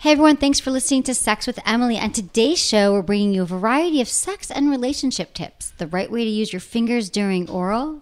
Hey 0.00 0.12
everyone, 0.12 0.38
thanks 0.38 0.58
for 0.58 0.70
listening 0.70 1.02
to 1.02 1.14
Sex 1.14 1.46
with 1.46 1.58
Emily. 1.66 1.98
On 1.98 2.10
today's 2.10 2.58
show, 2.58 2.94
we're 2.94 3.02
bringing 3.02 3.34
you 3.34 3.42
a 3.42 3.44
variety 3.44 4.00
of 4.00 4.08
sex 4.08 4.50
and 4.50 4.70
relationship 4.70 5.34
tips. 5.34 5.74
The 5.76 5.86
right 5.88 6.10
way 6.10 6.24
to 6.24 6.30
use 6.30 6.54
your 6.54 6.60
fingers 6.60 7.10
during 7.10 7.50
oral, 7.50 8.00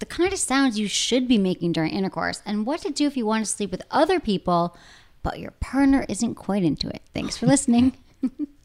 the 0.00 0.06
kind 0.06 0.32
of 0.32 0.40
sounds 0.40 0.76
you 0.76 0.88
should 0.88 1.28
be 1.28 1.38
making 1.38 1.70
during 1.70 1.92
intercourse, 1.92 2.42
and 2.44 2.66
what 2.66 2.80
to 2.80 2.90
do 2.90 3.06
if 3.06 3.16
you 3.16 3.26
want 3.26 3.44
to 3.44 3.50
sleep 3.52 3.70
with 3.70 3.84
other 3.92 4.18
people, 4.18 4.76
but 5.22 5.38
your 5.38 5.52
partner 5.52 6.04
isn't 6.08 6.34
quite 6.34 6.64
into 6.64 6.88
it. 6.88 7.02
Thanks 7.14 7.36
for 7.36 7.46
listening. 7.46 7.96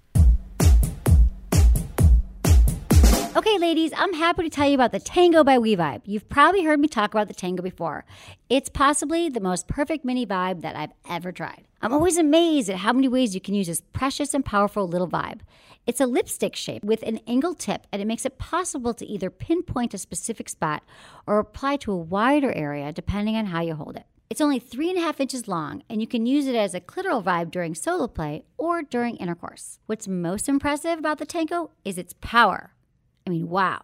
Okay, 3.42 3.58
ladies, 3.58 3.92
I'm 3.98 4.14
happy 4.14 4.44
to 4.44 4.52
tell 4.52 4.68
you 4.68 4.76
about 4.76 4.92
the 4.92 5.00
Tango 5.00 5.44
by 5.44 5.58
WeVibe. 5.58 6.04
You've 6.06 6.30
probably 6.30 6.64
heard 6.64 6.80
me 6.80 6.88
talk 6.88 7.12
about 7.12 7.28
the 7.28 7.34
Tango 7.34 7.64
before. 7.64 8.06
It's 8.52 8.70
possibly 8.70 9.30
the 9.30 9.40
most 9.40 9.68
perfect 9.68 10.06
mini 10.06 10.28
vibe 10.28 10.62
that 10.62 10.76
I've 10.76 10.92
ever 11.10 11.32
tried. 11.32 11.64
I'm 11.82 11.92
always 11.92 12.20
amazed 12.20 12.70
at 12.70 12.76
how 12.76 12.94
many 12.94 13.08
ways 13.08 13.34
you 13.34 13.42
can 13.42 13.56
use 13.56 13.66
this 13.66 13.82
precious 13.94 14.36
and 14.36 14.46
powerful 14.46 14.88
little 14.88 15.08
vibe. 15.08 15.40
It's 15.88 16.00
a 16.00 16.06
lipstick 16.06 16.56
shape 16.56 16.84
with 16.84 17.02
an 17.02 17.20
angled 17.26 17.58
tip, 17.58 17.88
and 17.92 18.00
it 18.00 18.06
makes 18.06 18.28
it 18.28 18.38
possible 18.38 18.94
to 18.94 19.08
either 19.08 19.32
pinpoint 19.32 19.96
a 19.96 19.98
specific 19.98 20.48
spot 20.48 20.84
or 21.26 21.40
apply 21.40 21.78
to 21.78 21.92
a 21.94 21.98
wider 21.98 22.52
area 22.52 22.92
depending 22.92 23.36
on 23.38 23.48
how 23.48 23.62
you 23.62 23.74
hold 23.74 23.96
it. 23.96 24.06
It's 24.30 24.40
only 24.40 24.60
three 24.60 24.92
and 24.92 25.00
a 25.00 25.02
half 25.02 25.20
inches 25.20 25.48
long, 25.48 25.82
and 25.90 26.00
you 26.00 26.06
can 26.06 26.28
use 26.28 26.46
it 26.46 26.56
as 26.56 26.76
a 26.76 26.80
clitoral 26.80 27.24
vibe 27.24 27.50
during 27.50 27.74
solo 27.74 28.08
play 28.08 28.44
or 28.60 28.84
during 28.84 29.16
intercourse. 29.16 29.80
What's 29.88 30.08
most 30.08 30.48
impressive 30.48 31.00
about 31.00 31.18
the 31.18 31.26
Tango 31.26 31.72
is 31.84 31.98
its 31.98 32.14
power. 32.22 32.76
I 33.26 33.30
mean, 33.30 33.50
wow. 33.50 33.82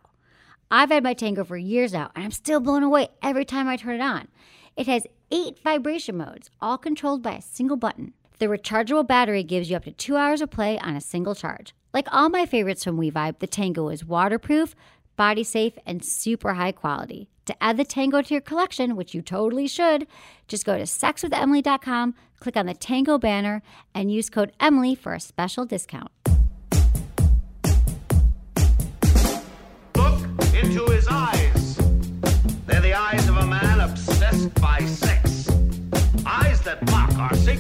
I've 0.70 0.90
had 0.90 1.04
my 1.04 1.14
Tango 1.14 1.44
for 1.44 1.58
years 1.58 1.94
now, 1.94 2.12
and 2.16 2.26
I'm 2.26 2.32
still 2.32 2.60
blown 2.60 2.84
away 2.84 3.10
every 3.22 3.46
time 3.46 3.68
I 3.68 3.78
turn 3.78 3.96
it 3.96 4.02
on. 4.02 4.28
It 4.76 4.88
has 4.88 5.08
eight 5.32 5.60
vibration 5.60 6.18
modes, 6.18 6.50
all 6.62 6.78
controlled 6.78 7.24
by 7.24 7.36
a 7.36 7.42
single 7.42 7.78
button. 7.78 8.14
The 8.40 8.48
rechargeable 8.48 9.08
battery 9.08 9.44
gives 9.44 9.70
you 9.70 9.78
up 9.78 9.86
to 9.86 9.92
two 9.92 10.18
hours 10.18 10.42
of 10.42 10.52
play 10.52 10.78
on 10.80 10.96
a 10.96 11.02
single 11.02 11.36
charge. 11.36 11.74
Like 11.94 12.08
all 12.12 12.30
my 12.30 12.46
favorites 12.46 12.84
from 12.84 12.98
WeVibe, 12.98 13.40
the 13.40 13.48
Tango 13.48 13.90
is 13.90 14.06
waterproof, 14.06 14.76
body 15.16 15.44
safe, 15.44 15.78
and 15.86 16.06
super 16.06 16.54
high 16.54 16.72
quality. 16.72 17.30
To 17.46 17.64
add 17.64 17.78
the 17.78 17.86
Tango 17.86 18.22
to 18.22 18.34
your 18.34 18.42
collection, 18.42 18.96
which 18.96 19.16
you 19.16 19.22
totally 19.22 19.68
should, 19.68 20.06
just 20.48 20.66
go 20.66 20.78
to 20.78 20.84
sexwithemily.com, 20.84 22.14
click 22.40 22.58
on 22.58 22.66
the 22.66 22.74
Tango 22.74 23.18
banner, 23.18 23.64
and 23.96 24.12
use 24.12 24.30
code 24.30 24.52
Emily 24.60 24.94
for 24.96 25.14
a 25.14 25.20
special 25.20 25.66
discount. 25.66 26.12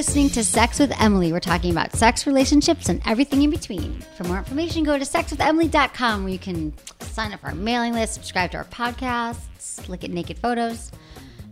Listening 0.00 0.30
to 0.30 0.42
Sex 0.42 0.78
with 0.78 0.98
Emily. 0.98 1.30
We're 1.30 1.40
talking 1.40 1.72
about 1.72 1.92
sex, 1.92 2.26
relationships, 2.26 2.88
and 2.88 3.02
everything 3.04 3.42
in 3.42 3.50
between. 3.50 4.00
For 4.16 4.24
more 4.24 4.38
information, 4.38 4.82
go 4.82 4.96
to 4.96 5.04
sexwithemily.com 5.04 6.24
where 6.24 6.32
you 6.32 6.38
can 6.38 6.72
sign 7.00 7.34
up 7.34 7.40
for 7.40 7.48
our 7.48 7.54
mailing 7.54 7.92
list, 7.92 8.14
subscribe 8.14 8.50
to 8.52 8.56
our 8.56 8.64
podcasts, 8.64 9.86
look 9.90 10.02
at 10.02 10.08
naked 10.08 10.38
photos. 10.38 10.90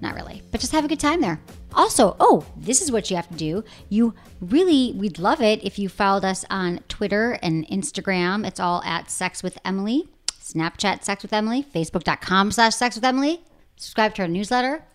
Not 0.01 0.15
really, 0.15 0.41
but 0.51 0.63
just 0.63 0.73
have 0.73 0.87
a 0.87 0.89
good 0.89 0.99
time 0.99 1.21
there. 1.21 1.39
Also, 1.75 2.17
oh, 2.21 2.47
this 2.57 2.81
is 2.81 2.91
what 2.91 3.11
you 3.11 3.17
have 3.17 3.29
to 3.29 3.35
do. 3.35 3.65
You 3.91 4.15
really, 4.41 4.95
we'd 4.97 5.19
love 5.19 5.43
it 5.43 5.63
if 5.63 5.79
you 5.79 5.91
followed 5.91 6.25
us 6.25 6.47
on 6.49 6.81
Twitter 6.89 7.39
and 7.43 7.69
Instagram. 7.69 8.47
It's 8.47 8.61
all 8.61 8.83
at 8.83 9.11
Sex 9.11 9.43
with 9.43 9.59
Emily, 9.63 10.09
Snapchat 10.41 11.05
Sex 11.05 11.23
with 11.23 11.35
Emily, 11.35 11.65
Facebook.com 11.65 12.53
slash 12.53 12.77
Sex 12.77 12.97
with 12.97 13.05
Emily. 13.05 13.43
Subscribe 13.77 14.15
to 14.15 14.23
our 14.23 14.29
newsletter. 14.29 14.87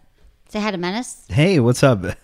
Say 0.49 0.59
hi 0.59 0.71
to 0.71 0.77
Menace. 0.79 1.27
Hey, 1.29 1.59
what's 1.59 1.83
up? 1.83 2.17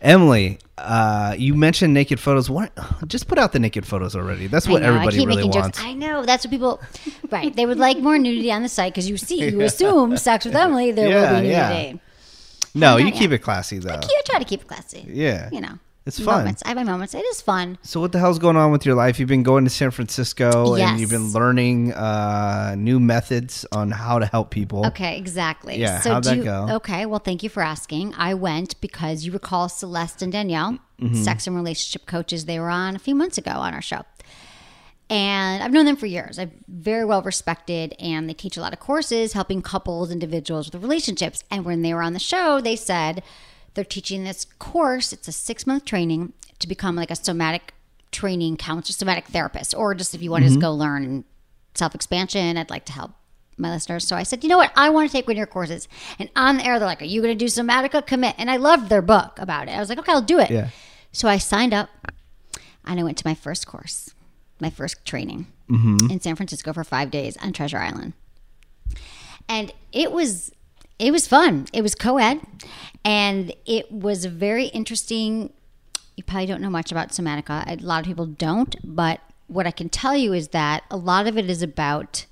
Emily, 0.00 0.58
uh, 0.78 1.34
you 1.38 1.54
mentioned 1.54 1.94
naked 1.94 2.20
photos. 2.20 2.48
What? 2.50 2.72
Just 3.06 3.28
put 3.28 3.38
out 3.38 3.52
the 3.52 3.58
naked 3.58 3.86
photos 3.86 4.14
already. 4.14 4.46
That's 4.46 4.68
what 4.68 4.82
I 4.82 4.86
know, 4.86 4.94
everybody 4.94 5.16
I 5.16 5.20
keep 5.20 5.28
really 5.28 5.44
wants. 5.44 5.78
Jokes. 5.78 5.82
I 5.82 5.94
know 5.94 6.24
that's 6.24 6.44
what 6.44 6.50
people, 6.50 6.80
right? 7.30 7.54
They 7.54 7.66
would 7.66 7.78
like 7.78 7.98
more 7.98 8.18
nudity 8.18 8.52
on 8.52 8.62
the 8.62 8.68
site 8.68 8.92
because 8.92 9.08
you 9.08 9.16
see, 9.16 9.48
you 9.48 9.60
assume 9.62 10.16
sex 10.16 10.44
with 10.44 10.54
Emily, 10.56 10.92
there 10.92 11.08
Yeah, 11.08 11.32
will 11.32 11.40
be 11.42 11.48
yeah. 11.48 11.68
nudity. 11.68 12.00
no, 12.74 12.90
not 12.92 13.00
you 13.00 13.06
yet. 13.06 13.14
keep 13.14 13.30
it 13.32 13.38
classy 13.38 13.78
though. 13.78 13.94
You 13.94 14.22
try 14.26 14.38
to 14.38 14.44
keep 14.44 14.62
it 14.62 14.68
classy. 14.68 15.04
Yeah. 15.08 15.48
you 15.52 15.60
know, 15.60 15.78
It's 16.06 16.20
fun. 16.20 16.38
Moments. 16.38 16.62
I 16.64 16.68
have 16.68 16.76
my 16.76 16.84
moments. 16.84 17.14
It 17.14 17.24
is 17.24 17.40
fun. 17.40 17.78
So 17.82 18.00
what 18.00 18.12
the 18.12 18.20
hell's 18.20 18.38
going 18.38 18.56
on 18.56 18.70
with 18.70 18.86
your 18.86 18.94
life? 18.94 19.18
You've 19.18 19.28
been 19.28 19.42
going 19.42 19.64
to 19.64 19.70
San 19.70 19.90
Francisco 19.90 20.76
and 20.76 21.00
you've 21.00 21.10
been 21.10 21.32
learning 21.32 21.92
uh, 21.94 22.76
new 22.78 23.00
methods 23.00 23.66
on 23.72 23.90
how 23.90 24.20
to 24.20 24.26
help 24.26 24.50
people. 24.50 24.86
Okay, 24.86 25.18
exactly. 25.18 25.76
Yeah, 25.78 26.00
So 26.00 26.12
how'd 26.12 26.22
do 26.22 26.28
that 26.30 26.36
you- 26.38 26.44
go? 26.44 26.68
Okay, 26.76 27.06
well, 27.06 27.18
thank 27.18 27.42
you 27.42 27.48
for 27.48 27.60
asking. 27.62 28.14
I 28.16 28.34
went 28.34 28.80
because 28.80 29.24
you 29.26 29.32
recall 29.32 29.68
Celeste 29.68 30.22
and 30.22 30.32
Danielle, 30.32 30.78
Mm-hmm. 31.00 31.14
sex 31.24 31.46
and 31.46 31.54
relationship 31.54 32.06
coaches. 32.06 32.46
They 32.46 32.58
were 32.58 32.70
on 32.70 32.96
a 32.96 32.98
few 32.98 33.14
months 33.14 33.36
ago 33.36 33.50
on 33.50 33.74
our 33.74 33.82
show. 33.82 34.00
And 35.08 35.62
I've 35.62 35.70
known 35.70 35.84
them 35.84 35.96
for 35.96 36.06
years. 36.06 36.38
I'm 36.38 36.50
very 36.68 37.04
well 37.04 37.22
respected, 37.22 37.94
and 38.00 38.28
they 38.28 38.34
teach 38.34 38.56
a 38.56 38.60
lot 38.60 38.72
of 38.72 38.80
courses 38.80 39.34
helping 39.34 39.62
couples, 39.62 40.10
individuals 40.10 40.70
with 40.72 40.82
relationships. 40.82 41.44
And 41.50 41.64
when 41.64 41.82
they 41.82 41.94
were 41.94 42.02
on 42.02 42.12
the 42.12 42.18
show, 42.18 42.60
they 42.60 42.74
said 42.76 43.22
they're 43.76 43.84
teaching 43.84 44.24
this 44.24 44.44
course. 44.58 45.12
It's 45.12 45.28
a 45.28 45.32
six 45.32 45.66
month 45.66 45.84
training 45.84 46.32
to 46.58 46.66
become 46.66 46.96
like 46.96 47.10
a 47.12 47.16
somatic 47.16 47.72
training 48.10 48.56
counselor, 48.56 48.94
somatic 48.94 49.26
therapist, 49.26 49.74
or 49.74 49.94
just 49.94 50.14
if 50.14 50.22
you 50.22 50.30
want 50.30 50.42
to 50.44 50.48
just 50.48 50.60
go 50.60 50.74
learn 50.74 51.24
self 51.74 51.94
expansion, 51.94 52.56
I'd 52.56 52.70
like 52.70 52.84
to 52.86 52.92
help 52.92 53.12
my 53.58 53.70
listeners. 53.70 54.06
So 54.06 54.16
I 54.16 54.22
said, 54.24 54.42
you 54.42 54.50
know 54.50 54.58
what? 54.58 54.72
I 54.76 54.90
want 54.90 55.08
to 55.08 55.12
take 55.16 55.26
one 55.26 55.34
of 55.34 55.38
your 55.38 55.46
courses. 55.46 55.88
And 56.18 56.28
on 56.36 56.56
the 56.58 56.66
air, 56.66 56.78
they're 56.78 56.88
like, 56.88 57.00
are 57.00 57.06
you 57.06 57.22
going 57.22 57.36
to 57.36 57.44
do 57.44 57.46
Somatica? 57.50 58.06
Commit. 58.06 58.34
And 58.38 58.50
I 58.50 58.56
loved 58.56 58.88
their 58.88 59.02
book 59.02 59.38
about 59.38 59.68
it. 59.68 59.72
I 59.72 59.78
was 59.80 59.88
like, 59.88 59.98
okay, 59.98 60.12
I'll 60.12 60.20
do 60.22 60.38
it. 60.40 60.50
Yeah. 60.50 60.68
So 61.12 61.28
I 61.28 61.38
signed 61.38 61.72
up 61.72 61.88
and 62.84 63.00
I 63.00 63.02
went 63.02 63.16
to 63.18 63.26
my 63.26 63.34
first 63.34 63.66
course, 63.66 64.14
my 64.60 64.70
first 64.70 65.04
training 65.04 65.46
Mm-hmm. 65.68 66.12
in 66.12 66.20
San 66.20 66.36
Francisco 66.36 66.72
for 66.72 66.84
five 66.84 67.10
days 67.10 67.36
on 67.38 67.52
Treasure 67.52 67.78
Island. 67.78 68.12
And 69.48 69.72
it 69.92 70.12
was 70.12 70.52
it 70.98 71.12
was 71.12 71.26
fun. 71.28 71.66
It 71.72 71.82
was 71.82 71.94
co-ed 71.94 72.40
and 73.04 73.52
it 73.66 73.90
was 73.92 74.24
very 74.24 74.66
interesting. 74.66 75.52
You 76.16 76.24
probably 76.24 76.46
don't 76.46 76.60
know 76.60 76.70
much 76.70 76.90
about 76.90 77.10
Somatica. 77.10 77.64
A 77.66 77.84
lot 77.84 78.00
of 78.00 78.06
people 78.06 78.26
don't, 78.26 78.74
but 78.82 79.20
what 79.46 79.66
I 79.66 79.70
can 79.70 79.88
tell 79.88 80.16
you 80.16 80.32
is 80.32 80.48
that 80.48 80.84
a 80.90 80.96
lot 80.96 81.26
of 81.26 81.36
it 81.36 81.48
is 81.50 81.62
about 81.62 82.26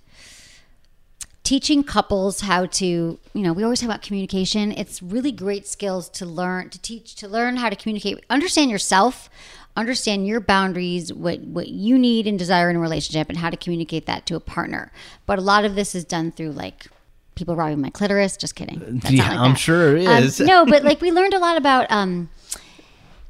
teaching 1.45 1.85
couples 1.85 2.41
how 2.41 2.65
to 2.65 2.85
you 2.87 3.43
know 3.43 3.53
we 3.53 3.63
always 3.63 3.79
talk 3.79 3.87
about 3.87 4.01
communication 4.01 4.73
it's 4.73 5.03
really 5.03 5.31
great 5.31 5.67
skills 5.67 6.09
to 6.09 6.25
learn 6.25 6.71
to 6.71 6.81
teach 6.81 7.15
to 7.15 7.29
learn 7.29 7.57
how 7.57 7.69
to 7.69 7.77
communicate 7.77 8.25
understand 8.31 8.71
yourself 8.71 9.29
understand 9.77 10.27
your 10.27 10.41
boundaries 10.41 11.13
what 11.13 11.41
what 11.41 11.69
you 11.69 11.99
need 11.99 12.27
and 12.27 12.39
desire 12.39 12.71
in 12.71 12.77
a 12.77 12.81
relationship 12.81 13.29
and 13.29 13.37
how 13.37 13.51
to 13.51 13.59
communicate 13.59 14.07
that 14.07 14.25
to 14.25 14.35
a 14.35 14.41
partner 14.41 14.91
but 15.27 15.39
a 15.39 15.43
lot 15.43 15.67
of 15.67 15.75
this 15.75 15.95
is 15.95 16.03
done 16.03 16.33
through 16.33 16.51
like 16.51 16.87
people 17.35 17.57
rubbing 17.57 17.81
my 17.81 17.91
clitoris 17.91 18.37
just 18.37 18.55
kidding 18.55 18.79
That's 18.81 19.05
not 19.05 19.13
Yeah, 19.13 19.29
like 19.31 19.39
I'm 19.41 19.51
that. 19.53 19.59
sure 19.59 19.97
it 19.97 20.41
Um, 20.41 20.47
no 20.47 20.67
but 20.67 20.85
like 20.85 21.01
we 21.01 21.11
learned 21.13 21.35
a 21.35 21.39
lot 21.39 21.57
about 21.57 21.91
um 21.91 22.29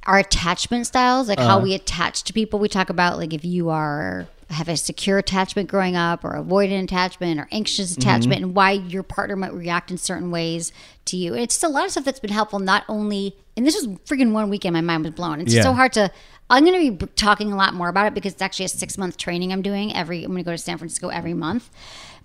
our 0.07 0.19
attachment 0.19 0.87
styles, 0.87 1.29
like 1.29 1.39
Uh-huh. 1.39 1.49
how 1.49 1.59
we 1.61 1.73
attach 1.73 2.25
to 2.25 2.33
people. 2.35 2.59
We 2.59 2.69
talk 2.69 2.91
about 2.91 3.17
like 3.17 3.33
if 3.33 3.45
you 3.45 3.71
are 3.71 4.27
have 4.51 4.69
a 4.69 4.77
secure 4.77 5.17
attachment 5.17 5.71
growing 5.71 5.97
up 5.97 6.23
or 6.23 6.33
avoidant 6.35 6.85
attachment 6.85 7.41
or 7.41 7.49
anxious 7.51 7.93
Mm-hmm. 7.93 8.01
attachment 8.03 8.43
and 8.43 8.55
why 8.55 8.73
your 8.73 9.03
partner 9.03 9.35
might 9.37 9.55
react 9.55 9.91
in 9.91 9.97
certain 9.97 10.31
ways 10.31 10.71
to 11.07 11.17
you. 11.17 11.33
And 11.33 11.43
it's 11.43 11.55
just 11.55 11.65
a 11.65 11.69
lot 11.69 11.87
of 11.87 11.91
stuff 11.93 12.05
that's 12.05 12.21
been 12.21 12.31
helpful 12.31 12.59
not 12.59 12.85
only 12.89 13.35
and 13.57 13.67
this 13.67 13.75
was 13.75 13.87
freaking 14.05 14.33
one 14.33 14.51
weekend 14.51 14.75
my 14.75 14.81
mind 14.83 15.05
was 15.05 15.15
blown. 15.15 15.41
It's 15.41 15.55
Yeah. 15.55 15.63
so 15.63 15.73
hard 15.73 15.95
to 15.95 16.11
I'm 16.51 16.67
going 16.67 16.91
to 16.91 16.97
be 16.97 17.07
talking 17.17 17.51
a 17.53 17.57
lot 17.57 17.73
more 17.73 17.89
about 17.89 18.07
it 18.09 18.13
because 18.15 18.35
it's 18.35 18.43
actually 18.43 18.67
a 18.67 18.69
6 18.69 18.99
month 18.99 19.17
training 19.17 19.51
I'm 19.55 19.63
doing 19.63 19.97
every 19.97 20.23
I'm 20.23 20.33
going 20.33 20.45
to 20.45 20.45
go 20.45 20.53
to 20.53 20.59
San 20.59 20.77
Francisco 20.77 21.09
every 21.09 21.33
month. 21.33 21.71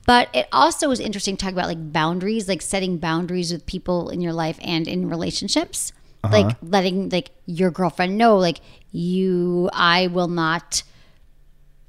But 0.10 0.30
it 0.34 0.48
also 0.52 0.90
was 0.90 1.00
interesting 1.00 1.38
to 1.38 1.46
talk 1.46 1.54
about 1.54 1.68
like 1.68 1.94
boundaries, 1.94 2.48
like 2.48 2.64
setting 2.64 2.98
boundaries 2.98 3.54
with 3.54 3.68
people 3.68 4.10
in 4.10 4.22
your 4.22 4.34
life 4.34 4.58
and 4.60 4.88
in 4.88 5.08
relationships. 5.08 5.94
Uh-huh. 6.24 6.36
Like 6.36 6.58
letting 6.64 7.10
like 7.10 7.30
your 7.46 7.70
girlfriend 7.70 8.18
know, 8.18 8.36
like 8.38 8.60
you, 8.92 9.70
I 9.72 10.08
will 10.08 10.28
not 10.28 10.82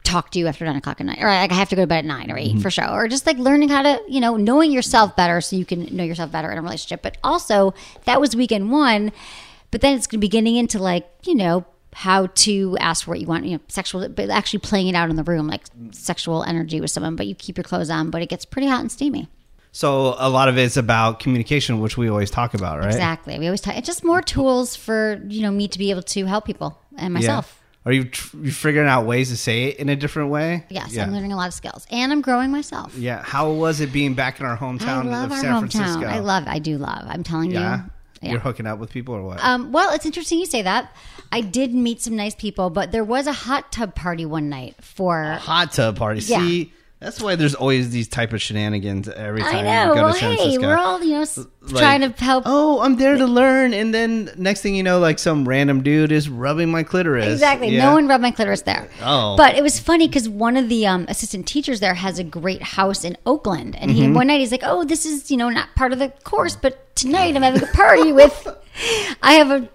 talk 0.04 0.32
to 0.32 0.38
you 0.38 0.48
after 0.48 0.66
nine 0.66 0.76
o'clock 0.76 1.00
at 1.00 1.06
night, 1.06 1.16
or 1.22 1.28
like 1.28 1.50
I 1.50 1.54
have 1.54 1.70
to 1.70 1.76
go 1.76 1.84
to 1.84 1.86
bed 1.86 2.00
at 2.00 2.04
nine 2.04 2.30
or 2.30 2.36
8 2.36 2.46
mm-hmm. 2.46 2.60
for 2.60 2.70
sure, 2.70 2.90
or 2.90 3.08
just 3.08 3.26
like 3.26 3.38
learning 3.38 3.70
how 3.70 3.80
to, 3.84 4.02
you 4.06 4.20
know, 4.20 4.36
knowing 4.36 4.70
yourself 4.70 5.16
better 5.16 5.40
so 5.40 5.56
you 5.56 5.64
can 5.64 5.84
know 5.96 6.04
yourself 6.04 6.30
better 6.30 6.52
in 6.52 6.58
a 6.58 6.62
relationship. 6.62 7.00
But 7.00 7.16
also, 7.24 7.72
that 8.04 8.20
was 8.20 8.36
weekend 8.36 8.70
one, 8.70 9.12
but 9.70 9.80
then 9.80 9.96
it's 9.96 10.06
going 10.06 10.18
to 10.18 10.26
be 10.26 10.28
getting 10.28 10.56
into 10.56 10.78
like, 10.78 11.08
you 11.24 11.34
know, 11.34 11.64
how 11.92 12.26
to 12.26 12.76
ask 12.78 13.04
for 13.04 13.10
what 13.10 13.20
you 13.20 13.26
want, 13.26 13.44
you 13.44 13.56
know, 13.56 13.60
sexual, 13.68 14.08
but 14.08 14.30
actually 14.30 14.60
playing 14.60 14.88
it 14.88 14.94
out 14.94 15.10
in 15.10 15.16
the 15.16 15.24
room, 15.24 15.48
like 15.48 15.64
sexual 15.90 16.44
energy 16.44 16.80
with 16.80 16.90
someone, 16.90 17.16
but 17.16 17.26
you 17.26 17.34
keep 17.34 17.56
your 17.56 17.64
clothes 17.64 17.90
on, 17.90 18.10
but 18.10 18.22
it 18.22 18.28
gets 18.28 18.44
pretty 18.44 18.68
hot 18.68 18.80
and 18.80 18.92
steamy. 18.92 19.28
So 19.72 20.14
a 20.18 20.28
lot 20.28 20.48
of 20.48 20.58
it's 20.58 20.76
about 20.76 21.20
communication, 21.20 21.80
which 21.80 21.96
we 21.96 22.08
always 22.08 22.30
talk 22.30 22.54
about, 22.54 22.78
right? 22.78 22.86
Exactly. 22.86 23.38
We 23.38 23.46
always 23.46 23.60
talk, 23.60 23.76
it's 23.76 23.86
just 23.86 24.04
more 24.04 24.20
tools 24.22 24.74
for, 24.76 25.20
you 25.28 25.42
know, 25.42 25.50
me 25.50 25.68
to 25.68 25.78
be 25.78 25.90
able 25.90 26.02
to 26.02 26.26
help 26.26 26.44
people 26.44 26.78
and 26.96 27.14
myself. 27.14 27.56
Are 27.86 27.92
you 27.92 28.04
tr- 28.04 28.36
you 28.42 28.52
figuring 28.52 28.88
out 28.88 29.06
ways 29.06 29.30
to 29.30 29.36
say 29.36 29.64
it 29.64 29.76
in 29.78 29.88
a 29.88 29.96
different 29.96 30.30
way? 30.30 30.66
Yes, 30.68 30.92
Yeah. 30.92 31.04
I'm 31.04 31.12
learning 31.12 31.32
a 31.32 31.36
lot 31.36 31.48
of 31.48 31.54
skills 31.54 31.86
and 31.90 32.12
I'm 32.12 32.20
growing 32.20 32.50
myself. 32.50 32.94
Yeah. 32.96 33.22
How 33.22 33.50
was 33.50 33.80
it 33.80 33.92
being 33.92 34.14
back 34.14 34.38
in 34.38 34.44
our 34.46 34.56
hometown 34.56 35.06
I 35.06 35.10
love 35.10 35.24
of 35.26 35.32
our 35.32 35.38
San 35.40 35.52
hometown. 35.54 35.72
Francisco? 35.72 36.04
I 36.04 36.18
love, 36.18 36.44
I 36.46 36.58
do 36.58 36.76
love. 36.76 37.04
I'm 37.06 37.22
telling 37.22 37.50
Yeah. 37.52 37.76
you. 37.84 37.90
Yeah. 38.20 38.32
You're 38.32 38.40
hooking 38.40 38.66
up 38.66 38.78
with 38.78 38.90
people 38.90 39.14
or 39.14 39.22
what? 39.22 39.42
Um, 39.42 39.72
well, 39.72 39.94
it's 39.94 40.04
interesting 40.04 40.38
you 40.38 40.46
say 40.46 40.62
that. 40.62 40.94
I 41.32 41.40
did 41.40 41.72
meet 41.72 42.02
some 42.02 42.16
nice 42.16 42.34
people, 42.34 42.68
but 42.68 42.92
there 42.92 43.04
was 43.04 43.26
a 43.26 43.32
hot 43.32 43.72
tub 43.72 43.94
party 43.94 44.26
one 44.26 44.48
night 44.50 44.76
for. 44.82 45.38
Hot 45.40 45.72
tub 45.72 45.96
party. 45.96 46.20
Yeah. 46.20 46.40
See, 46.40 46.72
that's 47.00 47.20
why 47.22 47.34
there's 47.34 47.54
always 47.54 47.90
these 47.90 48.08
type 48.08 48.32
of 48.34 48.42
shenanigans 48.42 49.08
every 49.08 49.40
time 49.42 49.56
I 49.56 49.62
know. 49.62 49.88
you 49.88 49.94
go 49.94 50.02
Well, 50.04 50.12
to 50.12 50.18
San 50.18 50.36
hey, 50.36 50.58
we're 50.58 50.76
all 50.76 51.02
you 51.02 51.12
know 51.18 51.24
Like, 51.62 51.76
trying 51.82 52.00
to 52.02 52.10
help. 52.22 52.44
Oh, 52.46 52.80
I'm 52.82 52.96
there 52.96 53.16
to 53.16 53.26
learn, 53.26 53.72
and 53.72 53.94
then 53.94 54.30
next 54.36 54.60
thing 54.60 54.74
you 54.74 54.82
know, 54.82 54.98
like 54.98 55.18
some 55.18 55.48
random 55.48 55.82
dude 55.82 56.12
is 56.12 56.28
rubbing 56.28 56.70
my 56.70 56.82
clitoris. 56.82 57.26
Exactly. 57.32 57.68
Yeah. 57.70 57.84
No 57.86 57.94
one 57.94 58.06
rubbed 58.06 58.20
my 58.22 58.30
clitoris 58.30 58.62
there. 58.62 58.88
Oh. 59.02 59.36
But 59.36 59.56
it 59.56 59.62
was 59.62 59.80
funny 59.80 60.08
because 60.08 60.28
one 60.28 60.56
of 60.58 60.68
the 60.68 60.86
um, 60.86 61.06
assistant 61.08 61.48
teachers 61.48 61.80
there 61.80 61.94
has 61.94 62.18
a 62.18 62.24
great 62.24 62.62
house 62.62 63.02
in 63.04 63.16
Oakland. 63.24 63.76
And 63.76 63.90
Mm-hmm. 63.90 64.00
he 64.02 64.10
one 64.12 64.26
night 64.26 64.40
he's 64.40 64.52
like, 64.52 64.62
oh, 64.64 64.84
this 64.84 65.06
is, 65.06 65.30
you 65.30 65.36
know, 65.38 65.48
not 65.48 65.74
part 65.76 65.92
of 65.94 65.98
the 65.98 66.10
course, 66.24 66.54
but 66.54 66.94
tonight 66.96 67.34
I'm 67.34 67.42
having 67.42 67.62
a 67.62 67.66
party 67.72 68.12
with, 68.12 68.46
I 69.22 69.32
have 69.34 69.50
a, 69.50 69.68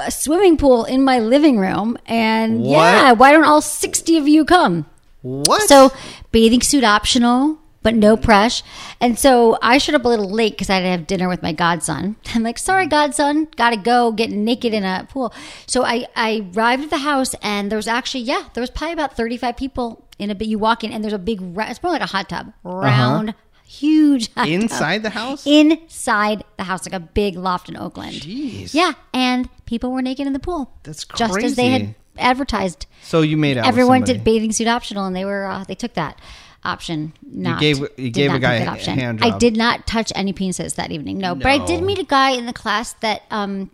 a 0.00 0.10
swimming 0.10 0.56
pool 0.56 0.84
in 0.84 1.02
my 1.02 1.18
living 1.18 1.58
room. 1.58 1.98
And 2.06 2.60
What? 2.60 2.76
yeah, 2.78 3.12
why 3.12 3.32
don't 3.32 3.44
all 3.44 3.60
60 3.60 4.16
of 4.16 4.28
you 4.28 4.44
come? 4.44 4.86
What? 5.22 5.68
So 5.68 5.92
bathing 6.32 6.60
suit 6.60 6.84
optional, 6.84 7.58
but 7.82 7.94
no 7.94 8.16
press. 8.16 8.62
And 9.00 9.18
so 9.18 9.58
I 9.62 9.78
showed 9.78 9.94
up 9.94 10.04
a 10.04 10.08
little 10.08 10.30
late 10.30 10.52
because 10.52 10.70
I 10.70 10.76
had 10.76 10.82
to 10.82 10.88
have 10.88 11.06
dinner 11.06 11.28
with 11.28 11.42
my 11.42 11.52
godson. 11.52 12.16
I'm 12.34 12.42
like, 12.42 12.58
sorry, 12.58 12.86
godson, 12.86 13.48
gotta 13.56 13.76
go 13.76 14.12
get 14.12 14.30
naked 14.30 14.72
in 14.72 14.84
a 14.84 15.06
pool. 15.10 15.32
So 15.66 15.84
I, 15.84 16.06
I 16.16 16.50
arrived 16.54 16.84
at 16.84 16.90
the 16.90 16.98
house 16.98 17.34
and 17.42 17.70
there 17.70 17.76
was 17.76 17.88
actually, 17.88 18.22
yeah, 18.22 18.48
there 18.54 18.60
was 18.60 18.70
probably 18.70 18.92
about 18.92 19.16
35 19.16 19.56
people 19.56 20.06
in 20.18 20.30
a 20.30 20.34
bit. 20.34 20.48
You 20.48 20.58
walk 20.58 20.84
in 20.84 20.92
and 20.92 21.02
there's 21.02 21.12
a 21.12 21.18
big, 21.18 21.40
it's 21.42 21.82
more 21.82 21.92
like 21.92 22.02
a 22.02 22.06
hot 22.06 22.28
tub, 22.28 22.52
uh-huh. 22.64 22.78
round, 22.78 23.34
huge 23.64 24.32
hot 24.34 24.44
tub. 24.44 24.48
inside 24.48 25.02
the 25.02 25.10
house? 25.10 25.46
Inside 25.46 26.44
the 26.56 26.64
house, 26.64 26.86
like 26.86 26.94
a 26.94 27.00
big 27.00 27.36
loft 27.36 27.68
in 27.68 27.76
Oakland. 27.76 28.14
Jeez. 28.14 28.74
Yeah, 28.74 28.92
and 29.12 29.48
people 29.66 29.92
were 29.92 30.02
naked 30.02 30.26
in 30.26 30.32
the 30.32 30.38
pool. 30.38 30.72
That's 30.84 31.04
Just 31.04 31.38
as 31.38 31.56
they 31.56 31.70
had 31.70 31.94
advertised 32.18 32.86
So 33.02 33.22
you 33.22 33.36
made 33.36 33.56
out. 33.58 33.66
everyone 33.66 34.02
did 34.02 34.22
bathing 34.24 34.52
suit 34.52 34.68
optional, 34.68 35.04
and 35.06 35.14
they 35.16 35.24
were 35.24 35.46
uh, 35.46 35.64
they 35.64 35.74
took 35.74 35.94
that 35.94 36.18
option. 36.64 37.12
Not 37.22 37.60
you 37.62 37.74
gave- 37.74 37.98
you 37.98 38.10
gave 38.10 38.32
a 38.32 38.38
guy 38.38 38.54
a 38.56 38.66
option. 38.66 38.98
hand 38.98 39.20
I 39.24 39.36
did 39.38 39.56
not 39.56 39.86
touch 39.86 40.12
any 40.14 40.32
penises 40.32 40.74
that 40.76 40.90
evening. 40.92 41.18
No, 41.18 41.34
but 41.34 41.46
I 41.46 41.64
did 41.64 41.82
meet 41.82 41.98
a 41.98 42.04
guy 42.04 42.30
in 42.32 42.46
the 42.46 42.52
class 42.52 42.92
that 43.00 43.22
um, 43.30 43.70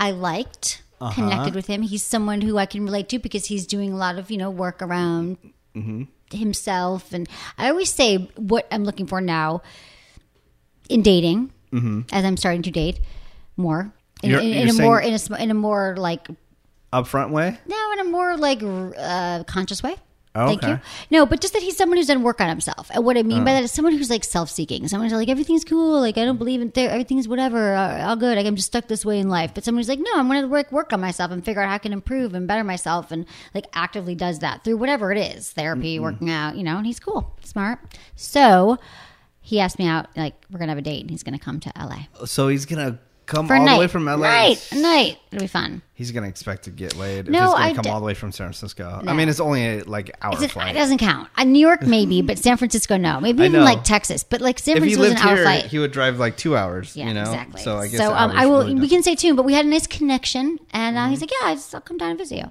I 0.00 0.10
liked. 0.10 0.82
Uh-huh. 1.00 1.12
Connected 1.14 1.54
with 1.54 1.66
him. 1.66 1.82
He's 1.82 2.02
someone 2.02 2.40
who 2.40 2.56
I 2.56 2.64
can 2.66 2.84
relate 2.84 3.08
to 3.10 3.18
because 3.18 3.46
he's 3.46 3.66
doing 3.66 3.92
a 3.92 3.96
lot 3.96 4.16
of 4.16 4.30
you 4.30 4.36
know 4.38 4.50
work 4.50 4.80
around 4.82 5.36
Mm-hmm. 5.74 6.04
himself, 6.30 7.12
and 7.12 7.28
I 7.58 7.68
always 7.68 7.90
say 7.90 8.30
what 8.36 8.66
I'm 8.70 8.84
looking 8.84 9.06
for 9.06 9.20
now 9.20 9.62
in 10.88 11.02
dating, 11.02 11.50
as 12.12 12.24
I'm 12.24 12.36
starting 12.36 12.62
to 12.62 12.70
date 12.70 13.00
more. 13.56 13.92
In, 14.22 14.30
Mm-hmm. 14.30 14.30
You're- 14.30 14.46
in, 14.46 14.52
in 14.56 14.66
you're 14.68 14.76
a 14.76 14.82
more 14.86 15.00
in 15.00 15.14
a, 15.14 15.42
in 15.42 15.50
a 15.50 15.54
more 15.54 15.96
like 15.98 16.28
upfront 17.02 17.30
way. 17.30 17.58
no, 17.66 17.92
in 17.94 18.00
a 18.00 18.04
more 18.04 18.36
like 18.36 18.62
uh, 18.62 19.44
conscious 19.44 19.82
way. 19.82 19.96
Oh, 20.36 20.48
Thank 20.48 20.64
okay. 20.64 20.72
you. 20.72 20.80
No, 21.12 21.26
but 21.26 21.40
just 21.40 21.52
that 21.54 21.62
he's 21.62 21.76
someone 21.76 21.96
who's 21.96 22.08
done 22.08 22.24
work 22.24 22.40
on 22.40 22.48
himself. 22.48 22.90
And 22.92 23.04
what 23.04 23.16
I 23.16 23.22
mean 23.22 23.44
by 23.44 23.52
that 23.52 23.62
is 23.62 23.70
someone 23.70 23.92
who's 23.96 24.10
like 24.10 24.24
self-seeking. 24.24 24.88
Someone 24.88 25.08
who's 25.08 25.16
like 25.16 25.28
everything's 25.28 25.64
cool. 25.64 26.00
Like 26.00 26.18
I 26.18 26.24
don't 26.24 26.38
believe 26.38 26.60
in 26.60 26.70
there. 26.70 26.90
Everything's 26.90 27.28
whatever. 27.28 27.74
Uh, 27.74 28.08
all 28.08 28.16
good. 28.16 28.36
Like 28.36 28.44
I'm 28.44 28.56
just 28.56 28.66
stuck 28.66 28.88
this 28.88 29.04
way 29.04 29.20
in 29.20 29.28
life. 29.28 29.54
But 29.54 29.62
someone 29.62 29.78
who's 29.78 29.88
like, 29.88 30.00
no, 30.00 30.10
I'm 30.16 30.26
going 30.26 30.42
to 30.42 30.48
work 30.48 30.72
work 30.72 30.92
on 30.92 31.00
myself 31.00 31.30
and 31.30 31.44
figure 31.44 31.62
out 31.62 31.68
how 31.68 31.76
I 31.76 31.78
can 31.78 31.92
improve 31.92 32.34
and 32.34 32.48
better 32.48 32.64
myself, 32.64 33.12
and 33.12 33.26
like 33.54 33.66
actively 33.74 34.16
does 34.16 34.40
that 34.40 34.64
through 34.64 34.78
whatever 34.78 35.12
it 35.12 35.18
is, 35.18 35.52
therapy, 35.52 36.00
working 36.00 36.30
out. 36.30 36.56
You 36.56 36.64
know, 36.64 36.78
and 36.78 36.86
he's 36.86 36.98
cool, 36.98 37.36
smart. 37.44 37.78
So 38.16 38.78
he 39.40 39.60
asked 39.60 39.78
me 39.78 39.86
out. 39.86 40.08
Like 40.16 40.34
we're 40.50 40.58
gonna 40.58 40.72
have 40.72 40.78
a 40.78 40.82
date, 40.82 41.02
and 41.02 41.10
he's 41.10 41.22
gonna 41.22 41.38
come 41.38 41.60
to 41.60 41.72
LA 41.78 42.06
So 42.26 42.48
he's 42.48 42.66
gonna 42.66 42.98
come 43.26 43.50
all 43.50 43.64
night. 43.64 43.74
the 43.74 43.78
way 43.80 43.86
from 43.86 44.04
LA. 44.06 44.16
Night, 44.16 44.68
night. 44.74 45.18
It'll 45.30 45.42
be 45.42 45.46
fun. 45.46 45.82
He's 45.94 46.10
gonna 46.10 46.26
expect 46.28 46.64
to 46.64 46.70
get 46.70 46.96
laid. 46.96 47.28
No, 47.28 47.38
if 47.38 47.44
he's 47.44 47.52
gonna 47.52 47.64
I 47.64 47.72
come 47.74 47.82
d- 47.82 47.90
all 47.90 48.00
the 48.00 48.06
way 48.06 48.14
from 48.14 48.32
San 48.32 48.46
Francisco. 48.46 49.00
No. 49.02 49.10
I 49.12 49.14
mean, 49.14 49.28
it's 49.28 49.40
only 49.40 49.78
a, 49.78 49.82
like 49.84 50.16
hour 50.22 50.34
It's 50.42 50.52
flight. 50.52 50.70
it 50.74 50.78
doesn't 50.78 50.98
count. 50.98 51.28
Uh, 51.36 51.44
New 51.44 51.58
York 51.60 51.82
maybe, 51.82 52.20
but 52.22 52.38
San 52.38 52.56
Francisco 52.56 52.96
no. 52.96 53.20
Maybe 53.20 53.44
even 53.44 53.62
like 53.64 53.84
Texas, 53.84 54.24
but 54.24 54.40
like 54.40 54.58
San 54.58 54.76
if 54.76 54.82
he 54.82 54.94
Francisco's 54.94 55.08
lived 55.10 55.20
an 55.22 55.28
hour 55.28 55.36
here, 55.36 55.44
flight. 55.44 55.64
he 55.66 55.78
would 55.78 55.92
drive 55.92 56.18
like 56.18 56.36
two 56.36 56.56
hours. 56.56 56.96
yeah, 56.96 57.08
you 57.08 57.14
know, 57.14 57.20
exactly. 57.22 57.62
So 57.62 57.76
I 57.78 57.88
guess 57.88 57.98
so 57.98 58.12
um, 58.14 58.30
I 58.32 58.46
will. 58.46 58.60
really 58.64 58.74
we 58.74 58.88
can 58.88 59.02
say 59.02 59.14
too, 59.14 59.34
but 59.34 59.44
we 59.44 59.54
had 59.54 59.64
a 59.64 59.68
nice 59.68 59.86
connection, 59.86 60.58
and 60.72 60.96
uh, 60.98 61.08
he's 61.08 61.20
like, 61.20 61.30
"Yeah, 61.30 61.48
I 61.48 61.54
just, 61.54 61.74
I'll 61.74 61.80
come 61.80 61.98
down 61.98 62.10
and 62.10 62.18
visit 62.18 62.38
you." 62.38 62.50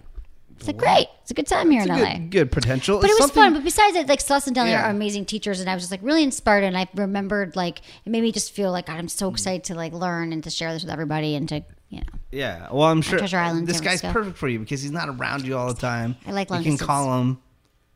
It's 0.63 0.67
like 0.67 0.77
great. 0.77 1.07
It's 1.21 1.31
a 1.31 1.33
good 1.33 1.47
time 1.47 1.69
here 1.71 1.81
It's 1.81 1.89
in 1.89 1.97
LA. 1.97 2.13
good, 2.13 2.29
good 2.31 2.51
potential. 2.51 3.01
But 3.01 3.09
it 3.09 3.19
was 3.19 3.31
fun. 3.31 3.53
But 3.53 3.63
besides 3.63 3.97
it, 3.97 4.07
like 4.07 4.21
Celeste 4.21 4.47
and 4.47 4.55
Deli 4.55 4.71
Yeah. 4.71 4.87
are 4.87 4.89
amazing 4.89 5.25
teachers, 5.25 5.59
and 5.59 5.69
I 5.69 5.73
was 5.73 5.83
just 5.83 5.91
like 5.91 6.01
really 6.01 6.23
inspired. 6.23 6.63
And 6.63 6.77
I 6.77 6.87
remembered 6.95 7.55
like 7.55 7.79
it 8.05 8.09
made 8.09 8.21
me 8.23 8.31
just 8.31 8.53
feel 8.53 8.71
like 8.71 8.85
God, 8.85 8.97
I'm 8.97 9.09
so 9.09 9.27
mm-hmm. 9.27 9.35
excited 9.35 9.63
to 9.65 9.75
like 9.75 9.91
learn 9.93 10.31
and 10.31 10.43
to 10.45 10.49
share 10.49 10.71
this 10.73 10.83
with 10.83 10.91
everybody 10.91 11.35
and 11.35 11.49
to 11.49 11.63
you 11.89 11.99
know. 11.99 12.19
Yeah, 12.31 12.69
well, 12.71 12.87
I'm 12.87 13.01
sure 13.01 13.19
Treasure 13.19 13.37
Island, 13.37 13.67
this 13.67 13.81
guy's 13.81 14.01
perfect 14.01 14.37
for 14.37 14.47
you 14.47 14.59
because 14.59 14.81
he's 14.81 14.91
not 14.91 15.09
around 15.09 15.45
you 15.45 15.57
all 15.57 15.67
the 15.67 15.79
time. 15.79 16.15
I 16.25 16.31
like 16.31 16.49
You 16.49 16.55
can 16.55 16.63
distance. 16.63 16.81
call 16.81 17.19
him 17.19 17.39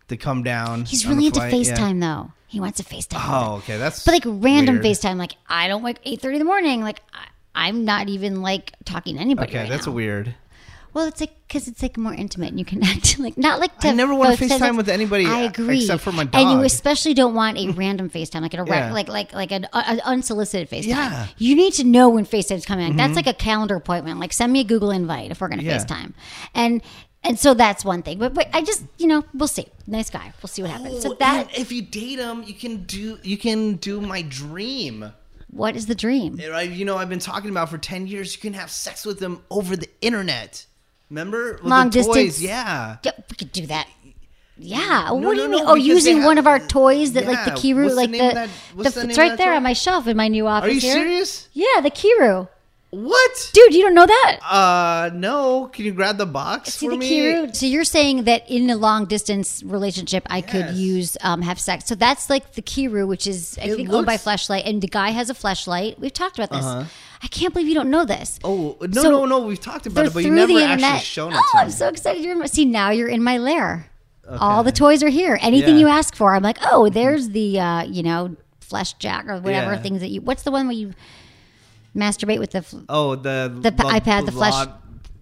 to 0.10 0.18
come 0.18 0.44
down. 0.44 0.86
He's 0.86 1.08
really 1.08 1.28
into 1.28 1.40
flight, 1.40 1.54
yeah. 1.54 1.76
FaceTime 1.76 2.00
though. 2.02 2.32
He 2.48 2.60
wants 2.60 2.78
to 2.78 2.84
FaceTime. 2.84 3.20
Oh, 3.24 3.56
okay, 3.58 3.78
that's 3.78 4.06
But 4.06 4.12
like 4.14 4.24
random 4.26 4.76
weird. 4.76 4.86
FaceTime, 4.86 5.18
like 5.18 5.34
I 5.48 5.68
don't 5.68 5.84
like 5.84 6.00
eight 6.04 6.22
thirty 6.22 6.36
in 6.36 6.40
the 6.40 6.46
morning. 6.46 6.82
Like 6.82 7.02
I, 7.14 7.28
I'm 7.56 7.86
not 7.86 8.08
even 8.08 8.42
like 8.42 8.74
talking 8.86 9.16
to 9.16 9.22
anybody. 9.22 9.50
Okay, 9.50 9.62
right 9.62 9.70
that's 9.70 9.88
now. 9.88 9.94
weird. 9.94 10.36
Well, 10.94 11.06
it's 11.06 11.20
like 11.22 11.32
because 11.48 11.68
it's 11.68 11.82
like 11.82 11.96
more 11.98 12.14
intimate 12.14 12.50
and 12.50 12.60
you 12.60 12.66
connect. 12.66 13.20
like 13.26 13.38
not 13.38 13.60
like 13.60 13.78
to 13.80 13.90
I 13.90 13.92
never 13.94 14.14
folks, 14.14 14.40
'cause 14.40 14.50
FaceTime 14.52 14.78
with 14.78 14.90
anybody, 14.90 15.26
I 15.26 15.44
uh, 15.44 15.50
agree, 15.50 15.80
except 15.82 16.02
for 16.04 16.12
my 16.12 16.24
dog. 16.24 16.42
And 16.42 16.52
you 16.60 16.66
especially 16.66 17.14
don't 17.14 17.36
want 17.36 17.58
a 17.58 17.70
random 17.76 18.10
FaceTime, 18.10 18.42
like 18.42 18.54
a 18.54 18.64
Yeah. 18.68 18.92
like 18.92 19.08
like 19.08 19.34
like 19.34 19.52
an, 19.52 19.68
an 19.74 20.00
unsolicited 20.02 20.70
FaceTime. 20.70 20.88
Yeah. 20.88 21.10
Mm-hmm. 21.12 21.32
You 21.38 21.56
need 21.56 21.74
to 21.74 21.84
know 21.84 22.10
when 22.10 22.26
FaceTime's 22.26 22.66
coming. 22.66 22.96
That's 22.96 23.16
like 23.16 23.28
a 23.28 23.34
calendar 23.34 23.76
appointment. 23.76 24.20
Like 24.20 24.34
send 24.34 24.52
me 24.52 24.62
a 24.62 24.64
Google 24.64 24.92
invite 24.92 25.32
if 25.32 25.40
we're 25.42 25.50
going 25.50 25.60
to 25.60 25.66
Yeah. 25.66 25.78
FaceTime, 25.78 26.14
and. 26.54 26.82
And 27.24 27.38
so 27.38 27.56
that's 27.56 27.84
one 27.84 28.04
thing, 28.04 28.20
but 28.20 28.34
but 28.36 28.48
I 28.54 28.62
just 28.62 28.84
you 29.00 29.08
know 29.08 29.26
we'll 29.34 29.48
see. 29.50 29.66
Nice 29.86 30.10
guy, 30.10 30.32
we'll 30.42 30.48
see 30.48 30.62
what 30.62 30.72
happens. 30.72 31.02
So 31.02 31.12
Oh, 31.12 31.16
that 31.20 31.52
you- 31.58 31.62
if 31.62 31.72
you 31.74 31.82
date 31.82 32.20
him, 32.20 32.44
you 32.44 32.54
can 32.54 32.84
do 32.84 33.18
you 33.24 33.38
can 33.38 33.74
do 33.78 34.00
my 34.00 34.22
dream. 34.22 35.12
what 35.50 35.76
is 35.76 35.88
the 35.88 35.96
dream? 35.96 36.40
You 36.40 36.86
know, 36.86 36.96
I've 36.96 37.10
been 37.10 37.20
talking 37.20 37.50
about 37.50 37.70
for 37.70 37.80
ten 37.80 38.08
years. 38.08 38.34
You 38.36 38.40
can 38.40 38.54
have 38.54 38.70
sex 38.72 39.04
with 39.06 39.20
them 39.20 39.42
over 39.50 39.76
the 39.76 39.90
internet. 40.00 40.68
Remember 41.10 41.54
With 41.54 41.64
Long 41.64 41.90
the 41.90 42.04
toys? 42.04 42.14
distance. 42.16 42.42
Yeah. 42.42 42.98
Yeah, 43.04 43.12
we 43.30 43.36
could 43.36 43.52
do 43.52 43.68
that. 43.68 43.88
Yeah. 44.60 45.12
what 45.12 45.22
no, 45.22 45.34
do 45.34 45.42
you 45.42 45.48
no, 45.48 45.58
mean? 45.58 45.66
no, 45.66 45.72
oh, 45.72 45.76
using 45.76 46.24
one 46.24 46.38
of 46.38 46.48
our 46.48 46.60
toys 46.60 47.14
that 47.14 47.26
like 47.28 47.46
the 47.46 47.52
Kiiroo, 47.52 47.84
what's 47.84 47.92
the 47.96 48.02
like 48.02 48.10
name 48.10 48.28
the, 48.30 48.34
that- 48.34 48.50
the, 48.76 48.84
the 48.90 49.10
it's 49.10 49.18
right 49.18 49.38
there 49.38 49.52
toy? 49.52 49.58
on 49.58 49.64
my 49.64 49.74
shelf 49.74 50.08
in 50.08 50.18
my 50.18 50.28
new 50.28 50.48
office. 50.48 50.70
Are 50.70 50.74
you 50.74 50.80
here. 50.82 50.94
serious? 50.94 51.48
Yeah, 51.54 51.82
the 51.82 51.92
Kiiroo. 51.92 52.50
What? 52.90 53.52
Dude, 53.54 53.74
you 53.76 53.82
don't 53.84 53.94
know 53.94 54.06
that? 54.06 54.40
Uh, 54.44 55.10
no. 55.14 55.68
Can 55.68 55.84
you 55.86 55.92
grab 55.92 56.18
the 56.18 56.26
box 56.26 56.74
See 56.76 56.88
for 56.88 56.92
the 56.94 56.98
me? 56.98 57.10
Kiiroo. 57.10 57.56
So 57.56 57.66
you're 57.66 57.84
saying 57.84 58.24
that 58.24 58.50
in 58.50 58.70
a 58.70 58.78
long 58.78 59.06
distance 59.06 59.62
relationship, 59.64 60.24
I 60.30 60.40
could 60.42 60.72
use 60.72 61.18
um, 61.22 61.42
have 61.42 61.60
sex. 61.60 61.86
So 61.86 61.96
that's 61.96 62.30
like 62.30 62.54
the 62.54 62.62
Kiiroo, 62.62 63.06
which 63.06 63.28
is 63.28 63.60
I 63.62 63.66
It 63.66 63.76
think 63.76 63.90
owned 63.92 64.06
by 64.06 64.14
looks- 64.14 64.24
Fleshlight, 64.24 64.64
and 64.68 64.82
the 64.82 64.88
guy 64.88 65.10
has 65.10 65.30
a 65.30 65.34
Fleshlight. 65.34 66.00
We've 66.00 66.14
talked 66.14 66.40
about 66.40 66.50
this. 66.52 66.92
I 67.24 67.28
can't 67.28 67.54
believe 67.54 67.68
you 67.68 67.74
don't 67.74 67.90
know 67.90 68.06
this. 68.06 68.40
Oh 68.44 68.78
no, 68.82 69.02
So 69.02 69.10
no, 69.12 69.26
no! 69.26 69.40
We've 69.40 69.60
talked 69.60 69.86
about 69.88 70.06
it, 70.06 70.14
but 70.14 70.24
you 70.24 70.32
never 70.32 70.54
the 70.54 70.64
actually 70.64 70.84
internet. 70.86 71.02
shown 71.04 71.34
it 71.34 71.40
oh, 71.42 71.52
I'm 71.56 71.68
me. 71.68 71.72
so 71.74 71.88
excited! 71.88 72.22
You're 72.24 72.34
in 72.34 72.40
my, 72.40 72.46
see 72.46 72.66
now 72.66 72.90
you're 72.92 73.08
in 73.08 73.24
my 73.24 73.38
lair. 73.38 73.88
All 74.30 74.62
the 74.64 74.72
toys 74.74 75.02
are 75.04 75.10
here. 75.10 75.40
Anything 75.42 75.76
Yeah. 75.76 75.82
you 75.82 75.88
ask 75.88 76.14
for, 76.16 76.36
I'm 76.36 76.44
like, 76.44 76.58
oh, 76.72 76.90
there's 76.90 77.30
the 77.30 77.60
uh, 77.60 77.84
you 77.84 78.04
know 78.04 78.36
Fleshjack 78.62 79.28
or 79.30 79.40
whatever 79.40 79.72
Yeah. 79.74 79.82
things 79.82 80.02
that 80.02 80.10
you. 80.10 80.22
What's 80.22 80.44
the 80.44 80.52
one 80.52 80.68
where 80.68 80.76
you 80.76 80.94
masturbate 81.96 82.40
with 82.40 82.52
the? 82.52 82.62
fl- 82.62 82.80
Oh, 82.90 83.16
the 83.16 83.52
The 83.62 83.72
pa- 83.72 84.00
iPad, 84.00 84.26
the 84.26 84.32
flesh. 84.32 84.54
launch- 84.54 84.72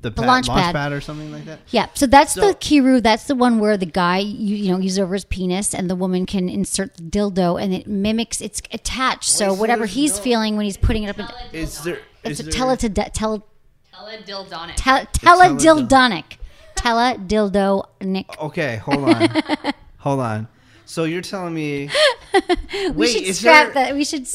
the, 0.06 0.12
the 0.12 0.22
pa- 0.22 0.28
launch 0.28 0.48
launch 0.48 0.62
pad. 0.62 0.76
pad 0.76 0.92
or 0.94 1.02
something 1.02 1.32
like 1.32 1.46
that. 1.46 1.60
Yeah, 1.70 1.88
so 1.94 2.06
that's 2.08 2.34
So- 2.34 2.42
the 2.48 2.54
Kiiroo. 2.56 3.02
That's 3.02 3.26
the 3.26 3.36
one 3.36 3.60
where 3.60 3.76
the 3.78 3.86
guy 3.86 4.20
you 4.20 4.56
you 4.56 4.72
know 4.72 4.78
uses 4.80 5.00
over 5.00 5.14
his 5.14 5.26
penis, 5.26 5.74
and 5.74 5.90
the 5.90 5.96
woman 5.96 6.26
can 6.26 6.48
insert 6.50 6.96
the 6.98 7.04
dildo, 7.04 7.62
and 7.62 7.74
it 7.74 7.88
mimics. 7.88 8.40
It's 8.42 8.62
attached, 8.72 9.30
so 9.30 9.48
so 9.50 9.54
whatever 9.54 9.86
he's 9.86 10.16
no- 10.18 10.22
feeling 10.24 10.58
when 10.58 10.66
he's 10.66 10.78
putting 10.78 11.04
it 11.04 11.10
up, 11.10 11.20
in, 11.20 11.28
Is 11.54 11.84
there? 11.84 12.00
it's 12.24 12.40
is 12.40 12.48
a 12.48 12.50
there- 12.52 12.54
teletid 12.54 13.10
tele 13.14 13.42
Teledildonic. 13.94 14.74
tel- 14.76 15.06
teledildonic. 15.08 16.24
Tella 16.76 17.16
Dildo 17.18 17.86
Okay, 18.40 18.76
hold 18.78 19.10
on. 19.10 19.30
hold 19.98 20.20
on. 20.20 20.48
So 20.86 21.06
you're 21.06 21.22
telling 21.22 21.54
me 21.54 21.90
we 22.34 22.92
Wait, 22.92 23.10
should 23.12 23.24
is 23.24 23.40
scrap 23.40 23.74
there 23.74 23.86
that. 23.86 23.96
We 23.96 24.04
should. 24.06 24.28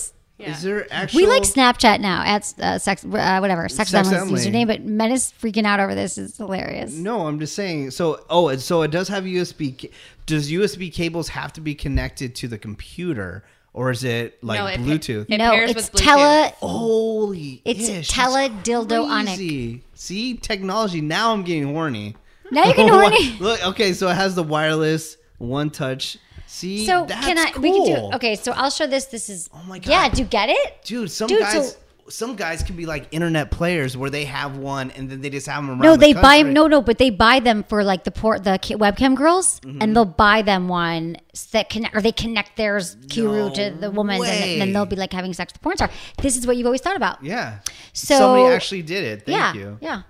S- 0.43 0.59
is 0.59 0.63
there 0.63 0.87
actually 0.91 1.25
We 1.25 1.29
like 1.29 1.43
Snapchat 1.43 2.01
now 2.01 2.23
at 2.25 2.53
uh, 2.61 2.79
sex, 2.79 3.05
uh, 3.05 3.39
whatever, 3.41 3.69
sex, 3.69 3.91
Sex 3.91 4.11
Emily's 4.13 4.47
Emily. 4.47 4.65
username, 4.65 4.67
but 4.69 4.83
Menace 4.85 5.33
freaking 5.41 5.65
out 5.65 5.81
over 5.81 5.95
this 5.95 6.19
It's 6.19 6.37
hilarious. 6.39 6.95
No, 6.95 7.27
I'm 7.27 7.39
just 7.39 7.55
saying. 7.55 7.91
So, 7.93 8.25
oh, 8.31 8.49
and 8.49 8.61
so 8.61 8.83
it 8.83 8.91
does 8.91 9.09
have 9.09 9.25
USB. 9.25 9.91
Does 10.27 10.51
USB 10.51 10.93
cables 10.93 11.29
have 11.29 11.53
to 11.55 11.61
be 11.61 11.75
connected 11.75 12.35
to 12.37 12.49
the 12.49 12.59
computer, 12.59 13.45
or 13.73 13.91
is 13.91 14.05
it 14.05 14.43
like 14.45 14.59
No, 14.61 14.67
it 14.67 14.77
pa- 14.77 14.83
Bluetooth? 14.83 15.27
it 15.29 15.39
no, 15.39 15.51
pairs 15.51 15.71
it's 15.73 15.91
with 15.91 15.93
Bluetooth. 16.01 16.05
Tele. 16.05 16.53
Holy, 16.59 17.63
It's 17.65 17.89
ish, 17.89 18.09
Tele 18.09 18.49
Dildo 18.49 19.25
crazy. 19.25 19.83
See 19.95 20.35
technology. 20.35 21.01
Now 21.01 21.33
I'm 21.33 21.43
getting 21.43 21.73
horny. 21.75 22.17
Now 22.53 22.65
you're 22.65 22.75
getting 22.75 22.89
horny. 22.93 23.37
Look, 23.39 23.65
okay, 23.69 23.93
so 23.93 24.09
it 24.09 24.15
has 24.15 24.35
the 24.35 24.43
wireless 24.43 25.17
one 25.39 25.71
touch. 25.71 26.17
See, 26.53 26.85
So 26.85 27.05
can 27.07 27.39
I? 27.39 27.53
Cool. 27.53 27.63
We 27.63 27.71
can 27.73 27.85
do. 28.11 28.17
Okay, 28.17 28.35
so 28.35 28.51
I'll 28.53 28.71
show 28.71 28.87
this. 28.89 29.05
This 29.07 29.29
is. 29.31 29.49
Oh 29.55 29.63
my 29.69 29.79
god. 29.79 29.89
Yeah, 29.89 30.09
do 30.09 30.23
you 30.23 30.29
get 30.29 30.49
it, 30.49 30.83
dude. 30.85 31.09
Some 31.11 31.29
Dude, 31.29 31.41
guys. 31.41 31.73
so- 31.73 31.79
some 32.09 32.35
guys 32.35 32.65
can 32.65 32.75
be 32.75 32.87
like 32.87 33.07
internet 33.13 33.53
players 33.53 33.97
where 33.97 34.11
they 34.11 34.25
have 34.25 34.57
one 34.57 34.91
and 34.97 35.09
then 35.09 35.21
they 35.21 35.31
just 35.31 35.47
have 35.47 35.63
them 35.63 35.71
around. 35.71 35.79
No, 35.83 35.93
the 35.93 35.99
they 36.07 36.13
buy 36.13 36.39
country. 36.39 36.55
no, 36.55 36.67
no, 36.67 36.83
but 36.83 36.99
they 36.99 37.09
buy 37.11 37.39
them 37.39 37.63
for 37.63 37.85
like 37.85 38.03
the 38.03 38.11
port 38.11 38.43
the 38.43 38.59
webcam 38.85 39.15
girls, 39.15 39.61
Mm-hmm. 39.61 39.81
and 39.81 39.95
they'll 39.95 40.05
buy 40.05 40.43
them 40.43 40.67
one 40.67 41.19
that 41.53 41.71
connect 41.71 41.95
or 41.95 42.01
they 42.03 42.11
connect 42.11 42.57
theirs 42.57 42.97
Kiiroo 43.07 43.51
No 43.51 43.55
to 43.55 43.71
the 43.79 43.91
woman, 43.93 44.21
and 44.25 44.61
then 44.61 44.73
they'll 44.73 44.87
be 44.87 44.97
like 44.97 45.13
having 45.13 45.33
sex 45.35 45.53
with 45.53 45.61
the 45.61 45.63
porn 45.63 45.77
star. 45.77 45.89
This 46.19 46.37
is 46.37 46.49
what 46.49 46.57
you've 46.57 46.67
always 46.67 46.81
thought 46.81 46.97
about. 46.97 47.23
Yeah. 47.23 47.61
So- 47.93 48.19
somebody 48.19 48.53
actually 48.57 48.83
did 48.83 49.05
it. 49.05 49.27
Thank 49.27 49.39
yeah, 49.39 49.55
you. 49.55 49.79
yeah. 49.81 50.03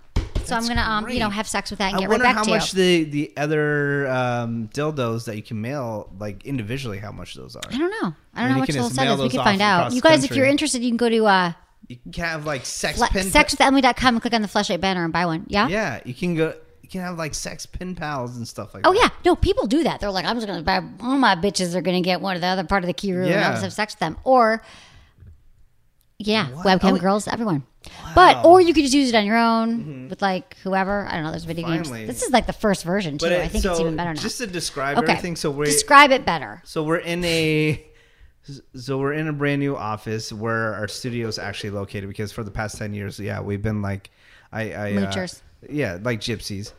So 0.50 0.56
I'm 0.56 0.66
gonna 0.68 0.82
um, 0.82 1.08
you 1.08 1.18
know, 1.20 1.30
have 1.30 1.48
sex 1.48 1.70
with 1.70 1.78
that 1.78 1.88
and 1.88 1.96
I 1.96 2.00
get 2.00 2.08
wonder 2.10 2.24
right 2.24 2.30
back 2.30 2.36
how 2.36 2.42
to 2.44 2.50
much 2.50 2.74
you. 2.74 3.04
the 3.04 3.04
the 3.10 3.32
other 3.36 4.06
um, 4.08 4.68
dildos 4.74 5.24
that 5.24 5.36
you 5.36 5.42
can 5.42 5.60
mail, 5.60 6.12
like 6.18 6.44
individually, 6.44 6.98
how 6.98 7.12
much 7.12 7.34
those 7.34 7.56
are. 7.56 7.62
I 7.70 7.78
don't 7.78 7.90
know. 8.02 8.14
I 8.34 8.40
don't 8.40 8.48
know 8.48 8.52
how 8.54 8.58
much 8.58 8.66
can 8.68 8.74
they'll 8.76 8.84
just 8.84 8.94
send 8.96 9.06
mail 9.08 9.14
us. 9.14 9.18
We 9.20 9.24
those 9.24 9.32
can 9.32 9.44
find 9.44 9.62
out. 9.62 9.92
You 9.92 10.00
guys, 10.00 10.24
if 10.24 10.36
you're 10.36 10.46
interested, 10.46 10.82
you 10.82 10.90
can 10.90 10.96
go 10.98 11.08
to 11.08 11.24
uh, 11.26 11.52
You 11.88 11.96
can 12.12 12.24
have 12.24 12.44
like 12.46 12.66
sex 12.66 12.98
fle- 12.98 13.06
pin. 13.06 13.26
sexwithemily.com 13.26 14.14
and 14.16 14.20
click 14.22 14.34
on 14.34 14.42
the 14.42 14.48
Fleshlight 14.48 14.80
banner 14.80 15.04
and 15.04 15.12
buy 15.12 15.26
one. 15.26 15.46
Yeah. 15.48 15.68
yeah, 15.68 16.00
you 16.04 16.14
can 16.14 16.34
go. 16.34 16.54
You 16.82 16.88
can 16.88 17.00
have 17.02 17.18
like 17.18 17.34
sex 17.34 17.66
pin 17.66 17.94
pals 17.94 18.36
and 18.36 18.46
stuff 18.48 18.74
like 18.74 18.84
Oh 18.84 18.92
that. 18.92 18.98
Oh 18.98 19.02
yeah, 19.02 19.10
no, 19.24 19.36
people 19.36 19.66
do 19.68 19.84
that. 19.84 20.00
They're 20.00 20.10
like, 20.10 20.24
I'm 20.24 20.36
just 20.36 20.46
gonna 20.48 20.62
buy 20.62 20.82
all 21.00 21.16
my 21.16 21.36
bitches 21.36 21.74
are 21.76 21.80
gonna 21.82 22.00
get 22.00 22.20
one 22.20 22.34
of 22.34 22.40
the 22.40 22.48
other 22.48 22.64
part 22.64 22.82
of 22.82 22.88
the 22.88 22.94
Kiiroo 22.94 23.26
and 23.26 23.34
I'll 23.40 23.52
just 23.52 23.62
have 23.62 23.72
sex 23.72 23.94
with 23.94 24.00
them. 24.00 24.16
Or 24.24 24.62
yeah, 26.20 26.48
What? 26.50 26.66
webcam 26.66 26.92
Oh, 26.92 26.98
girls, 26.98 27.26
everyone. 27.26 27.64
But 28.14 28.44
or 28.44 28.60
you 28.60 28.74
could 28.74 28.82
just 28.82 28.94
use 28.94 29.08
it 29.08 29.14
on 29.14 29.24
your 29.24 29.38
own 29.38 30.08
with 30.10 30.20
like 30.20 30.56
whoever. 30.62 31.06
I 31.06 31.12
don't 31.14 31.24
know. 31.24 31.30
There's 31.30 31.44
video 31.44 31.66
Mm-hmm. 31.66 31.82
Finally. 31.82 32.00
games. 32.00 32.08
This 32.14 32.22
is 32.22 32.30
like 32.32 32.46
the 32.46 32.52
first 32.52 32.84
version 32.84 33.16
too. 33.18 33.26
I 33.26 33.48
think 33.48 33.64
it's 33.64 33.80
even 33.80 33.96
better 33.96 34.12
now. 34.12 34.20
Just 34.20 34.38
to 34.38 34.46
describe 34.46 34.98
okay, 34.98 35.12
everything, 35.12 35.36
so 35.36 35.50
we're 35.50 35.64
describe 35.64 36.10
it 36.10 36.24
better. 36.26 36.60
so 36.64 36.82
we're 36.82 36.98
in 36.98 37.24
a 37.24 37.84
so 38.74 38.98
we're 38.98 39.12
in 39.14 39.28
a 39.28 39.32
brand 39.32 39.60
new 39.60 39.76
office 39.76 40.32
where 40.32 40.74
our 40.74 40.88
studio 40.88 41.26
is 41.28 41.38
actually 41.38 41.70
located 41.70 42.08
because 42.08 42.32
for 42.32 42.42
the 42.44 42.50
past 42.50 42.78
10 42.78 42.94
years 42.94 43.20
yeah 43.20 43.40
we've 43.40 43.62
been 43.62 43.80
like 43.82 44.10
i 44.50 44.72
i 44.72 44.92
uh, 44.96 45.10
yeah 45.68 45.98
like 46.02 46.20
gypsies 46.20 46.72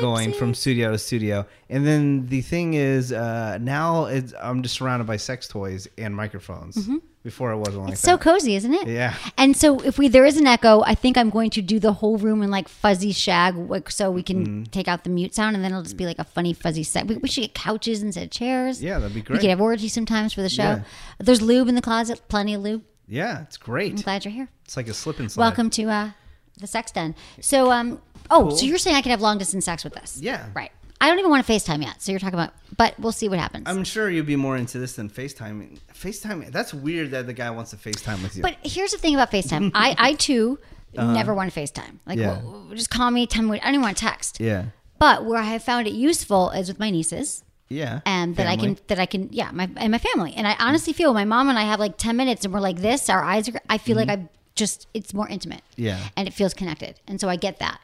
going 0.00 0.32
from 0.32 0.54
studio 0.54 0.92
to 0.92 0.98
studio 0.98 1.44
and 1.68 1.84
then 1.86 2.26
the 2.28 2.40
thing 2.42 2.74
is 2.74 3.12
uh 3.12 3.58
now 3.60 4.04
it's 4.04 4.32
i'm 4.40 4.62
just 4.62 4.76
surrounded 4.76 5.06
by 5.06 5.16
sex 5.16 5.48
toys 5.48 5.88
and 5.98 6.14
microphones 6.14 6.88
before 7.28 7.52
it 7.52 7.58
wasn't 7.58 7.82
like. 7.84 7.92
It's 7.92 8.00
so 8.00 8.12
that 8.12 8.20
cozy, 8.22 8.54
isn't 8.56 8.72
it? 8.72 8.88
Yeah. 8.88 9.14
And 9.36 9.56
so 9.56 9.78
if 9.80 9.98
we 9.98 10.08
there 10.08 10.24
is 10.24 10.36
an 10.38 10.46
echo, 10.46 10.82
I 10.82 10.94
think 10.94 11.18
I'm 11.18 11.28
going 11.30 11.50
to 11.50 11.62
do 11.62 11.78
the 11.78 11.92
whole 11.92 12.16
room 12.16 12.42
in 12.42 12.50
like 12.50 12.68
fuzzy 12.68 13.12
shag, 13.12 13.54
like, 13.56 13.90
so 13.90 14.10
we 14.10 14.22
can 14.22 14.38
Mm-hmm. 14.38 14.62
take 14.64 14.88
out 14.88 15.04
the 15.04 15.10
mute 15.10 15.34
sound, 15.34 15.54
and 15.56 15.62
then 15.64 15.72
it'll 15.72 15.82
just 15.82 15.96
be 15.96 16.06
like 16.06 16.18
a 16.18 16.24
funny 16.24 16.52
fuzzy 16.54 16.82
set. 16.84 17.06
We, 17.06 17.16
we 17.16 17.28
should 17.28 17.42
get 17.42 17.54
couches 17.54 18.02
instead 18.02 18.24
of 18.24 18.30
chairs. 18.30 18.82
Yeah, 18.82 18.98
that'd 18.98 19.14
be 19.14 19.20
great. 19.20 19.36
We 19.36 19.40
could 19.40 19.50
have 19.50 19.60
orgy 19.60 19.88
sometimes 19.88 20.32
for 20.32 20.42
the 20.42 20.48
show. 20.48 20.62
Yeah. 20.62 20.82
There's 21.18 21.42
lube 21.42 21.68
in 21.68 21.74
the 21.74 21.82
closet, 21.82 22.22
plenty 22.28 22.54
of 22.54 22.62
lube. 22.62 22.82
yeah 23.06 23.42
it's 23.42 23.56
great 23.58 23.92
I'm 23.92 24.00
glad 24.02 24.24
you're 24.24 24.32
here. 24.40 24.48
it's 24.64 24.76
like 24.76 24.88
a 24.88 24.94
slip 24.94 25.18
and 25.20 25.30
slide 25.30 25.44
Welcome 25.46 25.68
to 25.70 25.84
uh, 25.90 26.10
the 26.58 26.66
sex 26.66 26.90
den. 26.92 27.14
So, 27.40 27.70
um, 27.70 28.00
oh, 28.30 28.42
Cool. 28.48 28.50
so 28.56 28.64
you're 28.66 28.78
saying 28.78 28.96
I 28.96 29.02
can 29.02 29.10
have 29.10 29.20
long 29.20 29.38
distance 29.38 29.64
sex 29.64 29.84
with 29.84 29.94
this? 29.94 30.18
Yeah. 30.20 30.46
Right. 30.54 30.72
I 31.00 31.08
don't 31.08 31.18
even 31.18 31.30
want 31.30 31.46
to 31.46 31.52
FaceTime 31.52 31.82
yet. 31.82 32.02
So 32.02 32.10
you're 32.12 32.18
talking 32.18 32.38
about, 32.38 32.52
but 32.76 32.98
we'll 32.98 33.12
see 33.12 33.28
what 33.28 33.38
happens. 33.38 33.64
i'm 33.68 33.84
sure 33.84 34.10
you'd 34.10 34.26
be 34.26 34.36
more 34.36 34.56
into 34.56 34.78
this 34.78 34.96
than 34.96 35.08
facetime 35.08 35.78
facetime 35.94 36.50
that's 36.50 36.72
weird 36.74 37.10
that 37.12 37.26
the 37.26 37.32
guy 37.32 37.50
wants 37.50 37.70
to 37.70 37.76
facetime 37.76 38.22
with 38.22 38.36
you 38.36 38.42
But 38.42 38.56
here's 38.62 38.92
the 38.92 38.98
thing 38.98 39.14
about 39.14 39.30
FaceTime. 39.30 39.70
I, 39.74 39.94
I 39.98 40.14
too 40.14 40.58
never 40.94 41.34
want 41.34 41.52
to 41.52 41.60
FaceTime. 41.60 41.98
Like, 42.06 42.18
Uh-huh. 42.18 42.40
Yeah. 42.40 42.42
well, 42.42 42.66
just 42.74 42.90
call 42.90 43.10
me, 43.10 43.26
tell 43.26 43.42
me. 43.42 43.50
What, 43.50 43.60
I 43.62 43.66
don't 43.66 43.74
even 43.74 43.82
want 43.82 43.96
to 43.96 44.04
text. 44.04 44.40
yeah 44.40 44.66
But 44.98 45.24
where 45.24 45.38
I 45.38 45.44
have 45.44 45.62
found 45.62 45.86
it 45.86 45.92
useful 45.94 46.50
is 46.50 46.68
with 46.68 46.78
my 46.78 46.90
nieces, 46.90 47.44
yeah 47.68 48.00
and 48.06 48.34
that 48.36 48.46
I 48.46 48.56
can 48.56 48.78
that 48.88 48.98
I 48.98 49.06
can 49.06 49.28
yeah, 49.30 49.50
my 49.52 49.68
and 49.76 49.92
my 49.92 49.98
family. 49.98 50.32
And 50.36 50.46
I 50.48 50.56
honestly 50.58 50.92
feel 50.94 51.12
my 51.14 51.24
mom 51.24 51.48
and 51.50 51.58
I 51.58 51.62
have 51.64 51.78
like 51.78 51.96
ten 51.98 52.16
minutes, 52.16 52.44
and 52.44 52.52
we're 52.54 52.60
like 52.70 52.78
this. 52.78 53.08
Our 53.10 53.22
eyes 53.22 53.48
are. 53.48 53.60
I 53.68 53.78
feel 53.78 53.96
like 53.96 54.08
I 54.08 54.28
just 54.54 54.86
it's 54.94 55.12
more 55.14 55.28
intimate. 55.28 55.62
Mm-hmm. 55.72 55.82
Yeah. 55.84 56.00
and 56.16 56.26
it 56.26 56.32
feels 56.34 56.54
connected, 56.54 56.98
and 57.06 57.20
so 57.20 57.28
I 57.28 57.36
get 57.36 57.58
that. 57.60 57.78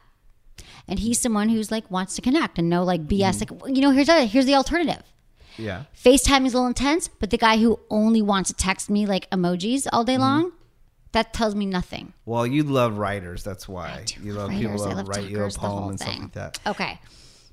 And 0.87 0.99
he's 0.99 1.19
someone 1.19 1.49
who's 1.49 1.71
like 1.71 1.89
wants 1.89 2.15
to 2.15 2.21
connect 2.21 2.59
and 2.59 2.69
no 2.69 2.83
like 2.83 3.07
BS. 3.07 3.41
Mm-hmm. 3.43 3.57
Like 3.63 3.75
you 3.75 3.81
know, 3.81 3.91
here's 3.91 4.07
the, 4.07 4.25
here's 4.25 4.45
the 4.45 4.55
alternative. 4.55 5.01
yeah 5.57 5.83
FaceTime 5.95 6.45
is 6.45 6.53
a 6.53 6.57
little 6.57 6.67
intense, 6.67 7.07
but 7.07 7.29
the 7.31 7.37
guy 7.37 7.57
who 7.57 7.79
only 7.89 8.21
wants 8.21 8.49
to 8.49 8.55
text 8.55 8.89
me 8.89 9.05
like 9.05 9.29
emojis 9.31 9.87
all 9.91 10.01
Mm-hmm. 10.01 10.05
day 10.11 10.17
long, 10.17 10.51
that 11.13 11.33
tells 11.33 11.55
me 11.55 11.65
nothing. 11.65 12.13
Well, 12.25 12.45
you 12.45 12.63
love 12.63 12.97
writers. 12.97 13.43
That's 13.43 13.67
why 13.67 14.05
you 14.21 14.33
love 14.33 14.51
people 14.51 14.71
Writers, 14.71 14.85
I 14.85 14.93
that 14.95 15.07
write 15.07 15.29
you 15.29 15.37
a 15.37 15.39
talkers, 15.39 15.53
the 15.55 15.59
whole 15.61 15.79
poem 15.79 15.89
and 15.91 15.99
stuff 15.99 16.19
like 16.19 16.31
that. 16.33 16.59
Okay. 16.67 16.99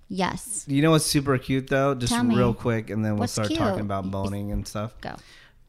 Yes. 0.09 0.65
You 0.69 0.83
know 0.83 0.91
what's 0.91 1.07
super 1.07 1.39
cute 1.39 1.69
though? 1.69 1.95
Just 1.95 2.15
real 2.23 2.53
quick, 2.53 2.91
and 2.91 3.03
then 3.05 3.13
we'll 3.13 3.21
What's 3.21 3.33
start 3.33 3.49
cute? 3.49 3.59
talking 3.59 3.81
about 3.81 4.11
boning 4.11 4.53
and 4.53 4.67
stuff. 4.69 4.93
Go. 5.01 5.15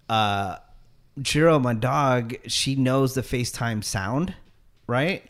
Uh, 0.10 0.58
Chiro, 1.22 1.62
my 1.62 1.74
dog, 1.74 2.36
she 2.48 2.76
knows 2.76 3.14
the 3.14 3.22
FaceTime 3.22 3.84
sound, 3.84 4.34
right? 4.88 5.24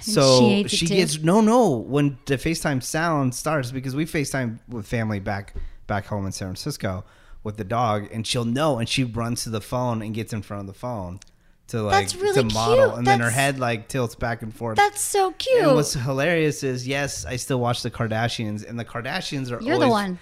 So 0.00 0.40
she 0.40 0.46
she, 0.46 0.54
hates 0.54 0.74
it 0.74 0.78
too? 0.78 0.94
gets 0.94 1.18
no, 1.20 1.40
no. 1.40 1.70
When 1.76 2.18
the 2.26 2.36
FaceTime 2.36 2.82
sound 2.82 3.34
starts, 3.34 3.70
because 3.70 3.96
we 3.96 4.04
FaceTime 4.04 4.58
with 4.68 4.86
family 4.86 5.20
back 5.20 5.54
back 5.86 6.06
home 6.06 6.26
in 6.26 6.32
San 6.32 6.48
Francisco 6.48 7.04
with 7.42 7.56
the 7.56 7.64
dog, 7.64 8.08
and 8.12 8.26
she'll 8.26 8.44
know, 8.44 8.78
and 8.78 8.88
she 8.88 9.04
runs 9.04 9.44
to 9.44 9.50
the 9.50 9.60
phone 9.60 10.02
and 10.02 10.14
gets 10.14 10.32
in 10.32 10.42
front 10.42 10.60
of 10.62 10.66
the 10.66 10.78
phone 10.78 11.20
to 11.68 11.82
like 11.82 11.92
That's 11.92 12.16
really 12.16 12.48
to 12.48 12.54
model, 12.54 12.86
cute. 12.86 12.98
and 12.98 13.06
then 13.06 13.20
her 13.20 13.30
head 13.30 13.58
like 13.58 13.88
tilts 13.88 14.14
back 14.14 14.42
and 14.42 14.54
forth. 14.54 14.76
That's 14.76 15.00
so 15.00 15.32
cute. 15.32 15.62
And 15.62 15.74
what's 15.74 15.92
hilarious 15.92 16.62
is, 16.62 16.86
yes, 16.88 17.24
I 17.24 17.36
still 17.36 17.60
watch 17.60 17.82
the 17.82 17.90
Kardashians, 17.90 18.68
and 18.68 18.78
the 18.78 18.84
Kardashians 18.84 19.50
are. 19.50 19.62
You're 19.62 19.78
the 19.78 19.88
one. 19.88 20.18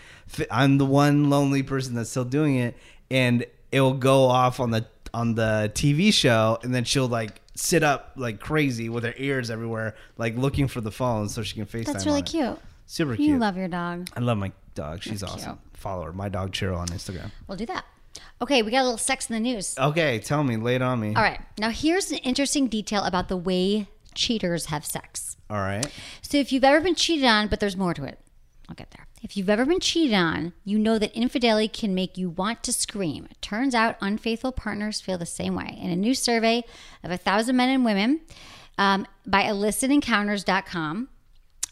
I'm 0.50 0.78
the 0.78 0.86
one 0.86 1.30
lonely 1.30 1.62
person 1.62 1.94
that's 1.94 2.10
still 2.10 2.24
doing 2.24 2.56
it, 2.56 2.76
and 3.10 3.46
it 3.72 3.80
will 3.80 3.94
go 3.94 4.24
off 4.24 4.60
on 4.60 4.70
the 4.70 4.86
on 5.14 5.34
the 5.34 5.70
TV 5.74 6.12
show, 6.12 6.58
and 6.62 6.74
then 6.74 6.84
she'll 6.84 7.08
like 7.08 7.40
sit 7.56 7.82
up 7.82 8.12
like 8.16 8.38
crazy 8.40 8.88
with 8.88 9.04
her 9.04 9.14
ears 9.16 9.50
everywhere, 9.50 9.94
like 10.16 10.36
looking 10.36 10.68
for 10.68 10.80
the 10.80 10.90
phone 10.90 11.28
so 11.28 11.42
she 11.42 11.54
can 11.56 11.66
FaceTime. 11.66 11.86
That's 11.92 12.06
really 12.06 12.22
cute. 12.22 12.58
Super 12.86 13.12
You 13.12 13.16
cute. 13.16 13.28
You 13.30 13.38
love 13.38 13.56
your 13.56 13.68
dog. 13.68 14.08
I 14.16 14.20
love 14.20 14.38
my 14.38 14.52
dog. 14.74 15.02
She's 15.02 15.20
That's 15.20 15.32
awesome. 15.32 15.56
cute. 15.56 15.76
Follow 15.76 16.04
her. 16.04 16.12
My 16.12 16.28
dog 16.28 16.52
Cheryl 16.52 16.78
on 16.78 16.86
Instagram. 16.88 17.30
We'll 17.48 17.58
do 17.58 17.66
that. 17.66 17.84
Okay, 18.40 18.62
we 18.62 18.70
got 18.70 18.82
a 18.82 18.84
little 18.84 18.98
sex 18.98 19.28
in 19.28 19.34
the 19.34 19.40
news. 19.40 19.76
Okay, 19.78 20.18
tell 20.20 20.44
me. 20.44 20.56
Lay 20.56 20.76
it 20.76 20.82
on 20.82 21.00
me. 21.00 21.08
All 21.14 21.22
right. 21.22 21.40
Now, 21.58 21.70
here's 21.70 22.10
an 22.12 22.18
interesting 22.18 22.68
detail 22.68 23.02
about 23.02 23.28
the 23.28 23.36
way 23.36 23.88
cheaters 24.14 24.66
have 24.66 24.84
sex. 24.84 25.36
All 25.50 25.56
right. 25.58 25.86
So, 26.22 26.38
if 26.38 26.52
you've 26.52 26.64
ever 26.64 26.80
been 26.80 26.94
cheated 26.94 27.24
on, 27.26 27.48
but 27.48 27.60
there's 27.60 27.76
more 27.76 27.94
to 27.94 28.04
it, 28.04 28.18
I'll 28.68 28.74
get 28.74 28.90
there. 28.90 29.05
If 29.22 29.36
you've 29.36 29.50
ever 29.50 29.64
been 29.64 29.80
cheated 29.80 30.14
on, 30.14 30.52
you 30.64 30.78
know 30.78 30.98
that 30.98 31.14
infidelity 31.14 31.68
can 31.68 31.94
make 31.94 32.18
you 32.18 32.28
want 32.28 32.62
to 32.64 32.72
scream. 32.72 33.26
It 33.30 33.40
turns 33.40 33.74
out 33.74 33.96
unfaithful 34.00 34.52
partners 34.52 35.00
feel 35.00 35.18
the 35.18 35.26
same 35.26 35.54
way. 35.54 35.78
In 35.80 35.90
a 35.90 35.96
new 35.96 36.14
survey 36.14 36.64
of 37.02 37.10
a 37.10 37.16
thousand 37.16 37.56
men 37.56 37.70
and 37.70 37.84
women 37.84 38.20
um, 38.78 39.06
by 39.26 39.44
illicitencounters.com, 39.44 41.08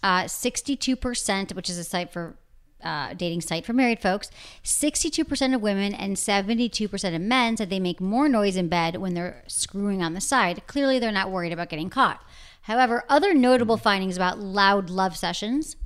uh, 0.02 0.22
62%, 0.24 1.54
which 1.54 1.70
is 1.70 1.78
a 1.78 1.84
site 1.84 2.12
for 2.12 2.36
uh, 2.82 3.14
dating 3.14 3.40
site 3.40 3.64
for 3.64 3.72
married 3.72 4.00
folks, 4.00 4.30
62% 4.62 5.54
of 5.54 5.60
women 5.60 5.94
and 5.94 6.16
72% 6.16 7.14
of 7.14 7.20
men 7.20 7.56
said 7.56 7.70
they 7.70 7.80
make 7.80 8.00
more 8.00 8.28
noise 8.28 8.56
in 8.56 8.68
bed 8.68 8.96
when 8.96 9.14
they're 9.14 9.42
screwing 9.46 10.02
on 10.02 10.14
the 10.14 10.20
side. 10.20 10.66
Clearly, 10.66 10.98
they're 10.98 11.12
not 11.12 11.30
worried 11.30 11.52
about 11.52 11.68
getting 11.68 11.90
caught. 11.90 12.22
However, 12.62 13.04
other 13.08 13.34
notable 13.34 13.76
findings 13.76 14.16
about 14.16 14.38
loud 14.38 14.88
love 14.88 15.16
sessions 15.16 15.76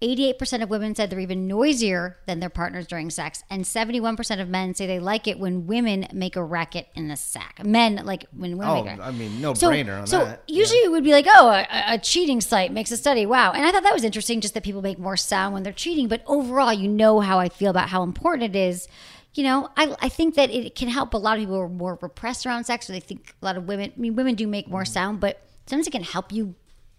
88% 0.00 0.62
of 0.62 0.70
women 0.70 0.94
said 0.94 1.10
they're 1.10 1.18
even 1.18 1.48
noisier 1.48 2.18
than 2.26 2.38
their 2.38 2.48
partners 2.48 2.86
during 2.86 3.10
sex, 3.10 3.42
and 3.50 3.64
71% 3.64 4.40
of 4.40 4.48
men 4.48 4.74
say 4.74 4.86
they 4.86 5.00
like 5.00 5.26
it 5.26 5.40
when 5.40 5.66
women 5.66 6.06
make 6.12 6.36
a 6.36 6.42
racket 6.42 6.86
in 6.94 7.08
the 7.08 7.16
sack. 7.16 7.64
Men 7.64 8.02
like 8.04 8.24
when 8.30 8.56
women 8.58 8.68
Oh, 8.68 8.84
make 8.84 8.98
a 8.98 9.02
oh, 9.02 9.06
I 9.06 9.10
mean, 9.10 9.40
no 9.40 9.54
so, 9.54 9.70
brainer 9.70 10.00
on 10.00 10.06
so 10.06 10.24
that. 10.24 10.44
usually 10.46 10.78
it 10.80 10.92
would 10.92 11.02
be 11.02 11.10
like, 11.10 11.26
oh, 11.28 11.48
a, 11.48 11.94
a 11.94 11.98
cheating 11.98 12.40
site 12.40 12.72
makes 12.72 12.92
a 12.92 12.96
study. 12.96 13.26
Wow. 13.26 13.50
And 13.50 13.66
I 13.66 13.72
thought 13.72 13.82
that 13.82 13.92
was 13.92 14.04
interesting 14.04 14.40
just 14.40 14.54
that 14.54 14.62
people 14.62 14.82
make 14.82 15.00
more 15.00 15.16
sound 15.16 15.52
when 15.52 15.64
they're 15.64 15.72
cheating. 15.72 16.06
But 16.06 16.22
overall, 16.26 16.72
you 16.72 16.88
know 16.88 17.18
how 17.18 17.40
I 17.40 17.48
feel 17.48 17.70
about 17.70 17.88
how 17.88 18.04
important 18.04 18.54
it 18.54 18.58
is. 18.58 18.86
You 19.34 19.42
know, 19.42 19.68
I, 19.76 19.96
I 20.00 20.08
think 20.08 20.36
that 20.36 20.50
it 20.50 20.76
can 20.76 20.88
help 20.88 21.12
a 21.12 21.18
lot 21.18 21.38
of 21.38 21.42
people 21.42 21.56
who 21.56 21.62
are 21.62 21.68
more 21.68 21.98
repressed 22.00 22.46
around 22.46 22.64
sex, 22.64 22.88
or 22.88 22.92
they 22.92 23.00
think 23.00 23.34
a 23.42 23.44
lot 23.44 23.56
of 23.56 23.66
women, 23.66 23.92
I 23.96 24.00
mean, 24.00 24.14
women 24.14 24.36
do 24.36 24.46
make 24.46 24.68
more 24.68 24.84
mm. 24.84 24.88
sound, 24.88 25.18
but 25.18 25.42
sometimes 25.66 25.88
it 25.88 25.90
can 25.90 26.04
help 26.04 26.32
you 26.32 26.54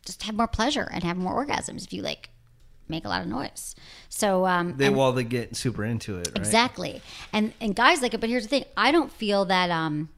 just 0.06 0.24
have 0.24 0.36
more 0.36 0.48
pleasure 0.48 0.89
and 0.91 1.03
have 1.03 1.18
more 1.18 1.46
orgasms 1.46 1.86
if 1.86 1.94
you 1.94 2.01
like 2.01 2.29
make 2.89 3.05
a 3.05 3.10
lot 3.10 3.22
of 3.22 3.27
noise. 3.27 3.75
So 4.10 4.46
um, 4.46 4.75
They 4.77 4.88
and- 4.88 4.98
well, 4.98 5.12
they 5.13 5.24
get 5.24 5.55
super 5.55 5.86
into 5.86 6.17
it, 6.17 6.27
right? 6.27 6.38
Exactly. 6.38 7.01
And 7.31 7.53
and 7.62 7.75
guys 7.75 8.01
like 8.01 8.13
it, 8.13 8.19
but 8.19 8.29
here's 8.29 8.43
the 8.43 8.50
thing: 8.50 8.65
I 8.75 8.91
don't 8.91 9.12
feel 9.12 9.46
that. 9.46 9.69
Um, 9.69 10.10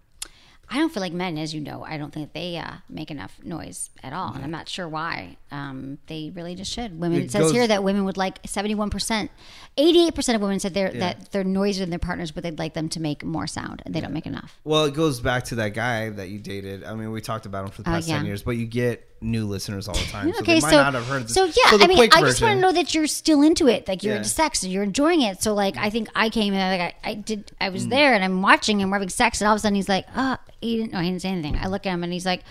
I 0.73 0.77
don't 0.77 0.91
feel 0.93 1.01
like 1.01 1.11
men, 1.11 1.37
as 1.37 1.53
you 1.53 1.59
know, 1.59 1.83
I 1.83 1.97
don't 1.97 2.13
think 2.13 2.31
they 2.31 2.55
uh, 2.57 2.75
make 2.87 3.11
enough 3.11 3.37
noise 3.43 3.89
at 4.01 4.13
all, 4.13 4.33
and 4.33 4.41
I'm 4.41 4.51
not 4.51 4.69
sure 4.69 4.87
why. 4.87 5.35
Um, 5.51 5.97
they 6.07 6.31
really 6.33 6.55
just 6.55 6.71
should. 6.71 6.97
Women. 6.99 7.19
It, 7.19 7.25
It 7.25 7.31
says 7.31 7.41
goes- 7.43 7.51
here 7.51 7.67
that 7.67 7.83
women 7.83 8.05
would 8.05 8.15
like 8.15 8.39
71 8.45 8.89
percent, 8.89 9.29
88 9.77 10.15
percent 10.15 10.35
of 10.37 10.41
women 10.41 10.59
said 10.59 10.73
they're, 10.73 10.91
that 10.93 11.31
they're 11.31 11.43
noisier 11.43 11.83
than 11.83 11.89
their 11.89 11.99
partners, 11.99 12.31
but 12.31 12.41
they'd 12.43 12.57
like 12.57 12.73
them 12.73 12.87
to 12.89 13.01
make 13.01 13.23
more 13.25 13.47
sound, 13.47 13.81
and 13.85 13.93
they 13.93 13.99
don't 13.99 14.13
make 14.13 14.25
enough. 14.25 14.59
Well, 14.63 14.85
it 14.85 14.93
goes 14.93 15.19
back 15.19 15.43
to 15.45 15.55
that 15.55 15.73
guy 15.73 16.09
that 16.09 16.29
you 16.29 16.39
dated. 16.39 16.83
I 16.85 16.95
mean, 16.95 17.11
we 17.11 17.19
talked 17.19 17.45
about 17.45 17.65
him 17.65 17.71
for 17.71 17.81
the 17.81 17.89
Oh, 17.89 17.93
past 17.93 18.07
yeah. 18.07 18.17
ten 18.17 18.25
years, 18.25 18.43
but 18.43 18.51
you 18.51 18.65
get 18.65 19.07
new 19.23 19.45
listeners 19.45 19.87
all 19.87 19.93
the 19.93 20.01
time. 20.05 20.31
So 20.33 20.39
okay, 20.39 20.55
they 20.55 20.61
might 20.61 20.69
so 20.71 20.77
not 20.77 20.93
have 20.95 21.05
heard 21.05 21.23
this. 21.25 21.33
so 21.33 21.43
yeah, 21.45 21.77
the 21.77 21.83
I 21.83 21.87
mean, 21.87 21.99
I 22.11 22.21
just 22.21 22.41
want 22.41 22.55
to 22.55 22.59
know 22.61 22.71
that 22.71 22.95
you're 22.95 23.05
still 23.05 23.41
into 23.43 23.67
it, 23.67 23.87
like 23.87 24.01
you're 24.03 24.13
Yeah. 24.13 24.17
into 24.19 24.29
sex 24.29 24.63
and 24.63 24.71
you're 24.71 24.81
enjoying 24.83 25.21
it. 25.21 25.43
So 25.43 25.53
like, 25.53 25.75
I 25.77 25.89
think 25.91 26.07
I 26.15 26.29
came 26.29 26.53
in, 26.53 26.59
like 26.59 26.95
I, 27.03 27.09
I 27.11 27.13
did, 27.13 27.51
I 27.61 27.69
Mm. 27.69 27.73
was 27.73 27.87
there 27.89 28.13
and 28.15 28.23
I'm 28.23 28.41
watching 28.41 28.81
and 28.81 28.89
we're 28.89 28.95
having 28.95 29.09
sex, 29.09 29.39
and 29.41 29.47
all 29.47 29.53
of 29.53 29.57
a 29.57 29.59
sudden 29.59 29.75
he's 29.75 29.89
like, 29.89 30.05
oh, 30.15 30.37
he 30.61 30.77
didn't, 30.77 30.93
no, 30.93 30.99
he 31.01 31.09
didn't 31.11 31.21
say 31.21 31.29
anything. 31.29 31.55
I 31.57 31.67
look 31.67 31.85
at 31.85 31.93
him 31.93 32.03
and 32.03 32.11
he's 32.11 32.25
like, 32.25 32.41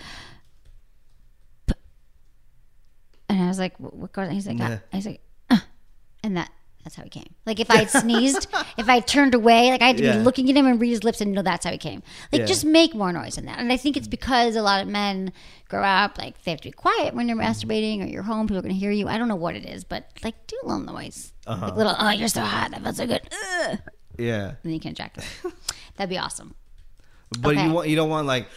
"P-" 1.67 1.73
and 3.35 3.43
I 3.43 3.47
was 3.47 3.59
like, 3.59 3.77
what 3.79 4.11
goes? 4.13 4.27
on? 4.27 4.33
He's 4.33 4.47
like, 4.47 4.59
Yeah. 4.59 4.79
he's 4.91 5.05
like, 5.05 5.21
uh, 5.49 5.59
and 6.23 6.37
that. 6.37 6.49
That's 6.83 6.95
how 6.95 7.03
he 7.03 7.09
came. 7.11 7.35
Like 7.45 7.59
if 7.59 7.69
I 7.69 7.75
had 7.77 7.89
sneezed, 8.01 8.47
if 8.75 8.89
I 8.89 9.01
turned 9.01 9.35
away, 9.35 9.69
like 9.69 9.83
I 9.83 9.87
had 9.89 9.97
to 9.97 10.03
Yeah. 10.03 10.17
be 10.17 10.23
looking 10.23 10.49
at 10.49 10.55
him 10.57 10.65
and 10.65 10.81
read 10.81 10.89
his 10.89 11.03
lips 11.03 11.21
and 11.21 11.31
know 11.31 11.43
that's 11.43 11.63
how 11.63 11.71
he 11.71 11.77
came. 11.77 12.01
Like 12.31 12.39
Yeah. 12.39 12.45
just 12.47 12.65
make 12.65 12.95
more 12.95 13.13
noise 13.13 13.35
than 13.35 13.45
that. 13.45 13.59
And 13.59 13.71
I 13.71 13.77
think 13.77 13.97
it's 13.97 14.07
because 14.07 14.55
a 14.55 14.63
lot 14.63 14.81
of 14.81 14.87
men 14.87 15.31
grow 15.69 15.83
up 15.83 16.17
like 16.17 16.41
they 16.43 16.49
have 16.49 16.59
to 16.61 16.69
be 16.69 16.71
quiet 16.71 17.13
when 17.13 17.27
they're 17.27 17.35
masturbating 17.35 18.01
or 18.03 18.07
you're 18.07 18.23
home, 18.23 18.47
people 18.47 18.57
are 18.57 18.61
gonna 18.63 18.73
hear 18.73 18.89
you. 18.89 19.07
I 19.07 19.19
don't 19.19 19.27
know 19.27 19.35
what 19.35 19.55
it 19.55 19.63
is, 19.63 19.83
but 19.83 20.09
like 20.23 20.47
do 20.47 20.57
a 20.63 20.67
little 20.69 20.81
noise. 20.83 21.33
Uh-huh. 21.45 21.67
Like 21.67 21.75
little, 21.75 21.95
oh 21.99 22.09
you're 22.09 22.27
so 22.27 22.41
hot, 22.41 22.71
that 22.71 22.81
feels 22.81 22.97
so 22.97 23.05
good. 23.05 23.21
Ugh. 23.31 23.77
And 24.17 24.27
yeah, 24.27 24.53
then 24.63 24.73
you 24.73 24.79
can 24.79 24.93
ejaculate. 24.93 25.29
That'd 25.97 26.09
be 26.09 26.17
awesome. 26.17 26.55
but 27.41 27.51
Okay. 27.55 27.63
you 27.67 27.71
want 27.73 27.89
you 27.89 27.95
don't 27.95 28.09
want 28.09 28.25
like, 28.25 28.47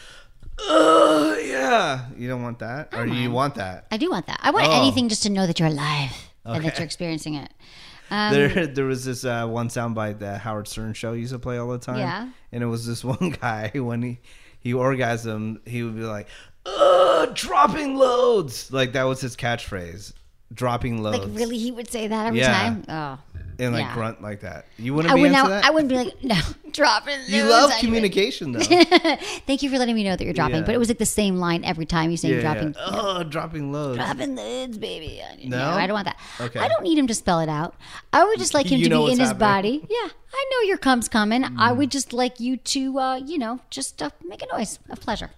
uh, 0.58 1.36
yeah, 1.42 2.06
you 2.16 2.28
don't 2.28 2.42
want 2.42 2.58
that, 2.60 2.94
or 2.94 3.06
do 3.06 3.14
you 3.14 3.30
want 3.30 3.56
that? 3.56 3.86
I 3.90 3.96
do 3.96 4.10
want 4.10 4.26
that. 4.26 4.38
I 4.42 4.50
want 4.50 4.66
Oh. 4.68 4.72
anything 4.72 5.08
just 5.08 5.22
to 5.24 5.30
know 5.30 5.46
that 5.46 5.58
you're 5.58 5.68
alive 5.68 6.12
and 6.44 6.54
that 6.62 6.68
Okay. 6.68 6.76
you're 6.78 6.84
experiencing 6.84 7.34
it. 7.34 7.50
Um, 8.10 8.34
there, 8.34 8.66
there 8.66 8.84
was 8.84 9.06
this 9.06 9.24
uh, 9.24 9.46
one 9.46 9.68
soundbite 9.68 10.18
that 10.18 10.42
Howard 10.42 10.68
Stern 10.68 10.92
show 10.92 11.14
used 11.14 11.32
to 11.32 11.38
play 11.38 11.56
all 11.56 11.68
the 11.70 11.78
time. 11.78 11.98
Yeah. 11.98 12.28
and 12.52 12.62
it 12.62 12.66
was 12.66 12.86
this 12.86 13.02
one 13.14 13.34
guy 13.40 13.70
when 13.74 14.02
he 14.02 14.18
he 14.60 14.72
orgasmed, 14.74 15.66
he 15.66 15.82
would 15.82 15.96
be 15.96 16.02
like, 16.02 16.28
"Uh, 16.66 17.26
dropping 17.32 17.96
loads." 17.96 18.70
Like 18.70 18.92
that 18.92 19.04
was 19.04 19.22
his 19.22 19.36
catchphrase, 19.36 20.12
dropping 20.52 21.02
loads. 21.02 21.20
like 21.26 21.28
really 21.36 21.56
he 21.56 21.72
would 21.72 21.90
say 21.90 22.06
that 22.06 22.26
every 22.26 22.40
Yeah. 22.40 22.52
time? 22.52 22.84
Oh. 22.90 23.18
And 23.58 23.72
like 23.74 23.84
yeah. 23.84 23.94
grunt 23.94 24.22
like 24.22 24.40
that. 24.40 24.66
You 24.78 24.94
wouldn't 24.94 25.12
I 25.12 25.14
be 25.14 25.22
would 25.22 25.26
into 25.28 25.42
now 25.42 25.48
that. 25.48 25.64
I 25.64 25.70
wouldn't 25.70 25.88
be 25.90 25.96
like, 25.96 26.14
no, 26.24 26.36
dropping. 26.72 27.18
you 27.26 27.44
love 27.44 27.70
communication 27.80 28.52
though. 28.52 28.60
Thank 29.46 29.62
you 29.62 29.70
for 29.70 29.78
letting 29.78 29.94
me 29.94 30.04
know 30.04 30.16
that 30.16 30.24
you're 30.24 30.32
dropping. 30.34 30.56
Yeah. 30.56 30.62
But 30.62 30.74
it 30.74 30.78
was 30.78 30.88
like 30.88 30.98
the 30.98 31.06
same 31.06 31.36
line 31.36 31.64
every 31.64 31.86
time 31.86 32.10
you 32.10 32.16
say 32.16 32.34
yeah, 32.34 32.40
dropping. 32.40 32.74
yeah. 32.74 32.84
Oh, 32.86 33.22
dropping 33.22 33.72
loads. 33.72 33.98
Dropping 33.98 34.36
lids, 34.36 34.78
baby. 34.78 35.20
No? 35.44 35.58
No, 35.58 35.70
I 35.70 35.86
don't 35.86 35.94
want 35.94 36.06
that. 36.06 36.18
Okay. 36.40 36.60
I 36.60 36.68
don't 36.68 36.82
need 36.82 36.98
him 36.98 37.06
to 37.06 37.14
spell 37.14 37.40
it 37.40 37.48
out. 37.48 37.74
I 38.12 38.24
would 38.24 38.38
just 38.38 38.54
like 38.54 38.66
him 38.72 38.78
You 38.80 38.88
to 38.88 38.96
be 38.96 39.12
in 39.12 39.18
his 39.18 39.28
happening. 39.30 39.38
body. 39.38 39.86
Yeah, 39.90 40.08
I 40.32 40.44
know 40.52 40.68
your 40.68 40.78
cum's 40.78 41.08
coming. 41.08 41.44
I 41.44 41.70
Mm. 41.72 41.76
would 41.76 41.90
just 41.90 42.12
like 42.12 42.40
you 42.40 42.56
to, 42.56 42.98
uh, 42.98 43.16
you 43.16 43.38
know, 43.38 43.60
just 43.70 44.02
uh, 44.02 44.10
make 44.24 44.42
a 44.42 44.46
noise 44.56 44.78
of 44.90 45.00
pleasure. 45.00 45.30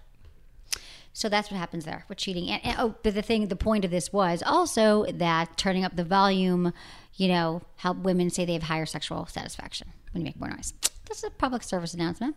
So 1.13 1.29
that's 1.29 1.49
what 1.49 1.57
happens 1.57 1.85
there 1.85 2.05
with 2.09 2.19
cheating. 2.19 2.47
And, 2.49 2.63
and 2.63 2.75
oh, 2.79 2.95
but 3.01 3.15
the 3.15 3.23
thing, 3.23 3.47
the 3.47 3.55
point 3.55 3.83
of 3.83 3.89
this 3.89 4.13
was 4.13 4.43
also 4.45 5.03
that 5.05 5.57
turning 5.57 5.83
up 5.83 5.95
the 5.95 6.03
volume, 6.03 6.73
you 7.17 7.27
know, 7.27 7.63
help 7.77 7.97
women 7.97 8.29
say 8.29 8.45
they 8.45 8.53
have 8.53 8.63
higher 8.63 8.85
sexual 8.85 9.25
satisfaction 9.25 9.91
when 10.11 10.21
you 10.21 10.25
make 10.25 10.39
more 10.39 10.49
noise. 10.49 10.73
That's 11.07 11.23
a 11.23 11.29
public 11.31 11.63
service 11.63 11.93
announcement. 11.93 12.35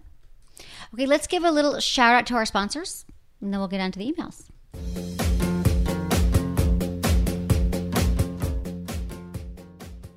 Okay, 0.95 1.07
let's 1.07 1.27
give 1.27 1.45
a 1.45 1.51
little 1.51 1.79
shout 1.81 2.15
out 2.15 2.27
to 2.27 2.35
our 2.35 2.47
sponsors, 2.47 3.05
and 3.41 3.53
then 3.53 3.61
we'll 3.61 3.69
get 3.69 3.81
on 3.81 3.93
to 3.93 3.99
the 3.99 4.13
emails. 4.13 4.47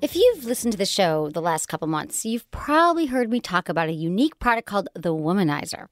If 0.00 0.14
you've 0.14 0.44
listened 0.44 0.72
to 0.72 0.78
the 0.78 0.84
show 0.84 1.30
the 1.30 1.40
last 1.40 1.66
couple 1.66 1.88
months, 1.88 2.26
you've 2.26 2.50
probably 2.50 3.06
heard 3.06 3.30
me 3.30 3.40
talk 3.40 3.68
about 3.68 3.88
a 3.88 3.92
unique 3.92 4.38
product 4.38 4.66
called 4.66 4.88
the 4.94 5.14
Womanizer. 5.14 5.86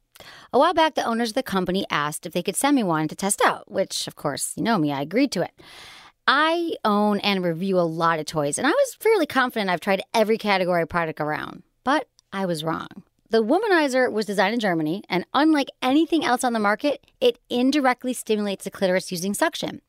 A 0.53 0.59
while 0.59 0.75
back, 0.75 0.95
the 0.95 1.05
owners 1.05 1.31
of 1.31 1.35
the 1.35 1.43
company 1.43 1.87
asked 1.91 2.27
if 2.27 2.33
they 2.33 2.43
could 2.43 2.55
send 2.55 2.77
me 2.77 2.83
one 2.83 3.09
to 3.09 3.17
test 3.17 3.41
out, 3.45 3.71
which, 3.71 4.07
of 4.07 4.15
course, 4.15 4.53
you 4.55 4.63
know 4.63 4.79
me, 4.79 4.93
I 4.93 5.01
agreed 5.01 5.33
to 5.33 5.43
it. 5.43 5.53
I 6.27 6.75
own 6.85 7.19
and 7.21 7.43
review 7.43 7.79
a 7.79 7.83
lot 7.83 8.21
of 8.21 8.27
toys, 8.27 8.57
and 8.57 8.67
I 8.67 8.71
was 8.71 8.97
fairly 9.01 9.27
confident 9.27 9.71
I've 9.71 9.81
tried 9.81 10.03
every 10.15 10.39
category 10.39 10.87
product 10.87 11.21
around, 11.21 11.65
but 11.83 12.07
I 12.33 12.47
was 12.47 12.63
wrong. 12.63 13.03
The 13.31 13.43
Womanizer 13.43 14.13
was 14.13 14.27
designed 14.27 14.55
in 14.55 14.61
Germany, 14.61 15.03
and 15.09 15.25
unlike 15.35 15.71
anything 15.81 16.25
else 16.25 16.45
on 16.45 16.53
the 16.53 16.61
market, 16.61 17.05
it 17.21 17.39
indirectly 17.51 18.13
stimulates 18.13 18.65
the 18.65 18.71
clitoris 18.71 19.11
using 19.11 19.35
suction. 19.35 19.81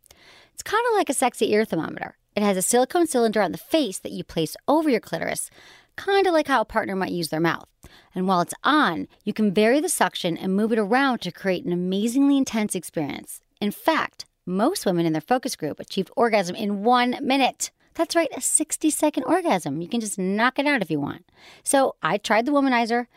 It's 0.54 0.64
kind 0.64 0.84
of 0.90 0.98
like 0.98 1.10
a 1.10 1.14
sexy 1.14 1.52
ear 1.52 1.66
thermometer. 1.66 2.18
It 2.36 2.42
has 2.42 2.58
a 2.58 2.64
silicone 2.64 3.06
cylinder 3.06 3.42
on 3.42 3.52
the 3.52 3.58
face 3.58 4.00
that 4.00 4.12
you 4.12 4.24
place 4.24 4.56
over 4.68 4.90
your 4.90 5.02
clitoris, 5.02 5.52
kind 5.98 6.26
of 6.26 6.34
like 6.34 6.48
how 6.48 6.62
a 6.62 6.66
partner 6.66 6.96
might 6.96 7.12
use 7.12 7.30
their 7.30 7.40
mouth. 7.40 7.68
And 8.16 8.28
while 8.28 8.42
it's 8.42 8.56
on, 8.64 9.08
you 9.24 9.34
can 9.34 9.54
vary 9.54 9.80
the 9.80 9.90
suction 9.90 10.36
and 10.38 10.56
move 10.56 10.72
it 10.72 10.80
around 10.80 11.22
to 11.22 11.32
create 11.32 11.64
an 11.64 11.74
amazingly 11.74 12.38
intense 12.38 12.74
experience. 12.74 13.42
In 13.62 13.72
fact, 13.72 14.26
most 14.46 14.86
women 14.86 15.06
in 15.06 15.14
their 15.14 15.22
focus 15.22 15.56
group 15.56 15.80
achieved 15.80 16.12
orgasm 16.16 16.56
in 16.56 16.84
one 16.84 17.18
minute. 17.22 17.72
That's 17.96 18.16
right, 18.16 18.30
a 18.36 18.42
60 18.42 18.90
second 18.90 19.24
orgasm. 19.24 19.82
You 19.82 19.88
can 19.88 20.02
just 20.02 20.18
knock 20.18 20.58
it 20.60 20.66
out 20.66 20.82
if 20.82 20.90
you 20.90 21.00
want. 21.00 21.26
So 21.64 21.96
I 22.02 22.18
tried 22.18 22.46
the 22.46 22.52
womanizer. 22.52 23.08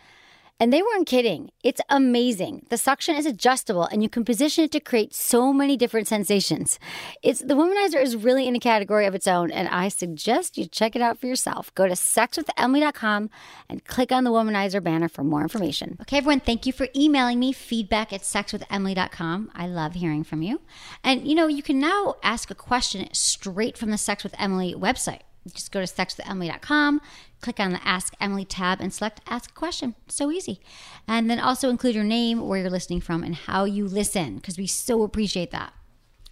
And 0.59 0.73
they 0.73 0.81
weren't 0.81 1.07
kidding. 1.07 1.51
It's 1.63 1.83
amazing. 1.91 2.65
The 2.71 2.79
suction 2.79 3.15
is 3.15 3.27
adjustable 3.27 3.85
and 3.85 4.03
you 4.03 4.09
can 4.09 4.25
position 4.25 4.65
it 4.65 4.73
to 4.73 4.81
create 4.81 5.15
so 5.15 5.53
many 5.53 5.77
different 5.77 6.09
sensations. 6.09 6.79
It's 7.23 7.41
the 7.41 7.55
womanizer 7.55 8.03
is 8.03 8.17
really 8.17 8.49
in 8.49 8.57
a 8.57 8.61
category 8.61 9.05
of 9.05 9.15
its 9.15 9.27
own 9.27 9.51
and 9.51 9.69
I 9.69 9.89
suggest 9.89 10.57
you 10.57 10.67
check 10.67 10.97
it 10.97 11.03
out 11.03 11.19
for 11.19 11.27
yourself. 11.27 11.75
Go 11.75 11.87
to 11.87 11.93
sexwithemily.com 11.93 13.29
and 13.69 13.85
click 13.85 14.11
on 14.11 14.25
the 14.25 14.31
womanizer 14.31 14.83
banner 14.83 15.11
for 15.11 15.23
more 15.23 15.43
information. 15.43 15.99
Okay, 16.01 16.17
everyone, 16.17 16.41
thank 16.41 16.65
you 16.65 16.73
for 16.73 16.89
emailing 16.97 17.39
me 17.39 17.53
feedback 17.53 18.15
at 18.15 18.23
sexwithemily.com. 18.23 19.51
I 19.55 19.67
love 19.67 19.93
hearing 19.93 20.25
from 20.25 20.41
you. 20.41 20.63
And 21.05 21.29
you 21.29 21.35
know, 21.35 21.49
you 21.49 21.63
can 21.63 21.79
now 21.79 22.15
ask 22.23 22.51
a 22.51 22.55
question 22.55 23.07
straight 23.13 23.77
from 23.77 23.91
the 23.91 23.99
Sex 23.99 24.25
with 24.25 24.35
Emily 24.39 24.75
website. 24.75 25.21
Just 25.53 25.73
go 25.73 25.85
to 25.85 25.87
sexwithemily.com, 25.87 27.01
click 27.41 27.61
on 27.61 27.73
the 27.73 27.87
Ask 27.87 28.15
Emily 28.21 28.45
tab, 28.45 28.81
and 28.81 28.93
select 28.93 29.21
Ask 29.27 29.51
a 29.51 29.55
Question. 29.55 29.95
So 30.09 30.31
easy. 30.31 30.61
And 31.07 31.31
then 31.31 31.39
also 31.39 31.71
include 31.71 31.95
your 31.95 32.05
name, 32.05 32.47
where 32.47 32.61
you're 32.61 32.71
listening 32.71 33.01
from, 33.01 33.23
and 33.23 33.35
how 33.35 33.65
you 33.65 33.87
listen, 33.87 34.37
because 34.37 34.59
we 34.59 34.67
so 34.67 35.03
appreciate 35.03 35.51
that. 35.53 35.73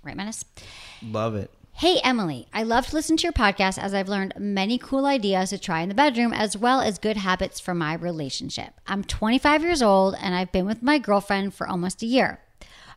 Right, 0.02 0.16
Menace? 0.16 0.44
Love 1.02 1.34
it. 1.34 1.50
Hey, 1.78 1.98
Emily, 2.04 2.46
I 2.52 2.62
love 2.62 2.86
to 2.86 2.94
listen 2.94 3.16
to 3.16 3.24
your 3.24 3.32
podcast 3.32 3.78
as 3.78 3.94
I've 3.94 4.08
learned 4.08 4.34
many 4.38 4.78
cool 4.78 5.06
ideas 5.06 5.50
to 5.50 5.58
try 5.58 5.80
in 5.80 5.88
the 5.88 5.94
bedroom 5.94 6.32
as 6.32 6.56
well 6.56 6.80
as 6.80 7.00
good 7.00 7.16
habits 7.16 7.58
for 7.58 7.74
my 7.74 7.94
relationship. 7.94 8.74
I'm 8.86 9.02
25 9.02 9.62
years 9.62 9.82
old 9.82 10.14
and 10.20 10.36
I've 10.36 10.52
been 10.52 10.66
with 10.66 10.84
my 10.84 10.98
girlfriend 10.98 11.52
for 11.52 11.66
almost 11.66 12.00
a 12.04 12.06
year. 12.06 12.38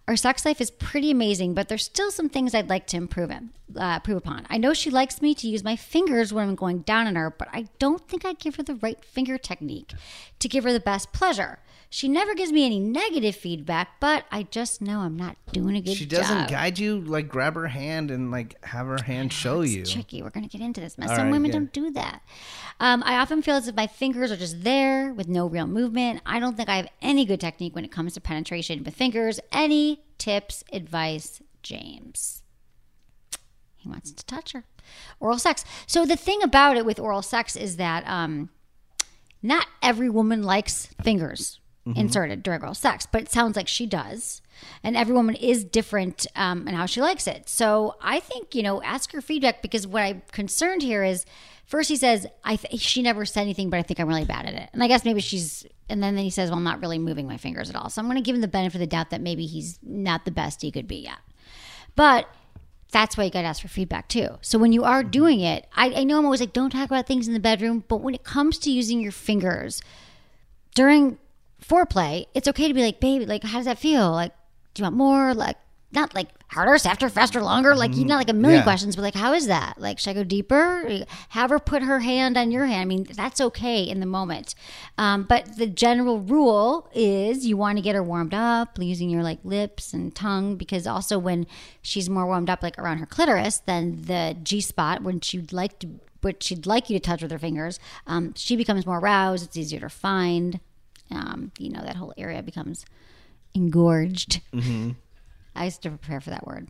Our 0.07 0.15
sex 0.15 0.45
life 0.45 0.61
is 0.61 0.69
pretty 0.69 1.09
amazing, 1.09 1.55
but 1.55 1.69
there's 1.69 1.85
still 1.85 2.11
some 2.11 2.29
things 2.29 2.53
I'd 2.53 2.69
like 2.69 2.85
to 2.87 2.97
improve 2.97 3.31
in, 3.31 3.49
uh, 3.75 3.95
improve 3.95 4.17
upon. 4.17 4.45
I 4.49 4.57
know 4.57 4.73
she 4.73 4.89
likes 4.89 5.21
me 5.21 5.33
to 5.35 5.47
use 5.47 5.63
my 5.63 5.75
fingers 5.75 6.33
when 6.33 6.47
I'm 6.47 6.55
going 6.55 6.79
down 6.79 7.07
on 7.07 7.15
her, 7.15 7.29
but 7.29 7.47
I 7.51 7.67
don't 7.79 8.07
think 8.07 8.25
I 8.25 8.33
give 8.33 8.55
her 8.55 8.63
the 8.63 8.75
right 8.75 9.03
finger 9.03 9.37
technique 9.37 9.93
to 10.39 10.47
give 10.47 10.63
her 10.63 10.73
the 10.73 10.79
best 10.79 11.11
pleasure. 11.13 11.59
She 11.89 12.09
never 12.09 12.35
gives 12.35 12.51
me 12.51 12.65
any 12.65 12.79
negative 12.79 13.35
feedback, 13.35 13.99
but 14.01 14.25
I 14.29 14.43
just 14.43 14.81
know 14.81 14.99
I'm 14.99 15.15
not 15.15 15.37
doing 15.53 15.77
a 15.77 15.81
good 15.81 15.95
She 15.95 16.05
doesn't 16.05 16.49
guide 16.49 16.77
you. 16.77 16.99
Like 16.99 17.29
grab 17.29 17.55
her 17.55 17.67
hand 17.67 18.11
and 18.11 18.29
like 18.29 18.61
have 18.65 18.87
her 18.87 19.01
hand 19.01 19.31
show 19.31 19.61
you. 19.61 19.81
it's 19.81 19.91
you. 19.91 20.01
tricky. 20.01 20.21
We're 20.21 20.29
going 20.31 20.47
to 20.47 20.49
get 20.49 20.63
into 20.63 20.81
this 20.81 20.97
mess. 20.97 21.09
Some 21.09 21.25
right, 21.27 21.31
women 21.31 21.51
good. 21.51 21.57
don't 21.57 21.73
do 21.73 21.91
that. 21.91 22.21
Um, 22.81 23.03
I 23.05 23.15
often 23.15 23.41
feel 23.41 23.55
as 23.55 23.69
if 23.69 23.75
my 23.75 23.87
fingers 23.87 24.31
are 24.31 24.37
just 24.37 24.63
there 24.63 25.13
with 25.13 25.29
no 25.29 25.47
real 25.47 25.65
movement. 25.67 26.21
I 26.25 26.39
don't 26.39 26.57
think 26.57 26.67
I 26.67 26.75
have 26.75 26.89
any 27.01 27.23
good 27.23 27.39
technique 27.39 27.73
when 27.73 27.85
it 27.85 27.91
comes 27.91 28.15
to 28.15 28.21
penetration 28.21 28.83
with 28.83 28.93
fingers. 28.93 29.39
Any 29.53 30.03
tips, 30.17 30.65
advice, 30.73 31.41
James? 31.63 32.43
He 33.87 33.91
wants 33.91 34.11
to 34.11 34.25
touch 34.25 34.51
her. 34.53 34.63
Oral 35.19 35.39
sex. 35.39 35.65
So 35.85 36.05
the 36.05 36.15
thing 36.15 36.43
about 36.43 36.77
it 36.77 36.85
with 36.85 36.99
oral 36.99 37.21
sex 37.21 37.55
is 37.55 37.77
that 37.77 38.07
um, 38.07 38.49
not 39.41 39.67
every 39.81 40.09
woman 40.09 40.43
likes 40.43 40.87
fingers 41.03 41.59
inserted 41.95 42.43
during 42.43 42.61
oral 42.61 42.73
sex, 42.73 43.07
but 43.09 43.21
it 43.21 43.31
sounds 43.31 43.55
like 43.55 43.67
she 43.67 43.85
does. 43.85 44.41
And 44.83 44.97
every 44.97 45.13
woman 45.13 45.35
is 45.35 45.63
different 45.63 46.27
um, 46.35 46.67
in 46.67 46.75
how 46.75 46.85
she 46.85 46.99
likes 46.99 47.27
it. 47.27 47.47
So 47.47 47.95
I 48.01 48.19
think, 48.19 48.55
you 48.55 48.61
know, 48.61 48.81
ask 48.83 49.11
her 49.13 49.21
feedback 49.21 49.61
because 49.61 49.87
what 49.87 50.01
I'm 50.03 50.21
concerned 50.31 50.81
here 50.81 51.03
is 51.03 51.25
first 51.65 51.87
he 51.87 51.95
says, 51.95 52.27
I 52.43 52.57
th- 52.57 52.81
she 52.81 53.01
never 53.01 53.25
said 53.25 53.41
anything, 53.41 53.69
but 53.69 53.77
I 53.77 53.83
think 53.83 53.99
I'm 53.99 54.07
really 54.09 54.25
bad 54.25 54.45
at 54.45 54.53
it. 54.53 54.69
And 54.73 54.83
I 54.83 54.87
guess 54.87 55.05
maybe 55.05 55.21
she's, 55.21 55.65
and 55.87 56.03
then 56.03 56.17
he 56.17 56.29
says, 56.29 56.49
well, 56.49 56.57
I'm 56.57 56.63
not 56.65 56.81
really 56.81 56.99
moving 56.99 57.25
my 57.25 57.37
fingers 57.37 57.69
at 57.69 57.75
all. 57.77 57.89
So 57.89 58.01
I'm 58.01 58.07
going 58.07 58.17
to 58.17 58.23
give 58.23 58.35
him 58.35 58.41
the 58.41 58.47
benefit 58.49 58.75
of 58.75 58.81
the 58.81 58.87
doubt 58.87 59.11
that 59.11 59.21
maybe 59.21 59.45
he's 59.45 59.79
not 59.81 60.25
the 60.25 60.31
best 60.31 60.61
he 60.61 60.71
could 60.71 60.87
be 60.87 60.97
yet. 60.97 61.19
But 61.95 62.27
that's 62.91 63.17
why 63.17 63.25
you 63.25 63.31
got 63.31 63.41
to 63.41 63.47
ask 63.47 63.61
for 63.61 63.67
feedback 63.67 64.07
too. 64.07 64.37
So 64.41 64.57
when 64.57 64.71
you 64.71 64.83
are 64.83 65.01
mm-hmm. 65.01 65.11
doing 65.11 65.39
it, 65.41 65.67
I, 65.75 65.91
I 65.93 66.03
know 66.03 66.17
I'm 66.17 66.25
always 66.25 66.39
like, 66.39 66.53
don't 66.53 66.69
talk 66.69 66.85
about 66.85 67.07
things 67.07 67.27
in 67.27 67.33
the 67.33 67.39
bedroom, 67.39 67.83
but 67.87 67.97
when 67.97 68.15
it 68.15 68.23
comes 68.23 68.57
to 68.59 68.71
using 68.71 69.01
your 69.01 69.11
fingers 69.11 69.81
during 70.75 71.17
foreplay, 71.61 72.25
it's 72.33 72.47
okay 72.47 72.67
to 72.67 72.73
be 72.73 72.83
like, 72.83 72.99
baby, 72.99 73.25
like, 73.25 73.43
how 73.43 73.57
does 73.57 73.65
that 73.65 73.79
feel? 73.79 74.11
Like, 74.11 74.33
do 74.73 74.81
you 74.81 74.83
want 74.83 74.95
more? 74.95 75.33
Like, 75.33 75.57
not 75.91 76.13
like 76.13 76.27
harder, 76.49 76.77
softer, 76.77 77.07
faster, 77.09 77.41
longer. 77.41 77.73
Like, 77.75 77.95
you 77.95 78.03
know, 78.05 78.15
like 78.15 78.29
a 78.29 78.33
million 78.33 78.59
Yeah. 78.59 78.63
questions, 78.63 78.95
but 78.95 79.01
like, 79.03 79.15
how 79.15 79.33
is 79.33 79.47
that? 79.47 79.79
Like, 79.79 79.99
should 79.99 80.11
I 80.11 80.13
go 80.13 80.23
deeper? 80.23 81.05
Have 81.29 81.49
her 81.49 81.59
put 81.59 81.81
her 81.83 81.99
hand 82.01 82.37
on 82.37 82.51
your 82.51 82.65
hand. 82.65 82.81
I 82.81 82.85
mean, 82.85 83.03
that's 83.15 83.39
okay 83.39 83.83
in 83.83 83.99
the 84.01 84.05
moment. 84.05 84.53
Um, 84.97 85.23
but 85.23 85.57
the 85.57 85.65
general 85.67 86.19
rule 86.19 86.89
is 86.93 87.45
you 87.45 87.55
want 87.57 87.77
to 87.77 87.81
get 87.81 87.95
her 87.95 88.03
warmed 88.03 88.33
up 88.33 88.77
using 88.79 89.09
your 89.09 89.23
like 89.23 89.39
lips 89.43 89.93
and 89.93 90.13
tongue 90.13 90.55
because 90.57 90.85
also 90.87 91.17
when 91.17 91.47
she's 91.81 92.09
more 92.09 92.25
warmed 92.25 92.49
up, 92.49 92.61
like 92.61 92.77
around 92.77 92.97
her 92.97 93.05
clitoris, 93.05 93.59
then 93.65 94.01
the 94.03 94.35
G 94.43 94.59
spot, 94.61 95.03
when 95.03 95.21
she'd 95.21 95.53
like 95.53 95.79
to, 95.79 95.87
what 96.21 96.43
she'd 96.43 96.65
like 96.65 96.89
you 96.89 96.99
to 96.99 97.03
touch 97.03 97.21
with 97.21 97.31
her 97.31 97.39
fingers, 97.39 97.79
um, 98.07 98.33
she 98.35 98.55
becomes 98.57 98.85
more 98.85 98.99
aroused. 98.99 99.45
It's 99.45 99.55
easier 99.57 99.79
to 99.79 99.89
find. 99.89 100.59
Um, 101.09 101.51
you 101.57 101.69
know, 101.69 101.81
that 101.81 101.95
whole 101.95 102.13
area 102.17 102.43
becomes 102.43 102.85
engorged. 103.53 104.41
I 105.57 105.65
used 105.65 105.81
to 105.83 105.89
prepare 105.89 106.21
for 106.21 106.29
that 106.29 106.45
word. 106.45 106.69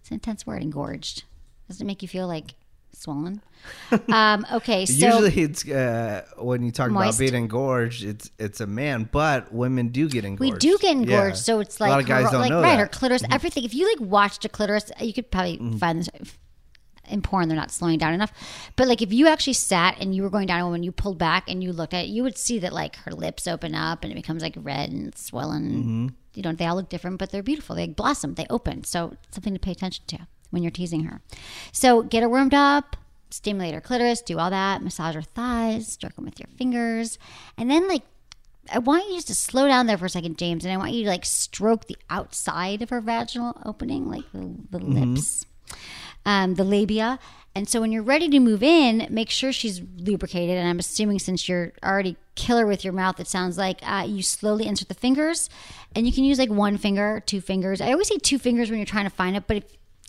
It's 0.00 0.10
an 0.10 0.14
intense 0.14 0.46
word, 0.46 0.62
engorged. 0.62 1.24
Doesn't 1.68 1.84
it 1.84 1.86
make 1.86 2.02
you 2.02 2.08
feel 2.08 2.26
like 2.28 2.54
swollen? 2.92 3.42
um, 4.12 4.46
okay, 4.52 4.84
so 4.86 5.06
Usually, 5.06 5.42
it's 5.42 5.68
uh, 5.68 6.24
when 6.38 6.62
you 6.62 6.70
talk 6.70 6.90
Moist. 6.90 7.18
about 7.18 7.18
being 7.18 7.34
engorged, 7.42 8.04
it's 8.04 8.30
it's 8.38 8.60
a 8.60 8.66
man, 8.66 9.08
but 9.10 9.52
women 9.52 9.88
do 9.88 10.08
get 10.08 10.24
engorged. 10.24 10.52
we 10.52 10.58
do 10.58 10.76
get 10.78 10.92
engorged, 10.92 11.10
Yeah. 11.10 11.32
so 11.32 11.60
it's 11.60 11.80
like 11.80 11.88
a 11.88 11.92
lot 11.92 12.00
of 12.00 12.06
guys 12.06 12.26
her, 12.26 12.32
don't 12.32 12.40
like 12.42 12.50
know 12.50 12.56
right, 12.60 12.62
that. 12.62 12.72
Mm-hmm. 12.72 12.80
her 12.80 12.86
clitoris, 12.88 13.22
everything. 13.30 13.64
If 13.64 13.74
you 13.74 13.88
like 13.88 14.00
watched 14.00 14.44
a 14.44 14.48
clitoris, 14.48 14.90
you 15.00 15.12
could 15.14 15.30
probably 15.30 15.56
find 15.78 15.98
this 16.00 16.10
in 17.08 17.22
porn. 17.22 17.48
They're 17.48 17.56
not 17.56 17.70
slowing 17.70 17.98
down 17.98 18.14
enough, 18.14 18.32
but 18.76 18.88
like 18.88 19.02
if 19.02 19.12
you 19.12 19.28
actually 19.28 19.54
sat 19.54 19.96
and 20.00 20.14
you 20.14 20.22
were 20.22 20.30
going 20.30 20.46
down 20.46 20.60
a 20.60 20.64
woman, 20.64 20.82
you 20.82 20.92
pulled 20.92 21.18
back 21.18 21.48
and 21.48 21.62
you 21.62 21.72
looked 21.72 21.94
at 21.94 22.04
it, 22.04 22.08
you 22.08 22.22
would 22.22 22.38
see 22.38 22.58
that 22.58 22.72
like 22.72 22.96
her 22.96 23.12
lips 23.12 23.46
open 23.46 23.74
up 23.74 24.02
and 24.02 24.12
it 24.12 24.16
becomes 24.16 24.42
like 24.42 24.54
red 24.56 24.90
and 24.90 25.16
swollen. 25.16 25.70
Mm-hmm. 25.70 26.06
You 26.34 26.42
know, 26.42 26.52
they 26.52 26.66
all 26.66 26.76
look 26.76 26.88
different, 26.88 27.18
but 27.18 27.30
they're 27.30 27.42
beautiful. 27.42 27.76
They 27.76 27.86
blossom, 27.86 28.34
they 28.34 28.46
open. 28.50 28.84
So 28.84 29.16
something 29.30 29.54
to 29.54 29.60
pay 29.60 29.72
attention 29.72 30.04
to 30.08 30.26
when 30.50 30.62
you're 30.62 30.70
teasing 30.70 31.04
her. 31.04 31.20
So 31.72 32.02
get 32.02 32.22
her 32.22 32.28
warmed 32.28 32.54
up. 32.54 32.96
Stimulate 33.30 33.74
her 33.74 33.80
clitoris, 33.80 34.22
do 34.22 34.38
all 34.38 34.50
that, 34.50 34.80
massage 34.80 35.16
her 35.16 35.22
thighs, 35.22 35.88
stroke 35.88 36.14
them 36.14 36.24
with 36.24 36.38
your 36.38 36.46
fingers, 36.56 37.18
and 37.58 37.68
then 37.68 37.88
like 37.88 38.04
I 38.72 38.78
want 38.78 39.08
you 39.08 39.16
just 39.16 39.26
to 39.28 39.34
slow 39.34 39.66
down 39.66 39.86
there 39.86 39.98
for 39.98 40.06
a 40.06 40.10
second, 40.10 40.38
James, 40.38 40.64
and 40.64 40.72
I 40.72 40.76
want 40.76 40.92
you 40.92 41.04
to 41.04 41.10
like 41.10 41.24
stroke 41.24 41.86
the 41.86 41.96
outside 42.08 42.80
of 42.80 42.90
her 42.90 43.00
vaginal 43.00 43.60
opening, 43.64 44.08
like 44.08 44.30
the, 44.32 44.54
the 44.70 44.78
lips, 44.78 45.44
um, 46.26 46.54
the 46.54 46.64
labia. 46.64 47.18
And 47.56 47.68
so 47.68 47.80
when 47.80 47.92
you're 47.92 48.02
ready 48.02 48.28
to 48.30 48.40
move 48.40 48.62
in, 48.64 49.06
make 49.10 49.30
sure 49.30 49.52
she's 49.52 49.80
lubricated. 49.96 50.56
And 50.56 50.68
I'm 50.68 50.80
assuming 50.80 51.20
since 51.20 51.48
you're 51.48 51.72
already 51.84 52.16
killer 52.34 52.66
with 52.66 52.82
your 52.82 52.92
mouth, 52.92 53.20
it 53.20 53.28
sounds 53.28 53.56
like 53.56 53.78
uh, 53.88 54.04
you 54.08 54.22
slowly 54.22 54.66
insert 54.66 54.88
the 54.88 54.94
fingers, 54.94 55.48
and 55.94 56.04
you 56.04 56.12
can 56.12 56.24
use 56.24 56.38
like 56.38 56.50
one 56.50 56.78
finger, 56.78 57.22
two 57.24 57.40
fingers. 57.40 57.80
I 57.80 57.92
always 57.92 58.08
say 58.08 58.18
two 58.18 58.38
fingers 58.40 58.70
when 58.70 58.80
you're 58.80 58.86
trying 58.86 59.04
to 59.04 59.10
find 59.10 59.36
it, 59.36 59.44
but 59.46 59.58
if 59.58 59.64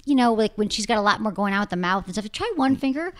you 0.08 0.14
know, 0.16 0.34
like 0.34 0.54
when 0.56 0.70
she's 0.70 0.86
got 0.86 0.98
a 1.00 1.02
lot 1.02 1.20
more 1.20 1.32
going 1.32 1.54
on 1.54 1.60
with 1.62 1.70
the 1.72 1.76
mouth 1.76 2.06
and 2.06 2.14
stuff, 2.14 2.32
try 2.32 2.52
one 2.56 2.76
finger, 2.76 3.12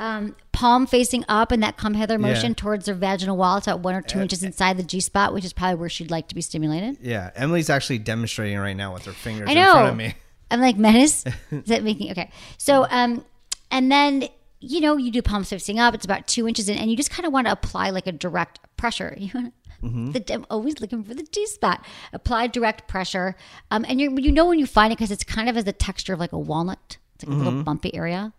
um, 0.00 0.34
palm 0.50 0.86
facing 0.88 1.24
up, 1.28 1.52
and 1.52 1.62
that 1.62 1.76
come 1.76 1.94
hither 1.94 2.18
motion 2.18 2.50
Yeah. 2.50 2.54
towards 2.56 2.86
her 2.88 2.94
vaginal 2.94 3.36
wall. 3.36 3.58
It's 3.58 3.66
about 3.68 3.80
one 3.80 3.94
or 3.94 4.02
two 4.02 4.20
inches 4.20 4.42
inside 4.42 4.76
the 4.76 4.82
G 4.82 5.00
spot, 5.00 5.32
which 5.32 5.44
is 5.44 5.52
probably 5.52 5.76
where 5.76 5.88
she'd 5.88 6.10
like 6.10 6.26
to 6.28 6.34
be 6.34 6.40
stimulated. 6.40 6.98
Yeah, 7.00 7.30
Emily's 7.36 7.70
actually 7.70 7.98
demonstrating 7.98 8.58
right 8.58 8.76
now 8.76 8.92
with 8.92 9.04
her 9.04 9.12
fingers 9.12 9.48
in 9.48 9.56
front 9.56 9.88
of 9.90 9.96
me. 9.96 10.14
I'm 10.52 10.60
like 10.60 10.76
menace. 10.76 11.24
Is 11.50 11.64
that 11.66 11.82
making 11.82 12.10
okay? 12.12 12.30
So, 12.58 12.86
um, 12.90 13.24
and 13.70 13.90
then 13.90 14.28
you 14.60 14.80
know 14.80 14.96
you 14.96 15.10
do 15.10 15.22
palm 15.22 15.42
facing 15.44 15.80
up. 15.80 15.94
It's 15.94 16.04
about 16.04 16.28
two 16.28 16.46
inches 16.46 16.68
in, 16.68 16.76
and 16.78 16.90
you 16.90 16.96
just 16.96 17.10
kind 17.10 17.26
of 17.26 17.32
want 17.32 17.46
to 17.48 17.52
apply 17.52 17.90
like 17.90 18.06
a 18.06 18.12
direct 18.12 18.60
pressure. 18.76 19.16
You 19.18 19.30
want 19.34 19.54
Mm-hmm. 19.82 20.12
the 20.12 20.32
I'm 20.32 20.46
always 20.48 20.80
looking 20.80 21.02
for 21.02 21.12
the 21.12 21.24
G 21.24 21.44
spot. 21.46 21.84
Apply 22.12 22.46
direct 22.46 22.86
pressure, 22.86 23.34
um, 23.72 23.84
and 23.88 24.00
you 24.00 24.16
you 24.16 24.30
know 24.30 24.46
when 24.46 24.60
you 24.60 24.66
find 24.66 24.92
it 24.92 24.96
because 24.96 25.10
it's 25.10 25.24
kind 25.24 25.48
of 25.48 25.56
as 25.56 25.64
the 25.64 25.72
texture 25.72 26.12
of 26.12 26.20
like 26.20 26.30
a 26.32 26.38
walnut. 26.38 26.98
It's 27.16 27.24
like 27.24 27.32
a 27.34 27.36
Mm-hmm. 27.36 27.44
little 27.44 27.62
bumpy 27.64 27.92
area. 27.92 28.32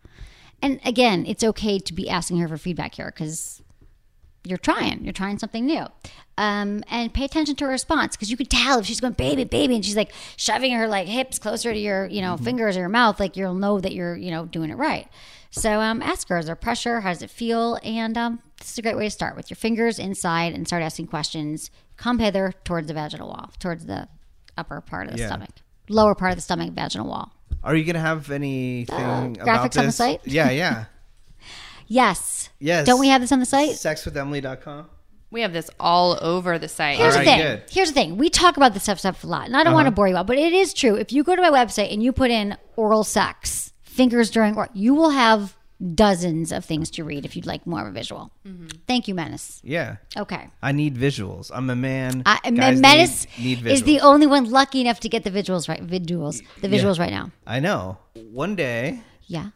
And 0.62 0.80
again, 0.86 1.26
it's 1.28 1.43
okay 1.43 1.80
to 1.80 1.93
be 1.93 2.10
asking 2.10 2.38
her 2.38 2.47
for 2.47 2.58
feedback 2.58 2.95
here 2.95 3.12
because 3.13 3.62
you're 4.45 4.58
trying. 4.58 5.03
You're 5.03 5.13
trying 5.13 5.39
something 5.39 5.65
new. 5.65 5.86
Um, 6.38 6.84
and 6.89 7.13
pay 7.13 7.25
attention 7.25 7.56
to 7.58 7.65
her 7.65 7.71
response 7.71 8.15
because 8.15 8.32
you 8.32 8.38
could 8.38 8.49
tell 8.49 8.79
if 8.79 8.86
she's 8.86 8.99
going 8.99 9.13
baby, 9.13 9.43
baby, 9.43 9.75
and 9.75 9.86
she's 9.86 9.95
like 9.95 10.12
shoving 10.36 10.73
her 10.73 10.88
like 10.88 11.08
hips 11.08 11.38
closer 11.39 11.71
to 11.71 11.77
your, 11.79 12.08
you 12.08 12.21
know, 12.21 12.38
fingers 12.38 12.75
or 12.75 12.82
your 12.82 12.89
mouth, 12.89 13.19
like 13.19 13.38
you'll 13.38 13.53
know 13.53 13.79
that 13.79 13.93
you're, 13.93 14.15
you 14.15 14.32
know, 14.32 14.45
doing 14.45 14.69
it 14.71 14.75
right. 14.75 15.08
So 15.51 15.79
um, 15.82 16.01
ask 16.01 16.27
her, 16.29 16.39
is 16.39 16.47
there 16.47 16.56
pressure? 16.56 17.01
How 17.01 17.10
does 17.10 17.21
it 17.21 17.29
feel? 17.29 17.77
And 17.84 18.17
um, 18.17 18.39
this 18.58 18.71
is 18.71 18.77
a 18.79 18.82
great 18.82 18.97
way 18.97 19.03
to 19.06 19.12
start 19.12 19.36
with 19.36 19.51
your 19.51 19.56
fingers 19.56 19.99
inside 19.99 20.53
and 20.53 20.65
start 20.67 20.82
asking 20.82 21.08
questions. 21.08 21.69
Come 21.97 22.17
hither 22.17 22.53
towards 22.63 22.88
the 22.88 22.95
vaginal 22.95 23.27
wall, 23.27 23.51
towards 23.60 23.86
the 23.86 24.08
upper 24.58 24.82
part 24.82 25.08
of 25.08 25.13
the 25.13 25.19
Yeah. 25.19 25.27
stomach, 25.27 25.51
lower 25.89 26.15
part 26.15 26.32
of 26.32 26.38
the 26.38 26.41
stomach, 26.41 26.71
vaginal 26.73 27.08
wall. 27.08 27.32
Are 27.63 27.75
you 27.75 27.84
gonna 27.86 27.99
have 27.99 28.32
anything 28.32 28.95
about 28.95 29.39
Uh, 29.39 29.45
graphics 29.45 29.77
on 29.77 29.86
the 29.86 29.91
site? 29.91 30.21
Yeah, 30.25 30.49
yeah. 30.49 30.86
Yes. 31.88 32.50
Yes. 32.60 32.86
Don't 32.86 33.00
we 33.00 33.08
have 33.10 33.22
this 33.22 33.32
on 33.32 33.39
the 33.39 33.46
site? 33.46 33.72
Sexwithemily.com. 33.72 34.89
We 35.32 35.41
have 35.41 35.52
this 35.54 35.69
all 35.80 36.17
over 36.22 36.60
the 36.60 36.67
site. 36.67 36.98
Here's 36.98 37.15
All 37.15 37.22
the 37.22 37.26
thing. 37.26 37.39
good. 37.39 37.58
Uh-huh. 37.60 37.67
Here's 37.72 37.88
the 37.89 37.93
thing. 37.96 38.17
We 38.17 38.30
talk 38.30 38.56
about 38.56 38.74
this 38.76 38.84
stuff, 38.84 39.00
stuff 39.00 39.24
a 39.24 39.28
lot, 39.28 39.48
and 39.48 39.58
I 39.58 39.63
don't 39.63 39.74
want 39.74 39.88
to 39.88 39.91
bore 39.91 40.08
you 40.08 40.15
out, 40.15 40.28
but 40.28 40.38
it 40.38 40.54
is 40.54 40.76
true. 40.76 40.93
If 40.96 41.12
you 41.12 41.24
go 41.24 41.36
to 41.36 41.41
my 41.41 41.50
website 41.50 41.91
and 41.91 42.04
you 42.04 42.12
put 42.13 42.30
in 42.30 42.56
oral 42.76 43.04
sex, 43.04 43.74
fingers 43.82 44.30
during 44.30 44.56
oral, 44.56 44.69
you 44.76 44.93
will 44.93 45.10
have 45.10 45.58
dozens 45.96 46.52
of 46.52 46.63
things 46.63 46.89
to 46.91 47.04
read 47.04 47.26
if 47.26 47.36
you'd 47.36 47.48
like 47.48 47.65
more 47.65 47.82
of 47.82 47.88
a 47.88 47.91
visual. 47.91 48.32
Mm-hmm. 48.48 48.67
Thank 48.88 49.08
you, 49.08 49.15
Menace. 49.15 49.60
Yeah. 49.63 49.98
Okay. 50.15 50.50
I 50.62 50.72
need 50.72 50.96
visuals. 50.96 51.50
I'm 51.54 51.69
a 51.72 51.76
man. 51.76 52.22
Uh, 52.28 52.38
Guys 52.43 52.80
Menace 52.80 53.28
need, 53.39 53.63
need 53.63 53.72
is 53.72 53.84
the 53.84 54.02
only 54.02 54.28
one 54.28 54.50
lucky 54.50 54.82
enough 54.82 55.00
to 55.02 55.10
get 55.10 55.24
the 55.24 55.32
visuals 55.32 55.67
right. 55.67 55.86
Visuals. 55.86 56.41
The 56.62 56.67
visuals 56.67 57.00
right 57.00 57.12
now. 57.12 57.32
I 57.48 57.60
know. 57.60 57.98
One 58.32 58.56
day 58.56 59.02
Yeah. 59.26 59.50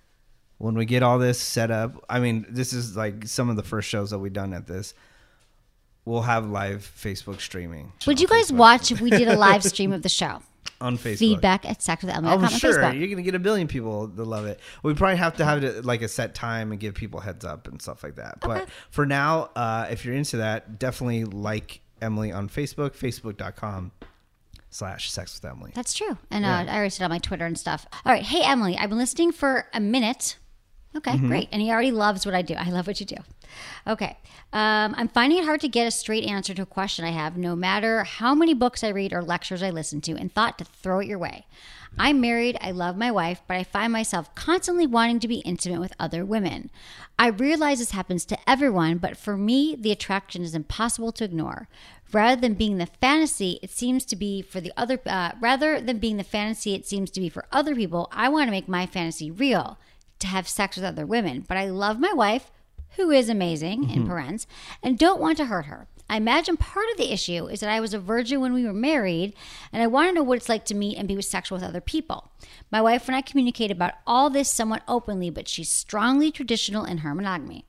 When 0.58 0.76
we 0.76 0.86
get 0.86 1.04
all 1.04 1.20
this 1.20 1.40
set 1.40 1.72
up, 1.72 2.04
I 2.10 2.20
mean, 2.20 2.46
this 2.50 2.74
is 2.74 2.96
like 2.98 3.28
some 3.28 3.50
of 3.50 3.56
the 3.56 3.64
first 3.64 3.88
shows 3.90 4.10
that 4.12 4.20
we've 4.20 4.34
done 4.34 4.54
at 4.54 4.68
this. 4.68 4.94
We'll 6.06 6.22
have 6.22 6.50
live 6.50 6.90
Facebook 6.98 7.42
streaming. 7.42 7.92
Would 8.08 8.22
you 8.22 8.28
guys 8.28 8.50
Facebook. 8.52 8.58
watch 8.58 8.92
if 8.92 9.02
we 9.02 9.10
did 9.10 9.28
a 9.28 9.36
live 9.38 9.64
stream 9.64 9.92
of 9.92 10.04
the 10.04 10.10
show? 10.10 10.42
on 10.80 10.98
Facebook? 10.98 11.18
Feedback 11.18 11.66
at 11.70 11.80
sexwithemily.com 11.80 12.44
Oh, 12.44 12.48
sure. 12.48 12.74
Facebook. 12.74 13.00
You're 13.00 13.08
gonna 13.10 13.24
get 13.24 13.36
a 13.36 13.40
billion 13.40 13.68
people 13.68 14.08
to 14.10 14.24
love 14.24 14.46
it. 14.46 14.60
We 14.84 14.94
probably 14.94 15.18
have 15.18 15.38
to 15.38 15.46
have 15.46 15.64
it 15.64 15.86
like 15.86 16.02
a 16.02 16.08
set 16.08 16.36
time 16.36 16.72
and 16.72 16.80
give 16.80 16.94
people 16.94 17.20
heads 17.20 17.44
up 17.46 17.68
and 17.68 17.82
stuff 17.82 18.04
like 18.04 18.16
that. 18.16 18.40
But 18.42 18.70
for 18.92 19.06
now, 19.06 19.50
uh, 19.56 19.88
if 19.90 20.06
you're 20.06 20.16
into 20.16 20.38
that, 20.38 20.78
definitely 20.80 21.26
like 21.26 21.82
Emily 22.02 22.32
on 22.32 22.48
Facebook, 22.48 22.92
facebook.com 22.92 23.92
slash 24.70 25.10
sex 25.12 25.42
with 25.42 25.50
Emily. 25.50 25.72
That's 25.74 25.94
true. 25.94 26.18
And 26.30 26.46
uh, 26.46 26.50
I 26.50 26.76
already 26.76 26.90
said 26.92 27.06
on 27.06 27.10
my 27.10 27.20
Twitter 27.20 27.46
and 27.46 27.58
stuff. 27.58 27.88
All 28.06 28.12
right. 28.14 28.24
Hey, 28.24 28.44
Emily, 28.44 28.78
I've 28.78 28.90
been 28.90 29.00
listening 29.00 29.32
for 29.32 29.68
a 29.74 29.80
minute. 29.80 30.38
Okay, 30.96 31.12
Mm-hmm. 31.12 31.28
great. 31.28 31.50
And 31.52 31.62
he 31.62 31.70
already 31.72 31.92
loves 31.92 32.26
what 32.26 32.34
I 32.36 32.42
do. 32.42 32.56
I 32.56 32.70
love 32.70 32.88
what 32.88 33.00
you 33.00 33.06
do. 33.06 33.18
Okay. 33.86 34.18
Um, 34.54 34.96
I'm 34.98 35.08
finding 35.10 35.40
it 35.40 35.46
hard 35.46 35.62
to 35.62 35.68
get 35.68 35.88
a 35.88 35.92
straight 35.92 36.24
answer 36.26 36.54
to 36.54 36.62
a 36.64 36.66
question 36.66 37.06
I 37.06 37.12
have, 37.12 37.38
no 37.38 37.56
matter 37.56 38.04
how 38.04 38.34
many 38.34 38.54
books 38.54 38.84
I 38.84 38.90
read 38.90 39.14
or 39.14 39.22
lectures 39.22 39.62
I 39.62 39.70
listen 39.70 40.02
to, 40.02 40.14
and 40.14 40.34
thought 40.34 40.58
to 40.58 40.66
throw 40.66 41.00
it 41.00 41.08
your 41.08 41.20
way. 41.20 41.46
I'm 42.00 42.22
married, 42.22 42.58
I 42.62 42.72
love 42.72 42.98
my 42.98 43.10
wife, 43.12 43.42
but 43.48 43.58
I 43.58 43.64
find 43.64 43.92
myself 43.92 44.34
constantly 44.36 44.86
wanting 44.86 45.20
to 45.22 45.28
be 45.28 45.38
intimate 45.40 45.80
with 45.80 45.94
other 46.00 46.24
women. 46.26 46.70
I 47.18 47.28
realize 47.28 47.80
this 47.80 47.92
happens 47.92 48.24
to 48.26 48.38
everyone, 48.48 48.98
but 49.00 49.18
for 49.18 49.36
me, 49.38 49.76
the 49.80 49.92
attraction 49.92 50.44
is 50.44 50.54
impossible 50.54 51.12
to 51.14 51.24
ignore. 51.24 51.68
Rather 52.12 52.40
than 52.40 52.54
being 52.54 52.78
the 52.78 52.86
fantasy, 52.86 53.60
it 53.64 53.72
seems 53.72 54.06
to 54.06 54.16
be 54.16 54.42
for 54.42 54.62
the 54.62 54.72
other. 54.78 55.00
Uh, 55.06 55.32
rather 55.42 55.82
than 55.82 55.98
being 55.98 56.18
the 56.18 56.24
fantasy, 56.24 56.74
it 56.74 56.86
seems 56.88 57.10
to 57.12 57.20
be 57.20 57.30
for 57.30 57.46
other 57.52 57.76
people. 57.76 58.10
I 58.12 58.30
want 58.30 58.48
to 58.48 58.52
make 58.52 58.68
my 58.68 58.86
fantasy 58.86 59.32
real, 59.32 59.78
to 60.20 60.28
have 60.28 60.48
sex 60.48 60.76
with 60.76 60.86
other 60.86 61.06
women. 61.06 61.46
But 61.48 61.58
I 61.58 61.70
love 61.70 62.00
my 62.00 62.14
wife, 62.14 62.52
who 62.96 63.12
is 63.12 63.30
amazing 63.30 63.90
in 63.90 64.00
mm-hmm. 64.00 64.08
parents, 64.08 64.48
and 64.82 64.98
don't 64.98 65.22
want 65.22 65.38
to 65.38 65.46
hurt 65.46 65.66
her. 65.66 65.88
I 66.10 66.18
imagine 66.18 66.56
part 66.56 66.90
of 66.92 66.98
the 66.98 67.12
issue 67.12 67.48
is 67.48 67.60
that 67.60 67.70
I 67.70 67.82
was 67.82 67.94
a 67.94 68.00
virgin 68.00 68.40
when 68.40 68.54
we 68.54 68.66
were 68.66 68.74
married, 68.74 69.34
and 69.74 69.84
I 69.84 69.88
want 69.88 70.10
to 70.10 70.14
know 70.14 70.24
what 70.24 70.38
it's 70.38 70.48
like 70.48 70.64
to 70.66 70.76
meet 70.76 70.98
and 70.98 71.08
be 71.08 71.18
with 71.18 71.26
sexual 71.26 71.58
with 71.58 71.68
other 71.68 71.82
people. 71.82 72.32
My 72.72 72.82
wife 72.82 73.08
and 73.08 73.16
I 73.16 73.22
communicate 73.22 73.72
about 73.72 73.96
all 74.06 74.30
this 74.30 74.50
somewhat 74.50 74.84
openly, 74.88 75.30
but 75.30 75.50
she's 75.50 75.70
strongly 75.70 76.32
traditional 76.32 76.86
in 76.86 77.00
her 77.00 77.14
monogamy. 77.14 77.66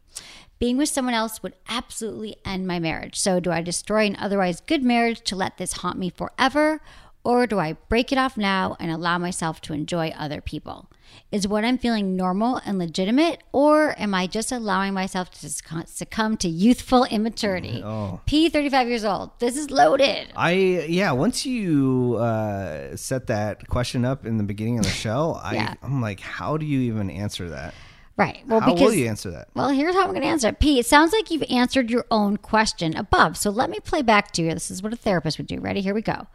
Being 0.61 0.77
with 0.77 0.89
someone 0.89 1.15
else 1.15 1.43
would 1.43 1.55
absolutely 1.69 2.37
end 2.45 2.67
my 2.67 2.79
marriage. 2.79 3.19
So, 3.19 3.39
do 3.39 3.51
I 3.51 3.63
destroy 3.63 4.07
an 4.07 4.17
otherwise 4.17 4.61
good 4.61 4.83
marriage 4.83 5.21
to 5.23 5.37
let 5.37 5.57
this 5.57 5.75
haunt 5.75 5.99
me 5.99 6.11
forever? 6.11 6.81
Or 7.25 7.47
do 7.47 7.59
I 7.59 7.75
break 7.89 8.11
it 8.13 8.19
off 8.19 8.37
now 8.37 8.77
and 8.81 8.91
allow 8.91 9.19
myself 9.19 9.61
to 9.63 9.73
enjoy 9.73 10.09
other 10.11 10.41
people? 10.41 10.91
Is 11.31 11.47
what 11.47 11.63
I'm 11.63 11.77
feeling 11.77 12.17
normal 12.17 12.59
and 12.65 12.79
legitimate, 12.79 13.43
or 13.53 13.95
am 13.99 14.15
I 14.15 14.27
just 14.27 14.51
allowing 14.51 14.95
myself 14.95 15.31
to 15.41 15.49
succumb- 15.49 16.39
to 16.39 16.49
youthful 16.49 17.05
immaturity? 17.05 17.83
Oh. 17.85 18.21
P, 18.25 18.49
35 18.49 18.89
years 18.89 19.05
old. 19.05 19.39
This 19.39 19.55
is 19.57 19.71
loaded. 19.71 20.33
I 20.35 20.53
yeah. 20.89 21.13
Once 21.13 21.45
you 21.45 22.17
uh, 22.19 22.97
set 22.97 23.27
that 23.27 23.69
question 23.69 24.07
up 24.07 24.25
in 24.25 24.39
the 24.39 24.45
beginning 24.45 24.79
of 24.79 24.85
the 24.85 24.91
show, 25.05 25.39
I 25.43 25.77
I'm 25.83 26.01
like, 26.01 26.21
how 26.21 26.57
do 26.57 26.65
you 26.65 26.81
even 26.81 27.11
answer 27.11 27.51
that? 27.51 27.75
Right. 28.19 28.43
Well, 28.49 28.59
how 28.59 28.75
because 28.75 28.89
will 28.89 28.95
you 28.95 29.07
answer 29.07 29.31
that? 29.31 29.49
Well, 29.55 29.69
here's 29.69 29.95
how 29.95 30.03
I'm 30.03 30.09
going 30.09 30.23
to 30.23 30.27
answer 30.27 30.49
it. 30.49 30.59
P, 30.59 30.81
it 30.81 30.87
sounds 30.87 31.13
like 31.13 31.31
you've 31.31 31.45
answered 31.49 31.89
your 31.89 32.05
own 32.11 32.37
question 32.37 32.97
above. 32.97 33.37
So 33.37 33.49
let 33.49 33.71
me 33.71 33.79
play 33.79 34.03
back 34.03 34.33
to 34.33 34.43
you. 34.43 34.53
This 34.55 34.73
is 34.73 34.83
what 34.83 34.93
a 34.93 34.97
therapist 34.97 35.39
would 35.39 35.47
do. 35.47 35.61
Ready? 35.61 35.81
Here 35.83 35.95
we 35.95 36.03
go. 36.03 36.27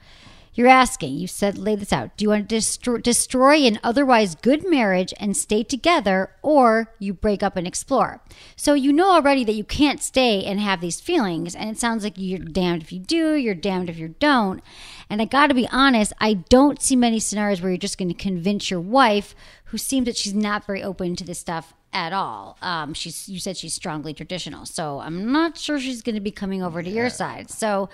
You're 0.55 0.67
asking, 0.67 1.15
you 1.15 1.27
said, 1.27 1.57
lay 1.57 1.75
this 1.75 1.91
out. 1.91 2.15
Do 2.15 2.23
you 2.23 2.29
want 2.29 2.47
to 2.47 2.55
destroy, 2.55 2.97
destroy 2.99 3.55
an 3.65 3.79
otherwise 3.83 4.35
good 4.35 4.69
marriage 4.69 5.13
and 5.19 5.35
stay 5.35 5.63
together, 5.63 6.31
or 6.41 6.93
you 6.99 7.13
break 7.13 7.41
up 7.41 7.57
and 7.57 7.65
explore? 7.65 8.21
So 8.55 8.73
you 8.73 8.93
know 8.93 9.11
already 9.11 9.43
that 9.45 9.55
you 9.55 9.63
can't 9.63 10.01
stay 10.01 10.43
and 10.43 10.59
have 10.59 10.79
these 10.79 11.01
feelings. 11.01 11.55
And 11.55 11.69
it 11.69 11.79
sounds 11.79 12.03
like 12.03 12.13
you're 12.17 12.39
damned 12.39 12.83
if 12.83 12.91
you 12.91 12.99
do, 12.99 13.33
you're 13.33 13.55
damned 13.55 13.89
if 13.89 13.97
you 13.97 14.15
don't. 14.19 14.61
And 15.09 15.21
I 15.21 15.25
got 15.25 15.47
to 15.47 15.55
be 15.55 15.67
honest, 15.71 16.13
I 16.19 16.33
don't 16.33 16.81
see 16.81 16.95
many 16.95 17.19
scenarios 17.19 17.61
where 17.61 17.71
you're 17.71 17.77
just 17.77 17.97
going 17.97 18.09
to 18.09 18.13
convince 18.13 18.69
your 18.69 18.81
wife, 18.81 19.33
who 19.65 19.77
seems 19.79 20.05
that 20.05 20.17
she's 20.17 20.35
not 20.35 20.67
very 20.67 20.83
open 20.83 21.15
to 21.15 21.23
this 21.23 21.39
stuff 21.39 21.73
at 21.91 22.13
all. 22.13 22.57
Um, 22.61 22.93
she's 22.93 23.29
you 23.29 23.39
said 23.39 23.55
she's 23.57 23.73
strongly 23.73 24.13
traditional, 24.13 24.65
so 24.65 24.99
I'm 24.99 25.31
not 25.31 25.57
sure 25.57 25.79
she's 25.79 26.01
going 26.01 26.15
to 26.15 26.21
be 26.21 26.31
coming 26.31 26.63
over 26.63 26.81
to 26.81 26.89
your 26.89 27.09
side. 27.09 27.49
So 27.49 27.89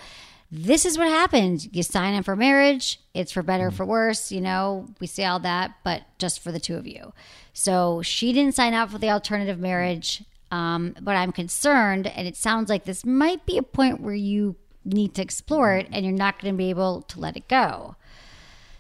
this 0.52 0.86
is 0.86 0.98
what 0.98 1.08
happened. 1.08 1.70
You 1.76 1.84
sign 1.84 2.16
up 2.16 2.26
for 2.26 2.36
marriage. 2.36 3.00
It's 3.14 3.32
for 3.32 3.44
better, 3.44 3.68
or 3.68 3.72
for 3.72 3.86
worse. 3.86 4.32
You 4.32 4.42
know, 4.42 4.88
we 5.00 5.08
say 5.08 5.26
all 5.26 5.40
that, 5.40 5.74
but 5.84 6.04
just 6.18 6.40
for 6.40 6.52
the 6.52 6.60
two 6.60 6.76
of 6.76 6.88
you. 6.88 7.14
So 7.54 8.02
she 8.02 8.34
didn't 8.34 8.56
sign 8.56 8.74
up 8.74 8.90
for 8.92 8.98
the 8.98 9.10
alternative 9.12 9.60
marriage. 9.60 10.24
Um, 10.52 10.96
but 11.00 11.16
I'm 11.16 11.32
concerned, 11.32 12.08
and 12.08 12.28
it 12.28 12.36
sounds 12.36 12.70
like 12.70 12.86
this 12.86 13.06
might 13.06 13.46
be 13.46 13.58
a 13.60 13.62
point 13.64 14.02
where 14.02 14.16
you 14.16 14.56
need 14.84 15.14
to 15.16 15.22
explore 15.22 15.74
it, 15.74 15.88
and 15.92 16.04
you're 16.04 16.16
not 16.16 16.42
going 16.42 16.52
to 16.54 16.58
be 16.58 16.72
able 16.72 17.04
to 17.04 17.20
let 17.20 17.38
it 17.38 17.48
go. 17.48 17.96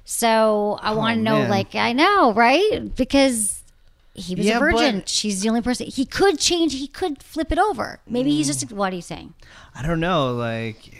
So 0.06 0.80
I 0.82 0.94
want 0.96 1.18
to 1.18 1.22
know, 1.22 1.40
man. 1.42 1.50
like, 1.50 1.76
I 1.76 1.94
know, 1.94 2.34
right? 2.34 2.94
Because 2.96 3.62
he 4.16 4.34
was 4.34 4.46
Yeah, 4.48 4.58
a 4.58 4.60
virgin. 4.60 5.00
but- 5.02 5.10
She's 5.10 5.42
the 5.42 5.50
only 5.50 5.62
person. 5.62 5.86
He 5.88 6.06
could 6.06 6.40
change. 6.40 6.74
He 6.74 6.88
could 6.88 7.22
flip 7.22 7.52
it 7.52 7.60
over. 7.60 8.00
Maybe 8.08 8.32
he's 8.32 8.48
Mm. 8.48 8.60
just. 8.62 8.72
What 8.72 8.92
are 8.92 8.96
you 8.96 9.02
saying? 9.04 9.36
I 9.76 9.86
don't 9.86 10.00
know. 10.00 10.34
Like, 10.34 10.96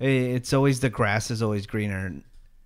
it's 0.00 0.52
always 0.52 0.80
the 0.80 0.90
grass 0.90 1.30
is 1.30 1.42
always 1.42 1.66
greener 1.66 2.14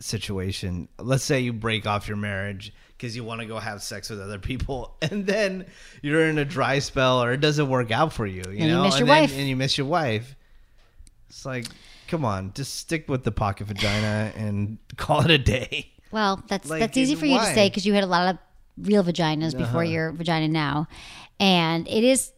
situation. 0.00 0.88
Let's 0.98 1.24
say 1.24 1.40
you 1.40 1.52
break 1.52 1.86
off 1.86 2.08
your 2.08 2.16
marriage 2.16 2.72
because 2.96 3.16
you 3.16 3.24
want 3.24 3.40
to 3.40 3.46
go 3.46 3.58
have 3.58 3.82
sex 3.82 4.08
with 4.10 4.20
other 4.20 4.38
people, 4.38 4.96
and 5.02 5.26
then 5.26 5.66
you're 6.02 6.26
in 6.28 6.38
a 6.38 6.44
dry 6.44 6.78
spell, 6.78 7.22
or 7.22 7.32
it 7.32 7.40
doesn't 7.40 7.68
work 7.68 7.90
out 7.90 8.12
for 8.12 8.26
you. 8.26 8.42
You 8.46 8.52
you 8.64 8.68
know, 8.68 8.84
miss 8.84 8.94
your 8.94 9.00
and 9.02 9.08
then- 9.10 9.22
wife. 9.22 9.36
and 9.36 9.48
you 9.48 9.56
miss 9.56 9.76
your 9.78 9.86
wife. 9.86 10.36
It's 11.28 11.44
like, 11.44 11.66
come 12.06 12.24
on, 12.24 12.52
just 12.54 12.76
stick 12.76 13.08
with 13.08 13.24
the 13.24 13.32
pocket 13.32 13.66
vagina 13.66 14.32
and 14.36 14.78
call 14.96 15.22
it 15.24 15.30
a 15.30 15.38
day. 15.38 15.90
Well, 16.12 16.40
that's 16.48 16.70
Like, 16.70 16.78
that's 16.80 16.96
easy 16.96 17.16
for 17.16 17.26
you 17.26 17.32
to 17.32 17.38
why? 17.38 17.44
Uh-huh. 17.46 17.54
say 17.54 17.68
because 17.68 17.84
you 17.84 17.92
had 17.94 18.04
a 18.04 18.06
lot 18.06 18.28
of 18.34 18.38
real 18.78 19.02
vaginas 19.02 19.56
before 19.56 19.82
your 19.82 20.12
vagina 20.12 20.46
now, 20.46 20.86
and 21.40 21.88
it 21.88 22.04
is 22.04 22.30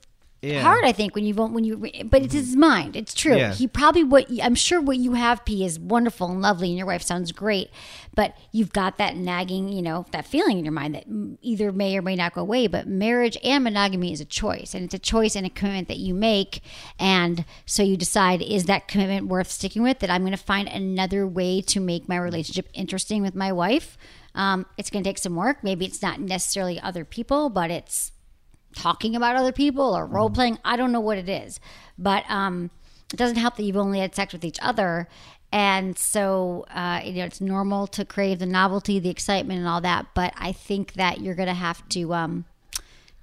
Yeah. 0.42 0.62
hard. 0.62 0.84
I 0.84 0.92
think 0.92 1.14
when 1.14 1.24
you 1.24 1.34
when 1.34 1.64
you 1.64 1.76
but 2.04 2.22
it's 2.22 2.34
his 2.34 2.54
mind. 2.54 2.94
It's 2.94 3.14
true. 3.14 3.36
Yeah. 3.36 3.52
He 3.52 3.66
probably 3.66 4.04
what 4.04 4.26
I'm 4.42 4.54
sure 4.54 4.80
what 4.80 4.98
you 4.98 5.14
have 5.14 5.44
P 5.44 5.64
is 5.64 5.78
wonderful 5.80 6.30
and 6.30 6.42
lovely, 6.42 6.68
and 6.68 6.76
your 6.76 6.86
wife 6.86 7.02
sounds 7.02 7.32
great, 7.32 7.70
but 8.14 8.36
you've 8.52 8.72
got 8.72 8.98
that 8.98 9.16
nagging, 9.16 9.70
you 9.70 9.82
know, 9.82 10.06
that 10.12 10.26
feeling 10.26 10.58
in 10.58 10.64
your 10.64 10.72
mind 10.72 10.94
that 10.94 11.04
either 11.40 11.72
may 11.72 11.96
or 11.96 12.02
may 12.02 12.14
not 12.14 12.34
go 12.34 12.42
away. 12.42 12.66
But 12.66 12.86
marriage 12.86 13.38
and 13.42 13.64
monogamy 13.64 14.12
is 14.12 14.20
a 14.20 14.26
choice, 14.26 14.74
and 14.74 14.84
it's 14.84 14.94
a 14.94 14.98
choice 14.98 15.36
and 15.36 15.46
a 15.46 15.50
commitment 15.50 15.88
that 15.88 15.98
you 15.98 16.14
make, 16.14 16.60
and 16.98 17.44
so 17.64 17.82
you 17.82 17.96
decide 17.96 18.42
is 18.42 18.64
that 18.64 18.88
commitment 18.88 19.28
worth 19.28 19.50
sticking 19.50 19.82
with? 19.82 20.00
That 20.00 20.10
I'm 20.10 20.22
going 20.22 20.32
to 20.32 20.38
find 20.38 20.68
another 20.68 21.26
way 21.26 21.60
to 21.62 21.80
make 21.80 22.08
my 22.08 22.16
relationship 22.16 22.68
interesting 22.74 23.22
with 23.22 23.34
my 23.34 23.52
wife. 23.52 23.96
Um, 24.34 24.66
it's 24.76 24.90
going 24.90 25.02
to 25.02 25.08
take 25.08 25.18
some 25.18 25.34
work. 25.34 25.64
Maybe 25.64 25.86
it's 25.86 26.02
not 26.02 26.20
necessarily 26.20 26.78
other 26.78 27.06
people, 27.06 27.48
but 27.48 27.70
it's 27.70 28.12
talking 28.76 29.16
about 29.16 29.34
other 29.34 29.52
people 29.52 29.96
or 29.96 30.06
role 30.06 30.30
playing. 30.30 30.58
I 30.64 30.76
don't 30.76 30.92
know 30.92 31.00
what 31.00 31.18
it 31.18 31.28
is, 31.28 31.58
but 31.98 32.24
um, 32.30 32.70
it 33.12 33.16
doesn't 33.16 33.36
help 33.36 33.56
that 33.56 33.64
you've 33.64 33.76
only 33.76 33.98
had 33.98 34.14
sex 34.14 34.32
with 34.32 34.44
each 34.44 34.58
other. 34.62 35.08
And 35.52 35.98
so, 35.98 36.66
uh, 36.70 37.00
you 37.04 37.14
know, 37.14 37.24
it's 37.24 37.40
normal 37.40 37.86
to 37.88 38.04
crave 38.04 38.38
the 38.38 38.46
novelty, 38.46 38.98
the 38.98 39.10
excitement, 39.10 39.58
and 39.58 39.68
all 39.68 39.80
that. 39.80 40.06
But 40.14 40.34
I 40.36 40.52
think 40.52 40.94
that 40.94 41.20
you're 41.20 41.34
going 41.34 41.48
to 41.48 41.54
have 41.54 41.88
to 41.90 42.14
um, 42.14 42.44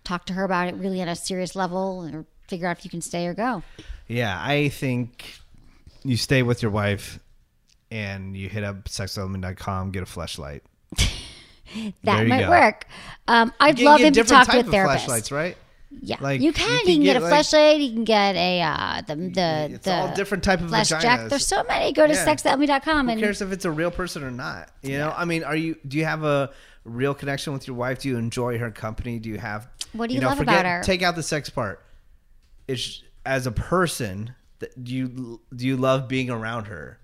talk 0.03 0.25
to 0.25 0.33
her 0.33 0.43
about 0.43 0.67
it 0.67 0.75
really 0.75 1.01
on 1.01 1.07
a 1.07 1.15
serious 1.15 1.55
level 1.55 2.09
or 2.11 2.25
figure 2.47 2.67
out 2.67 2.77
if 2.77 2.85
you 2.85 2.91
can 2.91 3.01
stay 3.01 3.27
or 3.27 3.33
go. 3.33 3.61
Yeah, 4.07 4.37
I 4.41 4.69
think 4.69 5.39
you 6.03 6.17
stay 6.17 6.43
with 6.43 6.61
your 6.61 6.71
wife 6.71 7.19
and 7.91 8.35
you 8.35 8.49
hit 8.49 8.63
up 8.63 8.85
sexelement.com, 8.85 9.91
get 9.91 10.03
a 10.03 10.05
Fleshlight. 10.05 10.61
That 12.03 12.27
might 12.27 12.41
go. 12.43 12.49
work. 12.49 12.85
Um, 13.27 13.53
I'd 13.59 13.79
You 13.79 13.85
love 13.85 13.99
him 14.01 14.13
to 14.13 14.23
talk 14.23 14.47
to 14.49 14.59
a 14.59 14.63
therapist. 14.63 15.07
Fleshlights, 15.07 15.31
right? 15.31 15.57
Yeah, 16.01 16.17
Like, 16.19 16.41
you 16.41 16.47
you 16.47 16.53
can. 16.53 16.67
can 16.67 16.87
You 16.87 16.93
can 16.95 17.03
get, 17.03 17.13
get, 17.13 17.21
a 17.21 17.25
like- 17.25 17.33
Fleshlight. 17.45 17.83
You 17.87 17.93
can 17.93 18.03
get 18.03 18.35
a 18.35 18.61
uh, 18.63 19.01
the 19.07 19.15
the 19.15 19.69
It's 19.75 19.85
the 19.85 19.93
all 19.93 20.13
different 20.15 20.43
type 20.43 20.59
of 20.61 20.69
flash 20.69 20.89
vaginas. 20.91 21.01
jack. 21.01 21.29
There's 21.29 21.45
so 21.45 21.63
many. 21.65 21.93
Go 21.93 22.07
to 22.07 22.13
Yeah. 22.13 22.25
sexthelme.com 22.25 23.05
Who 23.05 23.11
and 23.11 23.21
cares 23.21 23.41
if 23.41 23.51
it's 23.51 23.65
a 23.65 23.71
real 23.71 23.91
person 23.91 24.23
or 24.23 24.31
not? 24.31 24.69
You 24.81 24.97
know, 24.97 25.13
I 25.15 25.25
mean, 25.25 25.43
are 25.43 25.55
you? 25.55 25.75
Do 25.87 25.97
you 25.97 26.05
have 26.05 26.23
a 26.23 26.49
real 26.83 27.13
connection 27.13 27.53
with 27.53 27.67
your 27.67 27.75
wife? 27.77 27.99
Do 27.99 28.09
you 28.09 28.17
enjoy 28.17 28.57
her 28.57 28.71
company? 28.71 29.19
Do 29.19 29.29
you 29.29 29.37
have? 29.37 29.67
What 29.93 30.09
do 30.09 30.15
you 30.15 30.21
know, 30.21 30.29
love 30.29 30.39
forget, 30.39 30.61
about 30.61 30.65
her? 30.65 30.83
Take 30.83 31.03
out 31.03 31.15
the 31.15 31.23
sex 31.23 31.49
part. 31.51 31.85
It's 32.67 33.03
as 33.25 33.45
a 33.45 33.51
person. 33.51 34.33
Do 34.81 34.93
you 34.93 35.41
do 35.55 35.67
you 35.67 35.77
love 35.77 36.07
being 36.07 36.29
around 36.31 36.65
her? 36.65 36.99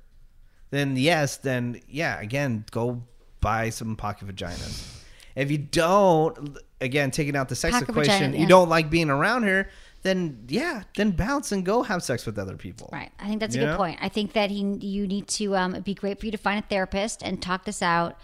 Then 0.72 0.96
yes. 0.98 1.38
Then 1.38 1.80
yeah. 1.88 2.20
Again, 2.20 2.66
go 2.72 3.04
buy 3.42 3.70
some 3.70 3.96
pocket 3.96 4.28
vaginas. 4.28 4.96
If 5.36 5.52
you 5.52 5.58
don't, 5.58 6.58
again, 6.82 7.12
taking 7.12 7.36
out 7.36 7.50
the 7.50 7.56
sex 7.56 7.82
equation, 7.82 8.32
vagina, 8.32 8.38
you 8.38 8.48
don't 8.48 8.70
like 8.70 8.90
being 8.90 9.10
around 9.10 9.44
her. 9.44 9.70
Then 10.02 10.46
yeah, 10.48 10.84
then 10.96 11.12
bounce 11.12 11.52
and 11.52 11.66
go 11.66 11.84
have 11.84 12.02
sex 12.04 12.26
with 12.26 12.40
other 12.40 12.56
people. 12.56 12.90
Right. 12.92 13.12
I 13.20 13.28
think 13.28 13.40
that's 13.42 13.56
a 13.56 13.60
You 13.60 13.66
good 13.66 13.72
know? 13.72 13.78
point. 13.78 14.00
I 14.02 14.08
think 14.10 14.34
that 14.34 14.50
he, 14.50 14.62
you 14.82 15.06
need 15.08 15.28
to. 15.30 15.56
Um, 15.58 15.74
it'd 15.74 15.84
be 15.84 15.94
great 15.94 16.20
for 16.20 16.26
you 16.26 16.32
to 16.32 16.38
find 16.38 16.58
a 16.64 16.68
therapist 16.68 17.22
and 17.22 17.42
talk 17.42 17.66
this 17.66 17.82
out, 17.82 18.18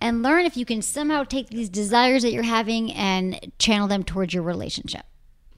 and 0.00 0.22
learn 0.22 0.46
if 0.46 0.56
you 0.56 0.64
can 0.64 0.80
somehow 0.80 1.24
take 1.24 1.48
these 1.50 1.68
desires 1.68 2.22
that 2.22 2.32
you're 2.32 2.42
having 2.44 2.92
and 2.92 3.52
channel 3.58 3.86
them 3.88 4.04
towards 4.04 4.32
your 4.32 4.42
relationship. 4.42 5.04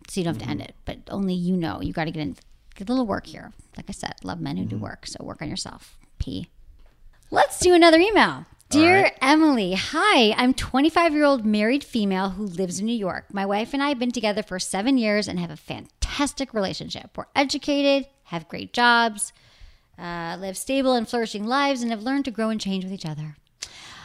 So 0.09 0.21
you 0.21 0.25
don't 0.25 0.35
have 0.35 0.43
to 0.43 0.49
end 0.51 0.61
Mm-hmm. 0.61 0.69
it, 0.71 0.75
but 0.85 0.99
only 1.09 1.35
you 1.35 1.57
know. 1.57 1.81
You 1.81 1.93
got 1.93 2.07
to 2.07 2.11
get 2.11 2.21
in, 2.21 2.37
get 2.75 2.89
a 2.89 2.93
little 2.93 3.07
work 3.07 3.27
here. 3.27 3.53
Like 3.77 3.87
I 3.89 3.93
said, 3.93 4.15
love 4.25 4.41
men 4.41 4.57
who 4.57 4.65
Mm-hmm. 4.65 4.77
do 4.77 4.83
work. 4.83 5.07
So 5.07 5.23
work 5.25 5.41
on 5.41 5.49
yourself. 5.49 5.97
P. 6.19 6.49
Let's 7.31 7.61
do 7.61 7.75
another 7.75 7.99
email. 8.01 8.45
Dear 8.71 9.03
right. 9.03 9.19
Emily, 9.21 9.73
hi. 9.73 10.33
I'm 10.37 10.55
25 10.55 11.13
year 11.13 11.25
old 11.25 11.45
married 11.45 11.83
female 11.83 12.31
who 12.31 12.45
lives 12.45 12.79
in 12.79 12.87
New 12.87 12.95
York. 12.95 13.25
My 13.33 13.45
wife 13.45 13.75
and 13.75 13.83
I 13.83 13.89
have 13.89 13.99
been 13.99 14.13
together 14.13 14.45
for 14.45 14.61
seven 14.61 14.97
years 14.97 15.27
and 15.27 15.41
have 15.41 15.51
a 15.51 15.57
fantastic 15.57 16.55
relationship. 16.55 17.11
We're 17.17 17.25
educated, 17.35 18.09
have 18.27 18.47
great 18.47 18.73
jobs, 18.73 19.33
uh, 19.99 20.37
live 20.39 20.57
stable 20.57 20.95
and 20.95 21.09
flourishing 21.09 21.49
lives, 21.49 21.83
and 21.83 21.91
have 21.91 22.05
learned 22.05 22.27
to 22.27 22.31
grow 22.31 22.49
and 22.49 22.61
change 22.61 22.85
with 22.85 22.93
each 22.93 23.05
other. 23.05 23.35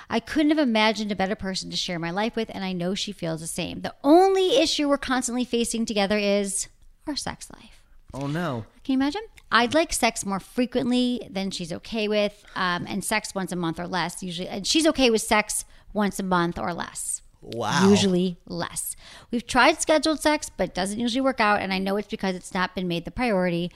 I 0.10 0.20
couldn't 0.20 0.50
have 0.50 0.68
imagined 0.68 1.12
a 1.12 1.16
better 1.16 1.36
person 1.36 1.70
to 1.70 1.78
share 1.78 2.00
my 2.00 2.10
life 2.10 2.36
with, 2.36 2.50
and 2.52 2.64
I 2.64 2.74
know 2.74 2.96
she 2.96 3.12
feels 3.12 3.42
the 3.42 3.48
same. 3.48 3.82
The 3.82 3.94
only 4.04 4.58
issue 4.58 4.90
we're 4.90 4.98
constantly 4.98 5.46
facing 5.46 5.86
together 5.86 6.18
is 6.18 6.70
our 7.06 7.16
sex 7.16 7.52
life. 7.52 7.85
Oh 8.16 8.28
no. 8.28 8.66
Can 8.84 8.94
you 8.94 8.98
imagine? 8.98 9.22
I'd 9.52 9.74
like 9.74 9.92
sex 9.92 10.26
more 10.26 10.40
frequently 10.40 11.28
than 11.30 11.52
she's 11.52 11.74
okay 11.74 12.08
with, 12.08 12.46
um, 12.56 12.86
and 12.88 13.04
sex 13.04 13.36
once 13.36 13.52
a 13.52 13.56
month 13.56 13.80
or 13.80 13.88
less. 13.88 14.24
Usually, 14.24 14.48
and 14.48 14.66
she's 14.66 14.88
okay 14.88 15.10
with 15.10 15.22
sex 15.22 15.66
once 15.94 16.20
a 16.20 16.24
month 16.24 16.58
or 16.58 16.74
less. 16.74 17.22
Wow. 17.42 17.90
Usually 17.90 18.38
less. 18.48 18.96
We've 19.32 19.46
tried 19.46 19.82
scheduled 19.82 20.20
sex, 20.20 20.50
but 20.50 20.70
it 20.70 20.76
doesn't 20.76 21.00
usually 21.00 21.22
work 21.22 21.40
out, 21.40 21.62
and 21.62 21.74
I 21.74 21.78
know 21.78 21.98
it's 21.98 22.08
because 22.08 22.36
it's 22.36 22.54
not 22.54 22.74
been 22.74 22.88
made 22.88 23.06
the 23.06 23.12
priority. 23.12 23.72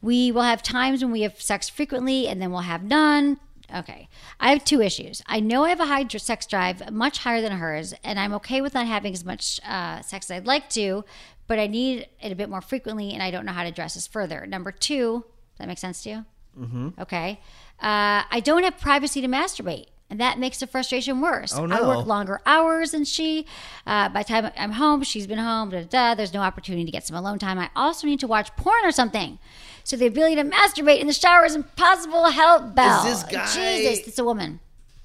We 0.00 0.32
will 0.32 0.42
have 0.42 0.62
times 0.62 1.02
when 1.02 1.12
we 1.12 1.20
have 1.22 1.40
sex 1.40 1.68
frequently, 1.68 2.26
and 2.26 2.40
then 2.40 2.50
we'll 2.50 2.62
have 2.62 2.82
none. 2.82 3.38
Okay. 3.74 4.08
I 4.38 4.50
have 4.50 4.64
two 4.64 4.82
issues. 4.82 5.22
I 5.26 5.40
know 5.40 5.64
I 5.64 5.70
have 5.70 5.80
a 5.80 5.86
high 5.86 6.06
sex 6.08 6.46
drive, 6.46 6.90
much 6.92 7.18
higher 7.18 7.40
than 7.40 7.52
hers, 7.52 7.94
and 8.04 8.18
I'm 8.18 8.34
okay 8.34 8.60
with 8.60 8.74
not 8.74 8.86
having 8.86 9.12
as 9.12 9.24
much 9.24 9.60
uh, 9.66 10.02
sex 10.02 10.30
as 10.30 10.36
I'd 10.36 10.46
like 10.46 10.68
to, 10.70 11.04
but 11.52 11.58
I 11.58 11.66
need 11.66 12.08
it 12.22 12.32
a 12.32 12.34
bit 12.34 12.48
more 12.48 12.62
frequently, 12.62 13.12
and 13.12 13.22
I 13.22 13.30
don't 13.30 13.44
know 13.44 13.52
how 13.52 13.62
to 13.62 13.68
address 13.68 13.92
this 13.92 14.06
further. 14.06 14.46
Number 14.46 14.72
two, 14.72 15.22
does 15.50 15.58
that 15.58 15.68
make 15.68 15.76
sense 15.76 16.02
to 16.04 16.08
you? 16.08 16.24
Mm-hmm. 16.58 16.88
Okay. 16.98 17.40
Uh, 17.78 18.24
I 18.30 18.40
don't 18.42 18.62
have 18.62 18.78
privacy 18.78 19.20
to 19.20 19.28
masturbate. 19.28 19.88
And 20.08 20.18
that 20.18 20.38
makes 20.38 20.60
the 20.60 20.66
frustration 20.66 21.20
worse. 21.20 21.52
Oh, 21.54 21.68
I 21.68 21.86
work 21.86 22.06
longer 22.06 22.40
hours 22.46 22.92
than 22.92 23.04
she. 23.04 23.44
Uh, 23.86 24.08
by 24.08 24.22
the 24.22 24.28
time 24.30 24.50
I'm 24.56 24.72
home, 24.72 25.02
she's 25.02 25.26
been 25.26 25.36
home. 25.36 25.68
Da, 25.68 25.80
da, 25.82 25.88
da. 25.88 26.14
There's 26.14 26.32
no 26.32 26.40
opportunity 26.40 26.86
to 26.86 26.90
get 26.90 27.06
some 27.06 27.16
alone 27.16 27.38
time. 27.38 27.58
I 27.58 27.68
also 27.76 28.06
need 28.06 28.20
to 28.20 28.26
watch 28.26 28.56
porn 28.56 28.82
or 28.82 28.92
something. 28.92 29.38
So 29.84 29.98
the 29.98 30.06
ability 30.06 30.36
to 30.36 30.44
masturbate 30.44 31.00
in 31.00 31.06
the 31.06 31.12
shower 31.12 31.44
is 31.44 31.54
impossible. 31.54 32.30
Help, 32.30 32.74
Belle. 32.74 33.04
this 33.04 33.24
guy- 33.24 33.44
Jesus, 33.52 34.08
it's 34.08 34.18
a 34.18 34.24
woman. 34.24 34.60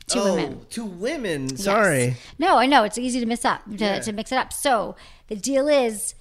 two 0.07 0.19
oh, 0.19 0.35
women. 0.35 0.65
two 0.69 0.85
women. 0.85 1.57
Sorry. 1.57 2.03
Yes. 2.05 2.17
No, 2.39 2.55
I 2.57 2.67
know 2.67 2.83
it's 2.85 2.97
easy 2.97 3.19
to 3.19 3.25
mix 3.25 3.43
up 3.43 3.65
to, 3.65 3.75
Yeah. 3.75 3.99
to 3.99 4.13
mix 4.13 4.31
it 4.31 4.37
up. 4.37 4.53
So 4.53 4.95
the 5.27 5.35
deal 5.35 5.67
is, 5.67 6.15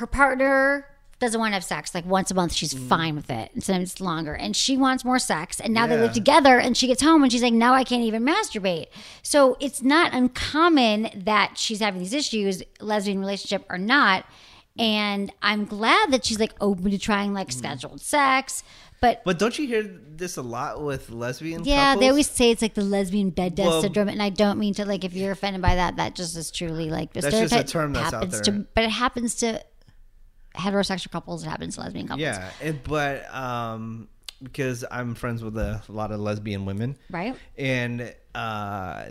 her 0.00 0.06
partner 0.06 0.86
doesn't 1.20 1.38
want 1.38 1.50
to 1.50 1.54
have 1.54 1.64
sex. 1.64 1.94
Like 1.94 2.06
once 2.06 2.30
a 2.30 2.34
month, 2.34 2.54
she's 2.54 2.72
Mm. 2.72 2.88
fine 2.88 3.14
with 3.14 3.30
it. 3.30 3.50
And 3.52 3.62
sometimes 3.62 3.92
it's 3.92 4.00
longer, 4.00 4.32
and 4.34 4.56
she 4.56 4.76
wants 4.78 5.04
more 5.04 5.18
sex. 5.18 5.60
And 5.60 5.74
now 5.74 5.86
they 5.86 5.98
live 5.98 6.12
together, 6.14 6.58
and 6.58 6.74
she 6.76 6.86
gets 6.86 7.02
home, 7.02 7.22
and 7.22 7.30
she's 7.30 7.42
like, 7.42 7.52
now 7.52 7.74
I 7.74 7.84
can't 7.84 8.02
even 8.02 8.24
masturbate. 8.24 8.86
So 9.22 9.56
it's 9.60 9.82
not 9.82 10.14
uncommon 10.14 11.10
that 11.14 11.58
she's 11.58 11.80
having 11.80 12.00
these 12.00 12.14
issues, 12.14 12.62
lesbian 12.80 13.18
relationship 13.20 13.64
or 13.68 13.76
not. 13.78 14.24
And 14.78 15.30
I'm 15.42 15.66
glad 15.66 16.10
that 16.12 16.24
she's 16.24 16.40
like 16.40 16.54
open 16.60 16.90
to 16.90 16.98
trying 16.98 17.34
like 17.34 17.52
scheduled 17.52 18.00
sex. 18.00 18.62
But 19.00 19.20
Mm. 19.20 19.24
But 19.24 19.38
don't 19.38 19.58
you 19.58 19.66
hear 19.66 19.82
this 19.82 20.36
a 20.36 20.42
lot 20.42 20.82
with 20.82 21.10
lesbian 21.10 21.64
yeah, 21.64 21.90
couples? 21.92 22.00
they 22.02 22.08
always 22.08 22.30
say 22.30 22.50
it's 22.50 22.62
like 22.62 22.74
the 22.74 22.84
lesbian 22.84 23.30
bed 23.30 23.54
death 23.56 23.66
Well- 23.66 23.82
syndrome, 23.82 24.08
and 24.08 24.22
I 24.22 24.28
don't 24.30 24.58
mean 24.58 24.72
to 24.74 24.84
like 24.86 25.04
if 25.04 25.12
you're 25.12 25.32
offended 25.32 25.60
by 25.60 25.74
that, 25.74 25.96
that 25.96 26.14
just 26.14 26.34
is 26.36 26.50
truly 26.50 26.88
like 26.88 27.12
the 27.12 27.20
That's 27.20 27.32
just 27.34 27.44
a 27.44 27.46
stereotype 27.48 27.66
term 27.70 27.92
that's 27.92 28.06
out 28.14 28.22
happens 28.24 28.32
there. 28.42 28.54
to, 28.54 28.66
but 28.74 28.84
it 28.84 28.90
happens 28.90 29.34
to 29.36 29.62
heterosexual 30.56 31.10
couples, 31.10 31.44
it 31.44 31.48
happens 31.48 31.74
to 31.76 31.80
lesbian 31.82 32.06
couples, 32.08 32.22
Yeah, 32.22 32.50
it, 32.60 32.82
but 32.84 33.32
um, 33.34 34.08
because 34.42 34.84
I'm 34.90 35.14
friends 35.14 35.42
with 35.44 35.56
a 35.58 35.82
lot 35.88 36.12
of 36.12 36.20
lesbian 36.20 36.64
women, 36.64 36.96
right? 37.10 37.36
and 37.58 38.14
uh, 38.34 39.06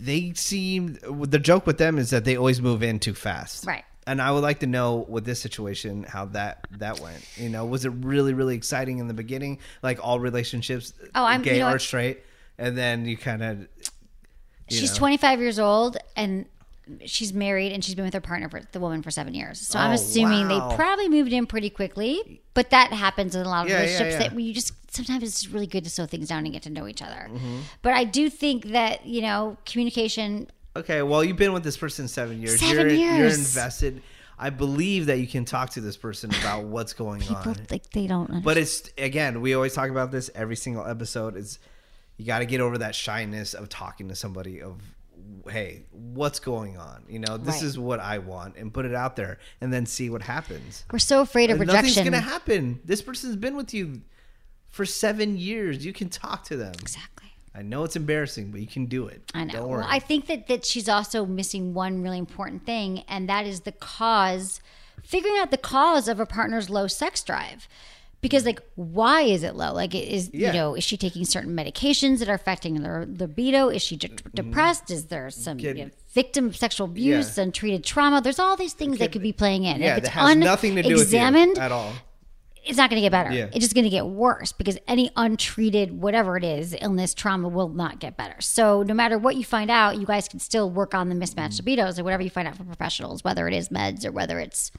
they 0.00 0.32
seem 0.34 0.98
the 1.02 1.38
joke 1.38 1.66
with 1.66 1.78
them 1.78 1.98
is 1.98 2.10
that 2.10 2.24
they 2.24 2.36
always 2.36 2.60
move 2.60 2.82
in 2.82 2.98
too 3.00 3.14
fast, 3.14 3.66
Right. 3.66 3.84
And 4.06 4.20
I 4.20 4.32
would 4.32 4.42
like 4.42 4.58
to 4.60 4.66
know 4.66 5.06
with 5.08 5.24
this 5.24 5.40
situation 5.40 6.02
how 6.02 6.26
that 6.26 6.66
that 6.72 7.00
went. 7.00 7.24
You 7.38 7.48
know, 7.48 7.64
was 7.64 7.86
it 7.86 7.88
really 7.88 8.34
really 8.34 8.54
exciting 8.54 8.98
in 8.98 9.08
the 9.08 9.14
beginning, 9.14 9.60
like 9.82 9.98
all 10.06 10.20
relationships, 10.20 10.92
Oh, 11.14 11.24
I'm- 11.24 11.40
gay 11.40 11.54
you 11.54 11.60
know 11.60 11.70
or 11.72 11.78
straight, 11.78 12.18
and 12.58 12.76
then 12.76 13.06
you 13.06 13.16
kind 13.16 13.42
of 13.42 13.66
She's 14.68 14.92
know. 14.92 14.98
25 14.98 15.40
years 15.40 15.58
old 15.58 15.96
and 16.16 16.44
she's 17.06 17.32
married 17.32 17.72
and 17.72 17.84
she's 17.84 17.94
been 17.94 18.04
with 18.04 18.14
her 18.14 18.20
partner 18.20 18.48
for 18.48 18.60
the 18.72 18.80
woman 18.80 19.02
for 19.02 19.10
seven 19.10 19.34
years. 19.34 19.60
So 19.60 19.78
I'm 19.78 19.90
Oh, 19.90 19.94
assuming 19.94 20.48
wow. 20.48 20.68
they 20.68 20.76
probably 20.76 21.08
moved 21.08 21.32
in 21.32 21.46
pretty 21.46 21.70
quickly, 21.70 22.42
but 22.54 22.70
that 22.70 22.92
happens 22.92 23.34
in 23.34 23.44
a 23.44 23.48
lot 23.48 23.64
of 23.66 23.70
Yeah, 23.70 23.76
yeah, 23.76 23.82
relationships 23.82 24.12
yeah. 24.12 24.18
that 24.18 24.30
where 24.32 24.40
you 24.40 24.52
just 24.54 24.72
sometimes 24.94 25.22
it's 25.22 25.48
really 25.48 25.66
good 25.66 25.84
to 25.84 25.90
slow 25.90 26.06
things 26.06 26.28
down 26.28 26.44
and 26.44 26.52
get 26.52 26.62
to 26.64 26.70
know 26.70 26.86
each 26.86 27.02
other. 27.02 27.28
Mm-hmm. 27.30 27.58
But 27.82 27.94
I 27.94 28.04
do 28.04 28.28
think 28.30 28.66
that 28.66 29.06
you 29.06 29.22
know 29.22 29.56
communication. 29.66 30.48
Okay, 30.76 31.02
well, 31.02 31.22
you've 31.22 31.36
been 31.36 31.52
with 31.52 31.62
this 31.64 31.76
person 31.76 32.08
seven 32.08 32.40
years. 32.40 32.58
7 32.60 32.74
you're, 32.90 32.96
You're 32.98 33.26
invested. 33.28 34.02
I 34.36 34.50
believe 34.50 35.06
that 35.06 35.20
you 35.20 35.28
can 35.28 35.44
talk 35.44 35.70
to 35.70 35.80
this 35.80 35.96
person 35.96 36.30
about 36.40 36.64
what's 36.64 36.92
going 36.92 37.20
People 37.20 37.36
on. 37.52 37.66
like 37.70 37.88
they 37.90 38.08
don't. 38.08 38.22
Understand. 38.22 38.44
But 38.44 38.56
it's 38.58 38.90
again, 38.98 39.40
we 39.40 39.54
always 39.54 39.72
talk 39.74 39.88
about 39.90 40.10
this 40.10 40.28
every 40.34 40.56
single 40.56 40.84
episode. 40.84 41.36
Is 41.36 41.60
you 42.16 42.26
got 42.26 42.40
to 42.40 42.46
get 42.46 42.60
over 42.60 42.78
that 42.78 42.94
shyness 42.96 43.54
of 43.54 43.68
talking 43.68 44.08
to 44.08 44.16
somebody 44.16 44.60
of, 44.60 44.80
hey, 45.48 45.82
what's 46.14 46.38
going 46.40 46.76
on? 46.76 47.04
You 47.08 47.18
know, 47.18 47.36
this 47.36 47.56
Right. 47.56 47.62
is 47.64 47.78
what 47.78 48.00
I 48.00 48.18
want, 48.18 48.56
and 48.56 48.72
put 48.72 48.84
it 48.86 48.94
out 48.94 49.16
there, 49.16 49.38
and 49.60 49.72
then 49.72 49.86
see 49.86 50.10
what 50.10 50.22
happens. 50.22 50.84
We're 50.92 50.98
so 50.98 51.20
afraid 51.20 51.50
of 51.50 51.60
rejection. 51.60 51.86
Nothing's 51.86 52.04
gonna 52.04 52.20
happen. 52.20 52.80
This 52.84 53.02
person's 53.02 53.36
been 53.36 53.56
with 53.56 53.74
you 53.74 54.02
for 54.70 54.84
seven 54.86 55.36
years. 55.36 55.84
You 55.84 55.92
can 55.92 56.08
talk 56.08 56.44
to 56.44 56.56
them. 56.56 56.74
Exactly. 56.80 57.10
I 57.54 57.62
know 57.62 57.84
it's 57.84 57.94
embarrassing, 57.94 58.50
but 58.50 58.60
you 58.60 58.66
can 58.66 58.86
do 58.86 59.06
it. 59.06 59.30
I 59.32 59.44
know. 59.44 59.68
Well, 59.68 59.86
I 59.88 60.00
think 60.00 60.26
that 60.26 60.48
that 60.48 60.64
she's 60.64 60.88
also 60.88 61.24
missing 61.24 61.72
one 61.74 62.02
really 62.02 62.18
important 62.18 62.66
thing, 62.66 63.04
and 63.08 63.28
that 63.28 63.46
is 63.46 63.60
the 63.60 63.70
cause, 63.72 64.60
figuring 65.04 65.38
out 65.38 65.50
the 65.52 65.58
cause 65.58 66.08
of 66.08 66.18
a 66.18 66.26
partner's 66.26 66.68
low 66.68 66.88
sex 66.88 67.22
drive. 67.22 67.68
Because 68.24 68.46
like, 68.46 68.62
why 68.74 69.20
is 69.20 69.42
it 69.42 69.54
low? 69.54 69.74
Like, 69.74 69.94
is 69.94 70.30
Yeah. 70.32 70.46
you 70.48 70.52
know, 70.54 70.74
is 70.74 70.82
she 70.82 70.96
taking 70.96 71.26
certain 71.26 71.54
medications 71.54 72.20
that 72.20 72.28
are 72.30 72.34
affecting 72.34 72.76
her 72.76 73.04
libido? 73.06 73.68
Is 73.68 73.82
she 73.82 73.96
de- 73.96 74.08
depressed? 74.34 74.90
Is 74.90 75.06
there 75.08 75.28
some 75.28 75.58
you 75.58 75.74
know, 75.74 75.90
victim 76.14 76.46
of 76.46 76.56
sexual 76.56 76.86
abuse, 76.86 77.28
Mm-hmm. 77.32 77.40
Yeah. 77.40 77.44
untreated 77.44 77.84
trauma? 77.84 78.22
There's 78.22 78.38
all 78.38 78.56
these 78.56 78.72
things 78.72 78.98
that 78.98 79.12
could 79.12 79.20
be 79.22 79.32
playing 79.34 79.64
in. 79.64 79.82
yeah, 79.82 79.96
if 79.96 80.04
that 80.04 80.04
it's 80.04 80.14
has 80.14 80.36
nothing 80.36 80.74
to 80.76 80.82
do 80.82 80.94
with 80.94 81.12
you 81.12 81.18
at 81.18 81.70
all. 81.70 81.92
it's 82.64 82.78
not 82.78 82.88
going 82.88 82.96
to 82.96 83.04
get 83.04 83.12
better. 83.12 83.30
Yeah. 83.30 83.48
It's 83.52 83.58
just 83.58 83.74
going 83.74 83.84
to 83.84 83.90
get 83.90 84.06
worse 84.06 84.52
because 84.52 84.78
any 84.88 85.10
untreated, 85.16 86.00
whatever 86.00 86.38
it 86.38 86.44
is, 86.44 86.74
illness, 86.80 87.12
trauma 87.12 87.48
will 87.48 87.68
not 87.68 87.98
get 88.00 88.16
better. 88.16 88.36
So 88.40 88.82
no 88.82 88.94
matter 88.94 89.18
what 89.18 89.36
you 89.36 89.44
find 89.44 89.70
out, 89.70 89.98
you 89.98 90.06
guys 90.06 90.28
can 90.28 90.40
still 90.40 90.70
work 90.70 90.94
on 90.94 91.10
the 91.10 91.14
mismatched 91.14 91.62
Mm. 91.62 91.76
libidos 91.76 91.98
or 91.98 92.04
whatever 92.04 92.22
you 92.22 92.30
find 92.30 92.48
out 92.48 92.56
from 92.56 92.64
professionals, 92.64 93.22
whether 93.22 93.46
it 93.48 93.52
is 93.52 93.68
meds 93.68 94.06
or 94.06 94.12
whether 94.12 94.38
it's 94.38 94.70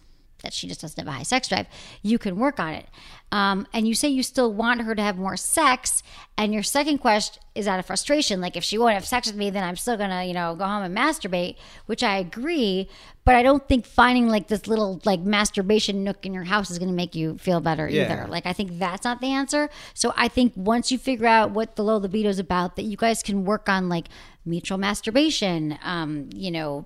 that 0.46 0.54
she 0.54 0.68
just 0.68 0.80
doesn't 0.82 0.98
have 0.98 1.14
a 1.14 1.18
high 1.18 1.24
sex 1.24 1.50
drive. 1.50 1.68
You 2.02 2.18
can 2.18 2.38
work 2.38 2.60
on 2.60 2.74
it. 2.74 2.88
Um, 3.32 3.68
and 3.74 3.88
you 3.88 3.96
say 3.96 4.08
you 4.08 4.24
still 4.24 4.54
want 4.54 4.84
her 4.84 4.96
to 4.96 5.02
have 5.02 5.18
more 5.18 5.36
sex. 5.36 6.04
And 6.38 6.54
your 6.54 6.64
second 6.64 7.00
question 7.00 7.42
is 7.56 7.68
out 7.68 7.80
of 7.80 7.86
frustration. 7.86 8.40
Like, 8.40 8.56
if 8.56 8.64
she 8.64 8.78
won't 8.78 8.94
have 8.94 9.06
sex 9.06 9.28
with 9.28 9.36
me, 9.36 9.50
then 9.50 9.64
I'm 9.64 9.76
still 9.76 9.98
going 9.98 10.12
to, 10.12 10.24
you 10.24 10.34
know, 10.34 10.56
go 10.56 10.64
home 10.66 10.84
and 10.84 10.96
masturbate, 10.96 11.56
which 11.88 12.04
I 12.04 12.18
agree. 12.18 12.88
But 13.26 13.36
I 13.36 13.42
don't 13.42 13.68
think 13.68 13.86
finding 13.88 14.30
like 14.30 14.48
this 14.48 14.68
little 14.68 15.02
like 15.04 15.22
masturbation 15.22 16.04
nook 16.04 16.26
in 16.26 16.34
your 16.34 16.44
house 16.44 16.70
is 16.70 16.78
going 16.78 16.90
to 16.90 16.96
make 16.96 17.16
you 17.16 17.38
feel 17.40 17.60
better 17.60 17.90
Yeah. 17.90 18.04
either. 18.04 18.28
Like, 18.30 18.46
I 18.46 18.54
think 18.54 18.78
that's 18.78 19.04
not 19.04 19.20
the 19.20 19.32
answer. 19.32 19.70
So 19.96 20.14
I 20.16 20.28
think 20.28 20.54
once 20.56 20.92
you 20.92 21.00
figure 21.00 21.26
out 21.28 21.50
what 21.52 21.76
the 21.76 21.84
low 21.84 21.98
libido 21.98 22.30
is 22.30 22.40
about, 22.40 22.76
that 22.76 22.84
you 22.84 22.96
guys 22.96 23.24
can 23.24 23.44
work 23.44 23.68
on 23.68 23.90
like 23.90 24.08
mutual 24.46 24.78
masturbation, 24.78 25.80
um, 25.84 26.30
you 26.34 26.52
know, 26.52 26.86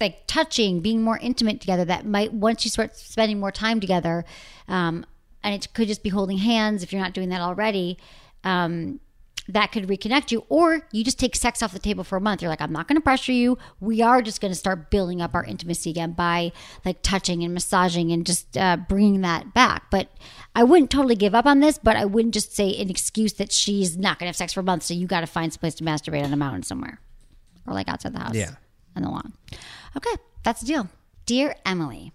like 0.00 0.26
touching, 0.26 0.80
being 0.80 1.02
more 1.02 1.18
intimate 1.18 1.60
together. 1.60 1.84
That 1.84 2.04
might 2.06 2.32
once 2.32 2.64
you 2.64 2.70
start 2.70 2.96
spending 2.96 3.38
more 3.40 3.52
time 3.52 3.80
together, 3.80 4.24
um, 4.68 5.06
and 5.42 5.54
it 5.54 5.72
could 5.74 5.88
just 5.88 6.02
be 6.02 6.10
holding 6.10 6.38
hands 6.38 6.82
if 6.82 6.92
you're 6.92 7.02
not 7.02 7.12
doing 7.14 7.28
that 7.30 7.40
already. 7.40 7.98
Um, 8.42 9.00
that 9.46 9.72
could 9.72 9.86
reconnect 9.88 10.30
you, 10.30 10.42
or 10.48 10.88
you 10.90 11.04
just 11.04 11.18
take 11.18 11.36
sex 11.36 11.62
off 11.62 11.72
the 11.74 11.78
table 11.78 12.02
for 12.02 12.16
a 12.16 12.20
month. 12.20 12.40
You're 12.40 12.48
like, 12.48 12.62
I'm 12.62 12.72
not 12.72 12.88
going 12.88 12.96
to 12.96 13.02
pressure 13.02 13.32
you. 13.32 13.58
We 13.78 14.00
are 14.00 14.22
just 14.22 14.40
going 14.40 14.52
to 14.52 14.58
start 14.58 14.90
building 14.90 15.20
up 15.20 15.34
our 15.34 15.44
intimacy 15.44 15.90
again 15.90 16.12
by 16.12 16.50
like 16.82 17.02
touching 17.02 17.44
and 17.44 17.52
massaging 17.52 18.10
and 18.10 18.24
just 18.24 18.56
uh, 18.56 18.78
bringing 18.88 19.20
that 19.20 19.52
back. 19.52 19.90
But 19.90 20.08
I 20.56 20.64
wouldn't 20.64 20.90
totally 20.90 21.14
give 21.14 21.34
up 21.34 21.44
on 21.44 21.60
this, 21.60 21.76
but 21.76 21.94
I 21.94 22.06
wouldn't 22.06 22.32
just 22.32 22.56
say 22.56 22.74
an 22.80 22.88
excuse 22.88 23.34
that 23.34 23.52
she's 23.52 23.98
not 23.98 24.18
going 24.18 24.24
to 24.24 24.28
have 24.28 24.36
sex 24.36 24.54
for 24.54 24.60
a 24.60 24.62
month. 24.62 24.84
So 24.84 24.94
you 24.94 25.06
got 25.06 25.20
to 25.20 25.26
find 25.26 25.52
some 25.52 25.60
place 25.60 25.74
to 25.74 25.84
masturbate 25.84 26.24
on 26.24 26.32
a 26.32 26.36
mountain 26.38 26.62
somewhere, 26.62 26.98
or 27.66 27.74
like 27.74 27.86
outside 27.90 28.14
the 28.14 28.20
house 28.20 28.34
Yeah. 28.34 28.52
on 28.96 29.02
the 29.02 29.10
lawn. 29.10 29.34
Okay, 29.96 30.14
that's 30.42 30.60
the 30.60 30.66
deal. 30.66 30.88
Dear 31.26 31.56
Emily, 31.64 32.12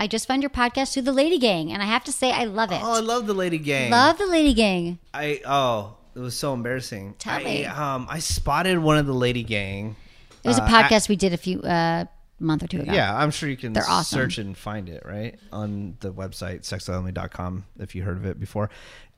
I 0.00 0.06
just 0.06 0.26
found 0.26 0.42
your 0.42 0.50
podcast 0.50 0.92
through 0.94 1.02
the 1.02 1.12
Lady 1.12 1.38
Gang, 1.38 1.72
and 1.72 1.82
I 1.82 1.86
have 1.86 2.04
to 2.04 2.12
say 2.12 2.32
I 2.32 2.44
love 2.44 2.72
it. 2.72 2.80
Oh, 2.82 2.92
I 2.94 3.00
love 3.00 3.26
the 3.26 3.34
Lady 3.34 3.58
Gang. 3.58 3.90
love 3.90 4.18
the 4.18 4.26
Lady 4.26 4.54
Gang. 4.54 4.98
I 5.14 5.40
oh, 5.46 5.96
it 6.14 6.18
was 6.18 6.36
so 6.36 6.54
embarrassing. 6.54 7.14
Tell 7.18 7.34
I, 7.34 7.44
me. 7.44 7.64
Um, 7.66 8.06
I 8.10 8.18
spotted 8.18 8.78
one 8.78 8.98
of 8.98 9.06
the 9.06 9.14
Lady 9.14 9.42
Gang. 9.42 9.96
It 10.44 10.48
was 10.48 10.58
a 10.58 10.64
Uh, 10.64 10.68
podcast 10.68 11.08
we 11.08 11.16
did 11.16 11.32
a 11.32 11.36
few 11.36 11.60
uh, 11.60 12.04
month 12.40 12.64
or 12.64 12.66
two 12.66 12.80
ago. 12.80 12.92
Yeah, 12.92 13.16
I'm 13.16 13.30
sure 13.30 13.48
you 13.48 13.56
can 13.56 13.72
They're 13.74 13.88
awesome. 13.88 14.18
search 14.18 14.38
and 14.38 14.56
find 14.58 14.88
it 14.88 15.04
right 15.06 15.38
on 15.52 15.96
the 16.00 16.12
website 16.12 16.62
sexwithemily.com 16.62 17.64
if 17.78 17.94
you 17.94 18.02
heard 18.02 18.16
of 18.16 18.26
it 18.26 18.40
before. 18.40 18.68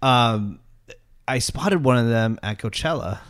Um, 0.03 0.61
I 1.27 1.39
spotted 1.39 1.83
one 1.83 1.97
of 1.97 2.09
them 2.09 2.39
at 2.43 2.59
Coachella, 2.59 3.21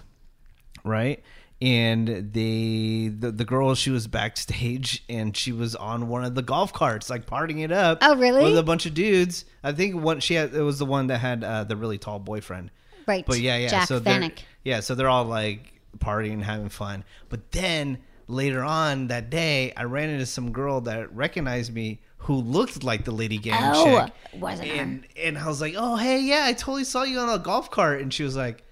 right? 0.83 1.23
And 1.63 2.33
the, 2.33 3.09
the 3.09 3.31
the 3.31 3.45
girl 3.45 3.75
she 3.75 3.91
was 3.91 4.07
backstage 4.07 5.03
and 5.09 5.35
she 5.37 5.53
was 5.53 5.75
on 5.77 6.09
one 6.09 6.25
of 6.25 6.35
the 6.35 6.43
golf 6.43 6.73
carts 6.73 7.09
like 7.09 7.27
partying 7.27 7.63
it 7.65 7.73
up. 7.73 7.99
Oh, 8.03 8.17
really? 8.17 8.45
With 8.45 8.59
a 8.59 8.63
bunch 8.63 8.85
of 8.87 8.93
dudes. 8.95 9.45
I 9.63 9.73
think 9.73 9.95
one 10.03 10.21
she 10.21 10.35
had 10.35 10.53
it 10.55 10.61
was 10.63 10.79
the 10.79 10.85
one 10.85 11.07
that 11.07 11.19
had 11.19 11.43
uh, 11.45 11.65
the 11.65 11.77
really 11.77 11.97
tall 11.97 12.19
boyfriend. 12.19 12.71
Right. 13.07 13.25
But 13.25 13.39
yeah, 13.41 13.57
yeah. 13.57 13.69
Jack 13.69 13.89
so 13.89 13.99
they're- 13.99 14.31
yeah, 14.65 14.81
so 14.81 14.95
they're 14.95 15.09
all 15.09 15.25
like 15.25 15.73
partying, 15.99 16.33
and 16.35 16.45
having 16.45 16.69
fun. 16.71 17.05
But 17.29 17.53
then 17.53 17.99
later 18.27 18.63
on 18.63 19.07
that 19.09 19.31
day, 19.31 19.73
I 19.77 19.85
ran 19.85 20.11
into 20.11 20.27
some 20.27 20.53
girl 20.53 20.81
that 20.83 21.15
recognized 21.15 21.73
me 21.73 22.01
who 22.19 22.35
looked 22.37 22.83
like 22.83 23.05
the 23.05 23.13
Lady 23.13 23.37
Gang 23.39 23.61
Oh, 23.75 23.85
chick. 24.07 24.41
wasn't 24.41 24.69
her. 24.69 24.75
and 24.75 25.07
and 25.23 25.39
I 25.39 25.47
was 25.47 25.61
like, 25.61 25.75
oh 25.77 25.97
hey, 25.97 26.21
yeah, 26.21 26.43
I 26.45 26.53
totally 26.53 26.85
saw 26.85 27.05
you 27.05 27.19
on 27.21 27.29
a 27.29 27.39
golf 27.39 27.71
cart. 27.71 28.01
And 28.03 28.13
she 28.13 28.23
was 28.23 28.35
like, 28.37 28.65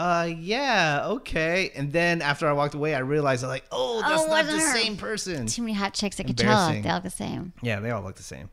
uh, 0.00 0.24
yeah, 0.24 1.02
okay. 1.06 1.70
And 1.74 1.92
then 1.92 2.22
after 2.22 2.48
I 2.48 2.52
walked 2.54 2.74
away, 2.74 2.94
I 2.94 3.00
realized 3.00 3.44
I 3.44 3.48
was 3.48 3.52
like, 3.54 3.64
oh, 3.70 4.00
that's 4.00 4.22
Oh, 4.22 4.26
not 4.28 4.46
the 4.46 4.52
her. 4.52 4.72
same 4.74 4.96
person. 4.96 5.46
Too 5.46 5.62
many 5.62 5.74
hot 5.74 5.92
chicks 5.94 6.18
at 6.18 6.26
Coachella. 6.26 6.82
They 6.82 6.88
all 6.88 6.94
look 6.96 7.02
the 7.04 7.10
same. 7.10 7.52
Yeah, 7.62 7.80
they 7.80 7.90
all 7.90 8.02
look 8.02 8.16
the 8.16 8.22
same. 8.22 8.48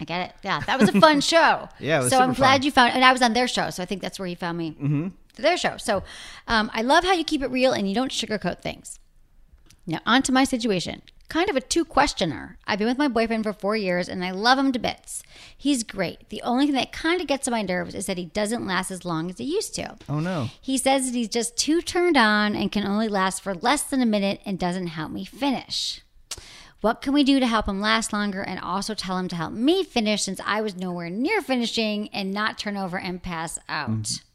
I 0.00 0.04
get 0.04 0.30
it. 0.30 0.36
Yeah, 0.44 0.60
that 0.60 0.78
was 0.80 0.88
a 0.88 1.00
fun 1.00 1.20
show. 1.32 1.68
Yeah, 1.80 2.00
it 2.00 2.04
was 2.04 2.10
so 2.12 2.18
I'm 2.20 2.32
glad 2.34 2.56
fun. 2.60 2.62
you 2.62 2.70
found, 2.70 2.92
and 2.94 3.04
I 3.04 3.12
was 3.12 3.22
on 3.22 3.32
their 3.32 3.48
show, 3.48 3.70
so 3.70 3.82
I 3.82 3.86
think 3.86 4.00
that's 4.02 4.18
where 4.18 4.28
you 4.28 4.36
found 4.36 4.58
me. 4.58 4.70
Mm-hmm. 4.72 5.08
Their 5.36 5.56
show. 5.56 5.76
So 5.76 6.02
um, 6.48 6.70
I 6.74 6.82
love 6.82 7.04
how 7.04 7.12
you 7.14 7.24
keep 7.24 7.42
it 7.42 7.50
real 7.50 7.72
and 7.72 7.88
you 7.88 7.94
don't 7.94 8.12
sugarcoat 8.12 8.60
things. 8.60 8.98
Now 9.86 9.98
on 10.06 10.22
to 10.22 10.32
my 10.32 10.44
situation. 10.44 11.02
Kind 11.32 11.48
of 11.48 11.56
a 11.56 11.62
two 11.62 11.86
questioner. 11.86 12.58
I've 12.66 12.78
been 12.78 12.88
with 12.88 12.98
my 12.98 13.08
boyfriend 13.08 13.44
for 13.44 13.54
four 13.54 13.74
years 13.74 14.06
and 14.06 14.22
I 14.22 14.32
love 14.32 14.58
him 14.58 14.70
to 14.72 14.78
bits. 14.78 15.22
He's 15.56 15.82
great. 15.82 16.28
The 16.28 16.42
only 16.42 16.66
thing 16.66 16.74
that 16.74 16.92
kind 16.92 17.22
of 17.22 17.26
gets 17.26 17.48
on 17.48 17.52
my 17.52 17.62
nerves 17.62 17.94
is 17.94 18.04
that 18.04 18.18
he 18.18 18.26
doesn't 18.26 18.66
last 18.66 18.90
as 18.90 19.06
long 19.06 19.30
as 19.30 19.38
he 19.38 19.44
used 19.44 19.74
to. 19.76 19.96
Oh 20.10 20.20
no. 20.20 20.50
He 20.60 20.76
says 20.76 21.06
that 21.06 21.16
he's 21.16 21.30
just 21.30 21.56
too 21.56 21.80
turned 21.80 22.18
on 22.18 22.54
and 22.54 22.70
can 22.70 22.84
only 22.84 23.08
last 23.08 23.40
for 23.40 23.54
less 23.54 23.82
than 23.82 24.02
a 24.02 24.06
minute 24.06 24.42
and 24.44 24.58
doesn't 24.58 24.88
help 24.88 25.10
me 25.10 25.24
finish. 25.24 26.02
What 26.82 27.00
can 27.00 27.14
we 27.14 27.24
do 27.24 27.40
to 27.40 27.46
help 27.46 27.66
him 27.66 27.80
last 27.80 28.12
longer 28.12 28.42
and 28.42 28.60
also 28.60 28.92
tell 28.92 29.16
him 29.16 29.28
to 29.28 29.36
help 29.36 29.54
me 29.54 29.84
finish 29.84 30.24
since 30.24 30.40
I 30.44 30.60
was 30.60 30.76
nowhere 30.76 31.08
near 31.08 31.40
finishing 31.40 32.10
and 32.10 32.30
not 32.30 32.58
turn 32.58 32.76
over 32.76 32.98
and 32.98 33.22
pass 33.22 33.58
out? 33.70 33.88
Mm-hmm. 33.88 34.26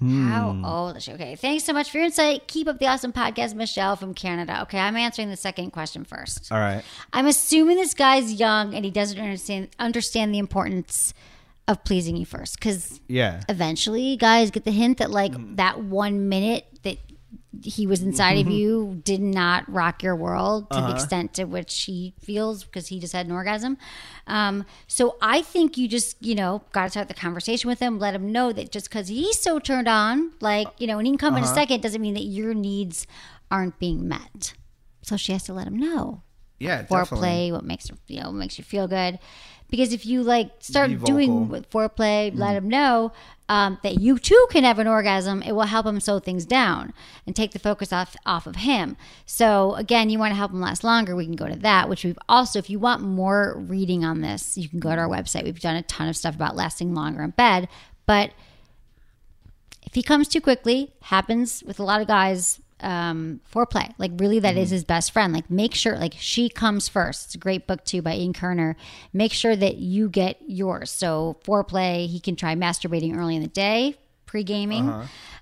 How 0.00 0.52
hmm. 0.52 0.64
old 0.64 0.96
is 0.96 1.04
she? 1.04 1.12
Okay, 1.12 1.34
thanks 1.34 1.64
so 1.64 1.72
much 1.72 1.90
for 1.90 1.98
your 1.98 2.06
insight. 2.06 2.46
Keep 2.46 2.68
up 2.68 2.78
the 2.78 2.86
awesome 2.86 3.12
podcast, 3.12 3.54
Michelle 3.54 3.96
from 3.96 4.14
Canada. 4.14 4.62
Okay, 4.62 4.78
I'm 4.78 4.96
answering 4.96 5.30
the 5.30 5.36
second 5.36 5.72
question 5.72 6.04
first. 6.04 6.52
All 6.52 6.58
right. 6.58 6.82
I'm 7.12 7.26
assuming 7.26 7.76
this 7.76 7.94
guy's 7.94 8.32
young 8.34 8.74
and 8.74 8.84
he 8.84 8.90
doesn't 8.90 9.18
understand 9.18 9.68
understand 9.78 10.32
the 10.32 10.38
importance 10.38 11.14
of 11.66 11.84
pleasing 11.84 12.16
you 12.16 12.24
first 12.24 12.58
because 12.58 13.00
Yeah. 13.08 13.42
eventually 13.48 14.16
guys 14.16 14.50
get 14.50 14.64
the 14.64 14.70
hint 14.70 14.98
that 14.98 15.10
like 15.10 15.32
mm. 15.32 15.56
that 15.56 15.80
one 15.80 16.28
minute 16.28 16.66
that 16.82 16.98
he 17.62 17.86
was 17.86 18.02
inside 18.02 18.38
of 18.38 18.46
mm-hmm. 18.46 18.52
you 18.52 19.00
did 19.04 19.20
not 19.20 19.70
rock 19.72 20.02
your 20.02 20.14
world 20.14 20.70
to 20.70 20.76
the 20.76 20.82
uh-huh. 20.84 20.94
extent 20.94 21.34
to 21.34 21.44
which 21.44 21.84
he 21.84 22.14
feels 22.20 22.64
because 22.64 22.88
he 22.88 23.00
just 23.00 23.12
had 23.12 23.26
an 23.26 23.32
orgasm. 23.32 23.78
Um, 24.26 24.66
so 24.86 25.16
i 25.22 25.40
think 25.40 25.78
you 25.78 25.88
just 25.88 26.22
you 26.22 26.34
know 26.34 26.62
got 26.72 26.84
to 26.84 26.90
start 26.90 27.08
the 27.08 27.14
conversation 27.14 27.68
with 27.68 27.80
him 27.80 27.98
let 27.98 28.14
him 28.14 28.30
know 28.30 28.52
that 28.52 28.70
just 28.70 28.90
because 28.90 29.08
he's 29.08 29.40
so 29.40 29.58
turned 29.58 29.88
on 29.88 30.32
like 30.40 30.68
you 30.78 30.86
know 30.86 30.98
and 30.98 31.06
he 31.06 31.12
can 31.12 31.18
come 31.18 31.36
in 31.36 31.42
a 31.42 31.46
uh-huh. 31.46 31.54
second 31.54 31.82
doesn't 31.82 32.02
mean 32.02 32.14
that 32.14 32.24
your 32.24 32.52
needs 32.52 33.06
aren't 33.50 33.78
being 33.78 34.06
met. 34.06 34.54
So 35.02 35.16
she 35.16 35.32
has 35.32 35.44
to 35.44 35.54
let 35.54 35.66
him 35.66 35.76
know 35.76 36.22
Yeah. 36.58 36.82
Definitely. 36.82 37.18
foreplay, 37.18 37.52
what 37.52 37.64
makes 37.64 37.90
you 38.06 38.20
know 38.20 38.28
what 38.28 38.36
makes 38.36 38.58
you 38.58 38.64
feel 38.64 38.88
good. 38.88 39.18
Because 39.70 39.92
if 39.92 40.06
you 40.06 40.22
like 40.22 40.50
start 40.60 40.90
doing 41.04 41.48
foreplay, 41.70 42.36
let 42.36 42.56
him 42.56 42.68
know 42.68 43.12
um, 43.50 43.78
that 43.82 44.00
you 44.00 44.18
too 44.18 44.46
can 44.50 44.64
have 44.64 44.78
an 44.78 44.86
orgasm. 44.86 45.42
It 45.42 45.52
will 45.52 45.62
help 45.62 45.84
him 45.86 46.00
slow 46.00 46.20
things 46.20 46.46
down 46.46 46.94
and 47.26 47.36
take 47.36 47.52
the 47.52 47.58
focus 47.58 47.92
off 47.92 48.16
off 48.24 48.46
of 48.46 48.56
him. 48.56 48.96
So 49.26 49.74
again, 49.74 50.08
you 50.08 50.18
want 50.18 50.30
to 50.32 50.36
help 50.36 50.52
him 50.52 50.60
last 50.60 50.84
longer. 50.84 51.14
We 51.14 51.26
can 51.26 51.36
go 51.36 51.48
to 51.48 51.56
that, 51.56 51.88
which 51.88 52.02
we've 52.04 52.18
also. 52.28 52.58
If 52.58 52.70
you 52.70 52.78
want 52.78 53.02
more 53.02 53.56
reading 53.58 54.04
on 54.04 54.22
this, 54.22 54.56
you 54.56 54.70
can 54.70 54.80
go 54.80 54.94
to 54.94 55.02
our 55.02 55.08
website. 55.08 55.44
We've 55.44 55.60
done 55.60 55.76
a 55.76 55.82
ton 55.82 56.08
of 56.08 56.16
stuff 56.16 56.34
about 56.34 56.56
lasting 56.56 56.94
longer 56.94 57.22
in 57.22 57.30
bed, 57.30 57.68
but 58.06 58.32
if 59.84 59.94
he 59.94 60.02
comes 60.02 60.28
too 60.28 60.40
quickly, 60.40 60.92
happens 61.02 61.62
with 61.66 61.78
a 61.78 61.84
lot 61.84 62.00
of 62.00 62.06
guys. 62.06 62.60
Um, 62.80 63.40
foreplay, 63.52 63.92
like 63.98 64.12
really, 64.18 64.38
that 64.38 64.56
is 64.56 64.70
his 64.70 64.84
best 64.84 65.10
friend. 65.12 65.32
Like, 65.32 65.50
make 65.50 65.74
sure, 65.74 65.98
like, 65.98 66.14
she 66.16 66.48
comes 66.48 66.88
first. 66.88 67.26
It's 67.26 67.34
a 67.34 67.38
great 67.38 67.66
book 67.66 67.84
too 67.84 68.02
by 68.02 68.14
Ian 68.14 68.32
Kerner. 68.32 68.76
Make 69.12 69.32
sure 69.32 69.56
that 69.56 69.78
you 69.78 70.08
get 70.08 70.38
yours. 70.46 70.90
So, 70.90 71.38
foreplay, 71.44 72.06
he 72.06 72.20
can 72.20 72.36
try 72.36 72.54
masturbating 72.54 73.16
early 73.16 73.34
in 73.34 73.42
the 73.42 73.48
day, 73.48 73.96
pre 74.26 74.44
gaming. 74.44 74.88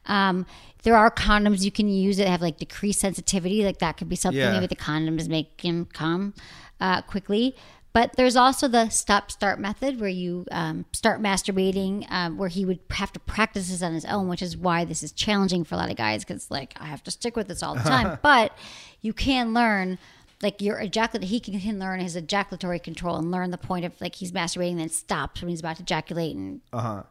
Um, 0.07 0.47
there 0.82 0.97
are 0.97 1.11
condoms 1.11 1.62
you 1.62 1.72
can 1.72 1.89
use 1.89 2.16
that 2.16 2.28
have 2.28 2.41
like 2.41 2.59
decreased 2.59 3.01
sensitivity. 3.01 3.64
Like, 3.64 3.78
that 3.78 3.97
could 3.97 4.09
be 4.09 4.16
something 4.16 4.41
Yeah. 4.41 4.53
maybe 4.53 4.66
the 4.68 4.76
condoms 4.76 5.28
make 5.28 5.61
him 5.61 5.84
come 5.93 6.32
uh, 6.80 7.03
quickly. 7.03 7.55
But 7.97 8.12
there's 8.16 8.36
also 8.36 8.68
the 8.68 8.90
stop 8.90 9.30
start 9.30 9.59
method 9.59 9.99
where 9.99 10.11
you 10.11 10.44
um, 10.51 10.84
start 10.92 11.22
masturbating, 11.22 12.05
um, 12.11 12.36
where 12.36 12.51
he 12.51 12.66
would 12.66 12.80
have 12.90 13.11
to 13.14 13.20
practice 13.20 13.70
this 13.70 13.82
on 13.82 13.94
his 13.94 14.05
own, 14.05 14.28
which 14.28 14.42
is 14.42 14.55
why 14.55 14.84
this 14.84 15.03
is 15.03 15.12
challenging 15.12 15.64
for 15.64 15.76
a 15.76 15.78
lot 15.78 15.90
of 15.90 15.97
guys 15.97 16.22
because, 16.22 16.51
like, 16.51 16.74
I 16.78 16.84
have 16.84 17.03
to 17.05 17.11
stick 17.11 17.36
with 17.36 17.49
this 17.49 17.62
all 17.62 17.74
the 17.74 17.80
time. 17.80 18.18
but 18.22 18.53
you 19.01 19.14
can 19.14 19.55
learn, 19.55 19.99
like, 20.42 20.61
your 20.61 20.78
ejaculate, 20.78 21.26
he 21.26 21.40
can, 21.40 21.59
can 21.59 21.78
learn 21.78 22.01
his 22.01 22.16
ejaculatory 22.16 22.80
control 22.80 23.16
and 23.16 23.30
learn 23.30 23.51
the 23.51 23.57
point 23.57 23.86
of, 23.86 23.99
like, 23.99 24.16
he's 24.16 24.30
masturbating, 24.30 24.76
then 24.76 24.90
stops 24.90 25.40
when 25.40 25.49
he's 25.49 25.61
about 25.61 25.76
to 25.76 25.82
ejaculate 25.82 26.36
and 26.36 26.61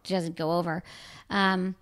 doesn't 0.03 0.35
go 0.35 0.51
over. 0.51 0.83
Um, 1.31 1.77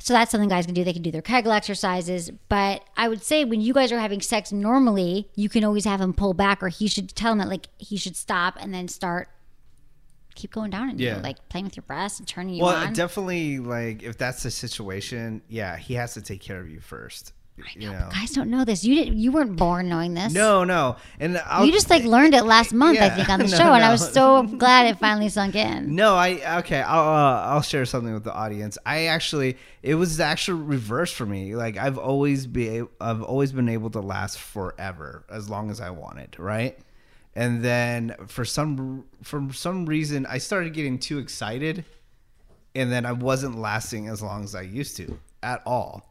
so 0.00 0.12
that's 0.14 0.30
something 0.32 0.48
guys 0.48 0.64
can 0.66 0.74
do. 0.74 0.82
They 0.82 0.92
can 0.92 1.02
do 1.02 1.10
their 1.10 1.22
Kegel 1.22 1.52
exercises. 1.52 2.30
But 2.48 2.82
I 2.96 3.06
would 3.08 3.22
say 3.22 3.44
when 3.44 3.60
you 3.60 3.72
guys 3.74 3.92
are 3.92 3.98
having 4.00 4.20
sex 4.20 4.50
normally, 4.50 5.28
you 5.36 5.48
can 5.48 5.62
always 5.62 5.84
have 5.84 6.00
him 6.00 6.12
pull 6.14 6.34
back, 6.34 6.62
or 6.62 6.68
he 6.68 6.88
should 6.88 7.14
tell 7.14 7.32
him 7.32 7.38
that 7.38 7.48
like 7.48 7.68
he 7.78 7.96
should 7.96 8.16
stop 8.16 8.56
and 8.58 8.72
then 8.74 8.88
start 8.88 9.28
keep 10.34 10.52
going 10.52 10.70
down 10.70 10.88
and 10.88 10.98
Yeah. 11.00 11.16
you, 11.16 11.22
like 11.22 11.48
playing 11.50 11.64
with 11.66 11.76
your 11.76 11.82
breasts 11.82 12.18
and 12.18 12.26
turning 12.26 12.54
you 12.54 12.62
Well, 12.64 12.74
on. 12.86 12.92
definitely, 12.94 13.58
like 13.58 14.02
if 14.02 14.16
that's 14.16 14.42
the 14.42 14.50
situation, 14.50 15.42
yeah, 15.48 15.76
he 15.76 15.94
has 15.94 16.14
to 16.14 16.22
take 16.22 16.40
care 16.40 16.60
of 16.60 16.70
you 16.70 16.80
first. 16.80 17.32
You 17.76 17.90
know. 17.90 18.08
guys 18.10 18.30
don't 18.30 18.48
know 18.48 18.64
this. 18.64 18.84
You 18.84 18.94
didn't. 18.94 19.18
You 19.18 19.32
weren't 19.32 19.56
born 19.56 19.88
knowing 19.88 20.14
this. 20.14 20.32
No, 20.32 20.64
no, 20.64 20.96
and 21.18 21.36
I'll, 21.46 21.66
You 21.66 21.72
just 21.72 21.90
like 21.90 22.04
learned 22.04 22.34
it 22.34 22.44
last 22.44 22.72
month, 22.72 22.98
I 23.00 23.10
think, 23.10 23.28
on 23.28 23.38
the 23.40 23.48
No, 23.48 23.56
show, 23.56 23.72
and 23.74 23.84
I 23.84 23.90
was 23.90 24.12
so 24.12 24.44
glad 24.44 24.86
it 24.86 24.98
finally 24.98 25.28
sunk 25.28 25.54
in. 25.54 25.94
No, 25.94 26.14
I 26.14 26.58
okay. 26.60 26.80
I'll 26.80 27.08
uh, 27.08 27.40
I'll 27.42 27.62
share 27.62 27.84
something 27.84 28.14
with 28.14 28.24
the 28.24 28.32
audience. 28.32 28.78
I 28.86 29.06
actually 29.06 29.58
it 29.82 29.94
was 29.94 30.16
the 30.16 30.24
actual 30.24 30.56
reverse 30.56 31.12
for 31.12 31.26
me. 31.26 31.54
Like 31.54 31.76
I've 31.76 31.98
always 31.98 32.46
be 32.46 32.82
I've 33.00 33.22
always 33.22 33.52
been 33.52 33.68
able 33.68 33.90
to 33.90 34.00
last 34.00 34.38
forever 34.38 35.24
as 35.30 35.50
long 35.50 35.70
as 35.70 35.80
I 35.80 35.90
wanted, 35.90 36.38
right? 36.38 36.78
And 37.34 37.62
then 37.62 38.16
for 38.26 38.44
some 38.44 39.04
for 39.22 39.52
some 39.52 39.86
reason 39.86 40.26
I 40.26 40.38
started 40.38 40.72
getting 40.72 40.98
too 40.98 41.18
excited, 41.18 41.84
and 42.74 42.90
then 42.90 43.04
I 43.04 43.12
wasn't 43.12 43.58
lasting 43.58 44.08
as 44.08 44.22
long 44.22 44.44
as 44.44 44.54
I 44.54 44.62
used 44.62 44.96
to 44.96 45.18
at 45.42 45.62
all. 45.66 46.10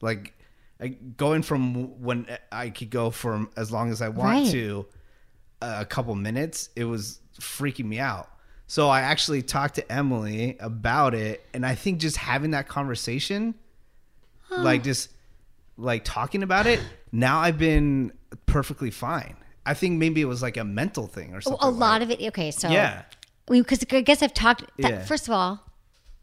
Like 0.00 0.34
I, 0.80 0.88
going 0.88 1.42
from 1.42 2.00
when 2.00 2.26
I 2.52 2.70
could 2.70 2.90
go 2.90 3.10
from 3.10 3.50
as 3.56 3.72
long 3.72 3.90
as 3.90 4.00
I 4.00 4.08
want 4.08 4.44
Right. 4.44 4.50
to 4.52 4.86
uh, 5.60 5.78
a 5.80 5.84
couple 5.84 6.14
minutes, 6.14 6.70
it 6.76 6.84
was 6.84 7.20
freaking 7.40 7.86
me 7.86 7.98
out. 7.98 8.30
So 8.68 8.88
I 8.88 9.00
actually 9.00 9.42
talked 9.42 9.74
to 9.76 9.92
Emily 9.92 10.56
about 10.60 11.14
it, 11.14 11.44
and 11.54 11.64
I 11.66 11.74
think 11.74 11.98
just 12.00 12.16
having 12.16 12.50
that 12.52 12.68
conversation, 12.68 13.54
like 14.56 14.82
just 14.84 15.10
like 15.76 16.04
talking 16.04 16.42
about 16.42 16.66
it, 16.66 16.80
now 17.12 17.38
I've 17.40 17.58
been 17.58 18.12
perfectly 18.46 18.90
fine. 18.90 19.36
I 19.66 19.74
think 19.74 19.98
maybe 19.98 20.20
it 20.20 20.26
was 20.26 20.42
like 20.42 20.56
a 20.56 20.64
mental 20.64 21.06
thing 21.06 21.34
or 21.34 21.38
oh, 21.38 21.40
something. 21.40 21.66
A 21.68 21.70
lot 21.70 22.00
like- 22.00 22.02
of 22.02 22.10
it. 22.10 22.26
Okay, 22.28 22.50
so 22.50 22.68
Yeah. 22.68 23.02
because 23.48 23.84
I 23.90 24.00
guess 24.02 24.22
I've 24.22 24.34
talked. 24.34 24.64
That, 24.78 24.90
Yeah. 24.90 25.04
First 25.04 25.28
of 25.28 25.34
all, 25.34 25.60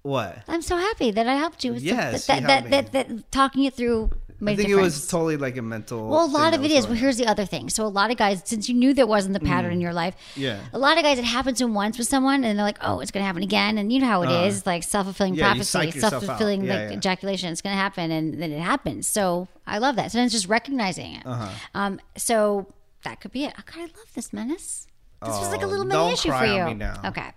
What? 0.04 0.38
I'm 0.48 0.62
so 0.62 0.78
happy 0.78 1.12
that 1.12 1.28
I 1.28 1.36
helped 1.36 1.64
you. 1.64 1.74
with 1.74 1.82
Yes, 1.84 2.28
that, 2.28 2.42
you 2.42 2.48
that, 2.48 2.54
helped 2.68 2.70
that, 2.72 2.92
that, 2.92 3.08
that 3.10 3.32
talking 3.32 3.64
it 3.66 3.74
through 3.76 4.12
made 4.40 4.54
I 4.54 4.56
think 4.58 4.70
it 4.70 4.76
was 4.76 5.08
totally 5.08 5.38
like 5.38 5.56
a 5.58 5.62
mental. 5.62 6.08
Well, 6.10 6.26
a 6.26 6.32
lot 6.32 6.54
of 6.54 6.64
it. 6.64 6.72
Well, 6.72 6.94
here's 6.94 7.18
the 7.18 7.26
other 7.28 7.46
thing. 7.46 7.70
So 7.70 7.86
a 7.86 7.88
lot 7.88 8.12
of 8.12 8.18
guys, 8.18 8.42
since 8.46 8.68
you 8.68 8.76
knew 8.76 8.94
there 8.94 9.08
wasn't 9.08 9.34
the 9.34 9.40
pattern 9.40 9.72
in 9.72 9.82
your 9.82 9.94
life, 9.94 10.16
Yeah. 10.36 10.60
a 10.74 10.80
lot 10.80 10.98
of 10.98 11.04
guys, 11.04 11.18
it 11.20 11.26
happens 11.26 11.60
to 11.60 11.68
once 11.68 11.98
with 11.98 12.08
someone, 12.08 12.44
and 12.44 12.58
they're 12.60 12.66
like, 12.66 12.78
"Oh, 12.82 13.00
it's 13.00 13.12
going 13.12 13.22
to 13.22 13.28
happen 13.28 13.44
again," 13.44 13.78
and 13.78 13.92
you 13.94 14.00
know 14.00 14.08
how 14.08 14.24
it 14.24 14.48
is, 14.48 14.66
like 14.66 14.84
self 14.84 15.06
fulfilling. 15.06 15.36
Yeah, 15.36 15.46
prophecy, 15.54 15.92
self 16.00 16.24
fulfilling 16.26 16.64
Yeah, 16.66 16.74
like 16.76 16.90
yeah. 16.92 16.98
ejaculation. 16.98 17.52
It's 17.52 17.62
going 17.62 17.74
to 17.76 17.82
happen, 17.82 18.12
and 18.12 18.42
then 18.42 18.52
it 18.52 18.60
happens. 18.62 19.08
So 19.08 19.48
I 19.66 19.78
love 19.78 19.96
that. 19.96 20.12
Sometimes 20.12 20.32
just 20.32 20.48
recognizing 20.48 21.14
it. 21.16 21.26
Uh-huh. 21.26 21.50
Um, 21.74 22.00
so 22.18 22.68
that 23.04 23.22
could 23.22 23.32
be 23.32 23.46
it. 23.46 23.54
Oh, 23.58 23.62
God, 23.66 23.78
I 23.78 23.82
love 23.84 24.14
this 24.16 24.34
menace. 24.34 24.88
This 25.26 25.40
was 25.40 25.52
like 25.52 25.62
a 25.62 25.66
Oh, 25.66 25.70
little 25.70 25.86
mini 25.86 26.14
issue 26.14 26.32
for 26.32 26.46
you. 26.46 26.64
Okay. 27.06 27.32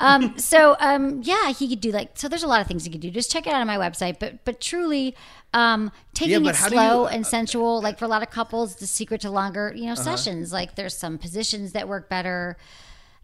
Um, 0.00 0.38
so 0.50 0.76
um, 0.80 1.20
yeah, 1.22 1.52
he 1.52 1.68
could 1.68 1.80
do 1.80 1.90
like 1.92 2.10
so. 2.14 2.28
There's 2.28 2.42
a 2.42 2.48
lot 2.48 2.60
of 2.60 2.66
things 2.66 2.84
he 2.84 2.90
could 2.90 3.00
do. 3.00 3.10
Just 3.10 3.30
check 3.30 3.46
it 3.46 3.52
out 3.52 3.60
on 3.60 3.66
my 3.66 3.76
website. 3.76 4.18
But 4.18 4.44
but 4.44 4.60
truly, 4.60 5.14
um, 5.52 5.92
taking 6.14 6.42
but 6.42 6.54
it 6.54 6.58
slow 6.58 7.02
you- 7.02 7.08
and 7.08 7.26
sensual, 7.26 7.80
like 7.80 7.98
for 7.98 8.04
a 8.04 8.08
lot 8.08 8.22
of 8.22 8.30
couples, 8.30 8.76
the 8.76 8.86
secret 8.86 9.20
to 9.22 9.30
longer 9.30 9.72
you 9.74 9.86
know 9.86 9.92
Uh-huh. 9.92 10.02
sessions. 10.16 10.52
Like 10.52 10.74
there's 10.74 10.96
some 10.96 11.18
positions 11.18 11.72
that 11.72 11.88
work 11.88 12.08
better. 12.08 12.56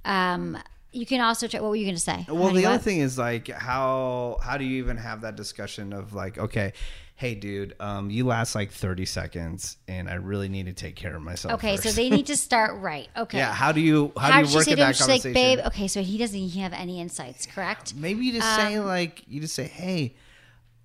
Um, 0.05 0.59
you 0.93 1.07
can 1.07 1.21
also 1.21 1.47
try. 1.47 1.61
What 1.61 1.71
were 1.71 1.77
you 1.77 1.85
going 1.85 1.95
to 1.95 2.01
say? 2.01 2.27
Well, 2.29 2.53
the 2.53 2.67
other 2.67 2.79
thing 2.79 2.99
is 2.99 3.17
like 3.19 3.49
how 3.49 4.39
how 4.43 4.57
do 4.57 4.65
you 4.65 4.79
even 4.79 4.97
have 4.97 5.21
that 5.21 5.37
discussion 5.37 5.93
of 5.93 6.15
like, 6.15 6.37
okay, 6.39 6.73
hey, 7.21 7.35
dude, 7.35 7.75
um, 7.81 8.09
you 8.09 8.25
last 8.25 8.55
like 8.55 8.71
thirty 8.71 9.05
seconds, 9.05 9.77
and 9.87 10.09
I 10.09 10.15
really 10.15 10.49
need 10.49 10.65
to 10.67 10.73
take 10.73 10.97
care 10.97 11.15
of 11.15 11.21
myself. 11.21 11.53
Okay, 11.55 11.77
so 11.77 11.91
they 11.91 12.09
need 12.09 12.27
to 12.29 12.37
start 12.49 12.81
right. 12.81 13.11
Okay. 13.15 13.37
yeah. 13.37 13.53
How 13.53 13.73
do 13.73 13.81
you 13.83 14.11
how, 14.17 14.31
How 14.33 14.43
do 14.43 14.49
you 14.49 14.55
work 14.55 14.65
say 14.65 14.73
him? 14.73 14.79
that 14.79 14.97
She's 14.97 15.07
like, 15.07 15.23
babe. 15.23 15.59
Okay, 15.67 15.87
so 15.87 16.03
he 16.03 16.17
doesn't 16.17 16.49
have 16.53 16.73
any 16.73 16.99
insights, 16.99 17.45
correct? 17.45 17.95
Maybe 17.95 18.25
you 18.25 18.33
just 18.33 18.57
say 18.57 18.77
Um, 18.77 18.87
like 18.87 19.23
you 19.29 19.43
just 19.43 19.55
say, 19.55 19.65
hey. 19.65 20.15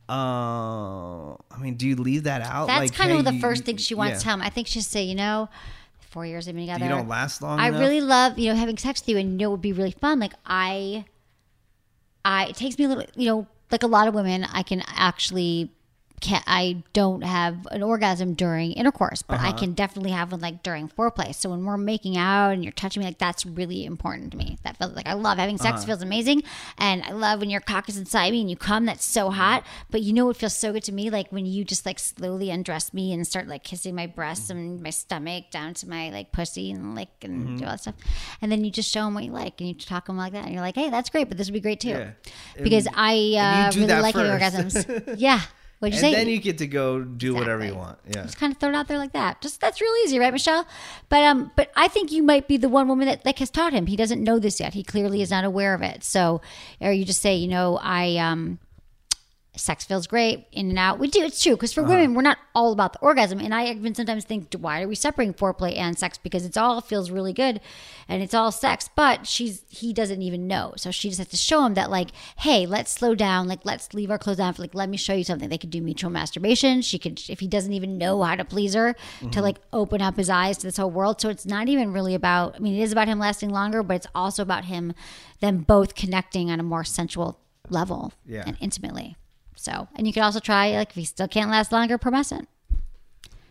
Uh, 0.07 1.31
I 1.33 1.57
mean, 1.59 1.75
do 1.75 1.87
you 1.87 1.95
leave 1.95 2.25
that 2.25 2.41
out? 2.41 2.67
That's 2.67 2.91
like, 2.91 2.93
kind 2.93 3.11
hey, 3.11 3.17
of 3.17 3.25
the 3.25 3.33
you- 3.33 3.39
first 3.39 3.63
thing 3.63 3.77
she 3.77 3.95
wants 3.95 4.11
yeah. 4.11 4.17
to 4.17 4.23
tell 4.25 4.33
him. 4.35 4.41
I 4.41 4.49
think 4.49 4.67
she'll 4.67 4.83
say, 4.83 5.03
you 5.03 5.15
know, 5.15 5.49
four 5.99 6.25
years 6.27 6.45
they've 6.45 6.53
been 6.53 6.65
together. 6.67 6.83
You 6.83 6.91
don't 6.91 7.07
last 7.07 7.41
long 7.41 7.59
I 7.59 7.69
enough? 7.69 7.79
really 7.79 8.01
love, 8.01 8.37
you 8.37 8.49
know, 8.51 8.55
having 8.59 8.77
sex 8.77 9.01
with 9.01 9.09
you, 9.09 9.17
and 9.17 9.31
you 9.31 9.37
know, 9.37 9.45
it 9.47 9.51
would 9.51 9.61
be 9.61 9.73
really 9.73 9.91
fun. 9.91 10.19
Like 10.19 10.33
I, 10.45 11.05
I 12.23 12.47
it 12.47 12.55
takes 12.55 12.77
me 12.77 12.85
a 12.85 12.87
little, 12.89 13.05
you 13.15 13.25
know, 13.25 13.47
like 13.71 13.81
a 13.83 13.87
lot 13.87 14.07
of 14.07 14.13
women, 14.13 14.43
I 14.43 14.61
can 14.63 14.83
actually. 14.87 15.71
Can, 16.25 16.41
I 16.47 16.81
don't 16.93 17.21
have 17.23 17.67
an 17.69 17.83
orgasm 17.83 18.33
during 18.33 18.71
intercourse, 18.71 19.21
but 19.21 19.35
Uh-huh. 19.37 19.49
I 19.49 19.51
can 19.51 19.73
definitely 19.73 20.09
have 20.11 20.31
one 20.31 20.41
like 20.41 20.63
during 20.63 20.87
foreplay. 20.89 21.35
So 21.35 21.51
when 21.51 21.63
we're 21.65 21.77
making 21.77 22.17
out 22.17 22.49
and 22.53 22.63
you're 22.63 22.71
touching 22.73 23.01
me, 23.01 23.05
like 23.05 23.19
that's 23.19 23.45
really 23.45 23.85
important 23.85 24.31
to 24.31 24.37
me. 24.37 24.57
That 24.63 24.77
feels 24.77 24.93
like 24.95 25.07
I 25.07 25.13
love 25.13 25.37
having 25.37 25.59
sex; 25.59 25.81
Uh-huh. 25.81 25.85
feels 25.87 26.01
amazing, 26.01 26.41
and 26.79 27.03
I 27.03 27.11
love 27.11 27.41
when 27.41 27.51
your 27.51 27.61
cock 27.61 27.89
is 27.89 27.97
inside 27.97 28.31
me 28.31 28.41
and 28.41 28.49
you 28.49 28.57
come. 28.57 28.85
That's 28.85 29.05
so 29.05 29.29
hot. 29.29 29.63
But 29.91 30.01
you 30.01 30.13
know 30.13 30.25
what 30.25 30.37
feels 30.37 30.55
so 30.57 30.73
good 30.73 30.83
to 30.85 30.91
me? 30.91 31.11
Like 31.11 31.31
when 31.31 31.45
you 31.45 31.63
just 31.63 31.85
like 31.85 31.99
slowly 31.99 32.49
undress 32.49 32.91
me 32.91 33.13
and 33.13 33.27
start 33.27 33.47
like 33.47 33.63
kissing 33.63 33.93
my 33.93 34.07
breasts 34.07 34.49
and 34.49 34.81
my 34.81 34.89
stomach 34.89 35.51
down 35.51 35.75
to 35.75 35.87
my 35.87 36.09
like 36.09 36.31
pussy 36.31 36.71
and 36.71 36.95
like 36.95 37.09
and 37.21 37.35
Mm-hmm. 37.35 37.57
do 37.57 37.65
all 37.65 37.71
that 37.71 37.81
stuff, 37.81 37.95
and 38.41 38.51
then 38.51 38.63
you 38.65 38.71
just 38.71 38.89
show 38.91 39.05
them 39.05 39.13
what 39.13 39.25
you 39.25 39.31
like 39.31 39.59
and 39.61 39.67
you 39.67 39.75
talk 39.75 40.07
them 40.07 40.17
like 40.17 40.33
that, 40.33 40.45
and 40.45 40.53
you're 40.53 40.61
like, 40.63 40.75
hey, 40.75 40.89
that's 40.89 41.11
great, 41.11 41.27
but 41.29 41.37
this 41.37 41.45
would 41.47 41.53
be 41.53 41.59
great 41.59 41.79
too, 41.81 41.89
Yeah. 41.89 42.11
because 42.63 42.87
I 42.95 43.69
uh, 43.69 43.77
really 43.77 43.93
like 44.01 44.15
having 44.15 44.31
orgasms. 44.31 45.13
yeah. 45.19 45.41
What'd 45.85 45.99
you 46.01 46.05
And 46.07 46.13
say? 46.15 46.19
then 46.19 46.29
you 46.31 46.39
get 46.39 46.57
to 46.59 46.67
go 46.67 47.01
do 47.01 47.33
whatever 47.35 47.65
you 47.65 47.75
want. 47.75 47.97
Yeah. 48.07 48.23
just 48.23 48.37
kind 48.37 48.51
of 48.51 48.59
throw 48.59 48.69
it 48.69 48.75
out 48.75 48.87
there 48.87 48.97
like 48.97 49.13
that. 49.13 49.41
Just 49.41 49.61
that's 49.61 49.79
real 49.81 49.93
easy, 50.03 50.19
right, 50.19 50.33
Michelle? 50.33 50.65
But 51.09 51.23
um, 51.23 51.51
but 51.55 51.71
I 51.75 51.87
think 51.87 52.11
you 52.11 52.23
might 52.23 52.47
be 52.47 52.57
the 52.57 52.69
one 52.69 52.87
woman 52.87 53.07
that 53.07 53.25
like 53.25 53.39
has 53.39 53.49
taught 53.49 53.73
him. 53.73 53.87
He 53.87 53.95
doesn't 53.95 54.23
know 54.23 54.39
this 54.39 54.59
yet. 54.59 54.73
He 54.73 54.83
clearly 54.83 55.21
is 55.21 55.29
not 55.31 55.43
aware 55.45 55.73
of 55.73 55.81
it. 55.81 56.03
So, 56.03 56.41
or 56.81 56.91
you 56.91 57.05
just 57.05 57.21
say, 57.21 57.35
you 57.35 57.47
know, 57.47 57.79
I 57.81 58.17
um, 58.17 58.59
sex 59.55 59.85
feels 59.85 60.07
great 60.07 60.45
in 60.51 60.69
and 60.69 60.79
out. 60.79 60.99
We 60.99 61.07
do. 61.07 61.23
It's 61.23 61.41
true 61.41 61.53
because 61.53 61.73
for 61.73 61.81
uh-huh. 61.81 61.91
women, 61.91 62.13
we're 62.13 62.21
not 62.21 62.37
all 62.53 62.71
about 62.71 62.93
the 62.93 62.99
orgasm. 62.99 63.39
And 63.39 63.53
I 63.53 63.67
even 63.71 63.95
sometimes 63.95 64.23
think, 64.25 64.53
why 64.55 64.81
are 64.81 64.87
we 64.87 64.95
separating 64.95 65.33
foreplay 65.33 65.77
and 65.77 65.97
sex? 65.97 66.17
Because 66.17 66.45
it's 66.45 66.57
all 66.57 66.81
feels 66.81 67.11
really 67.11 67.33
good, 67.33 67.61
and 68.07 68.21
it's 68.21 68.33
all 68.33 68.51
sex. 68.51 68.89
But 68.95 69.27
she's 69.27 69.63
he 69.69 69.93
doesn't 69.93 70.21
even 70.21 70.47
know, 70.47 70.73
so 70.77 70.91
she 70.91 71.09
just 71.09 71.19
has 71.19 71.27
to 71.29 71.37
show 71.37 71.65
him 71.65 71.73
that 71.75 71.89
like, 71.89 72.09
hey, 72.37 72.65
let's 72.65 72.91
slow 72.91 73.15
down. 73.15 73.47
Like 73.47 73.61
let's 73.63 73.93
leave 73.93 74.11
our 74.11 74.17
clothes 74.17 74.39
on. 74.39 74.53
For, 74.53 74.61
like 74.61 74.75
let 74.75 74.89
me 74.89 74.97
show 74.97 75.13
you 75.13 75.23
something. 75.23 75.49
They 75.49 75.57
could 75.57 75.69
do 75.69 75.81
mutual 75.81 76.09
masturbation. 76.09 76.81
She 76.81 76.99
could 76.99 77.21
if 77.29 77.39
he 77.39 77.47
doesn't 77.47 77.73
even 77.73 77.97
know 77.97 78.21
how 78.21 78.35
to 78.35 78.45
please 78.45 78.73
her 78.73 78.93
to 78.93 79.25
mm-hmm. 79.25 79.39
like 79.39 79.57
open 79.73 80.01
up 80.01 80.17
his 80.17 80.29
eyes 80.29 80.57
to 80.59 80.67
this 80.67 80.77
whole 80.77 80.91
world. 80.91 81.21
So 81.21 81.29
it's 81.29 81.45
not 81.45 81.67
even 81.67 81.93
really 81.93 82.15
about. 82.15 82.55
I 82.55 82.59
mean, 82.59 82.75
it 82.75 82.83
is 82.83 82.91
about 82.91 83.07
him 83.07 83.19
lasting 83.19 83.49
longer, 83.49 83.83
but 83.83 83.95
it's 83.95 84.07
also 84.13 84.41
about 84.43 84.65
him 84.65 84.93
them 85.39 85.59
both 85.59 85.95
connecting 85.95 86.49
on 86.49 86.59
a 86.59 86.63
more 86.63 86.83
sensual 86.83 87.39
level 87.69 88.13
Yeah. 88.25 88.43
and 88.45 88.57
intimately. 88.59 89.17
So, 89.65 89.87
and 89.95 90.05
you 90.05 90.13
can 90.13 90.21
also 90.21 90.39
try 90.39 90.71
like 90.77 90.91
if 90.91 90.95
he 90.95 91.05
still 91.05 91.27
can't 91.27 91.49
last 91.49 91.71
longer, 91.71 91.97
promescent. 91.97 92.45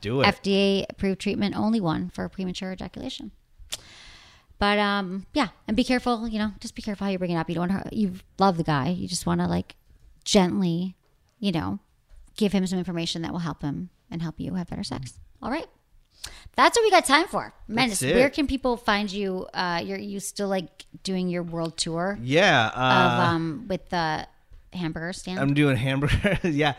Do 0.00 0.20
it. 0.20 0.26
FDA 0.26 0.86
approved 0.88 1.20
treatment, 1.20 1.56
only 1.56 1.80
one 1.80 2.08
for 2.10 2.28
premature 2.28 2.72
ejaculation. 2.72 3.32
But 4.60 4.78
um, 4.78 5.26
yeah, 5.34 5.48
and 5.66 5.76
be 5.76 5.82
careful. 5.82 6.28
You 6.28 6.38
know, 6.38 6.52
just 6.60 6.76
be 6.76 6.82
careful 6.82 7.06
how 7.06 7.10
you 7.10 7.18
bring 7.18 7.32
it 7.32 7.36
up. 7.36 7.48
You 7.48 7.56
don't 7.56 7.68
want 7.68 7.90
to. 7.90 7.96
You 7.96 8.12
love 8.38 8.58
the 8.58 8.62
guy. 8.62 8.90
You 8.90 9.08
just 9.08 9.26
want 9.26 9.40
to 9.40 9.48
like 9.48 9.74
gently, 10.24 10.94
you 11.40 11.50
know, 11.50 11.80
give 12.36 12.52
him 12.52 12.64
some 12.68 12.78
information 12.78 13.22
that 13.22 13.32
will 13.32 13.40
help 13.40 13.62
him 13.62 13.90
and 14.08 14.22
help 14.22 14.38
you 14.38 14.54
have 14.54 14.70
better 14.70 14.84
sex. 14.84 15.14
All 15.42 15.50
right. 15.50 15.66
That's 16.54 16.78
what 16.78 16.84
we 16.84 16.92
got 16.92 17.04
time 17.04 17.26
for. 17.26 17.52
Menace, 17.66 18.00
where 18.00 18.30
can 18.30 18.46
people 18.46 18.76
find 18.76 19.10
you? 19.10 19.48
Uh, 19.52 19.82
you're 19.84 19.98
you 19.98 20.20
still 20.20 20.46
like 20.48 20.86
doing 21.02 21.28
your 21.28 21.42
world 21.42 21.76
tour 21.76 22.16
yeah. 22.22 22.68
of 22.68 23.18
Uh, 23.18 23.22
um 23.24 23.66
with 23.68 23.88
the 23.88 24.28
hamburger 24.74 25.12
stand? 25.12 25.38
I'm 25.38 25.54
doing 25.54 25.76
hamburger. 25.76 26.38
yeah. 26.48 26.74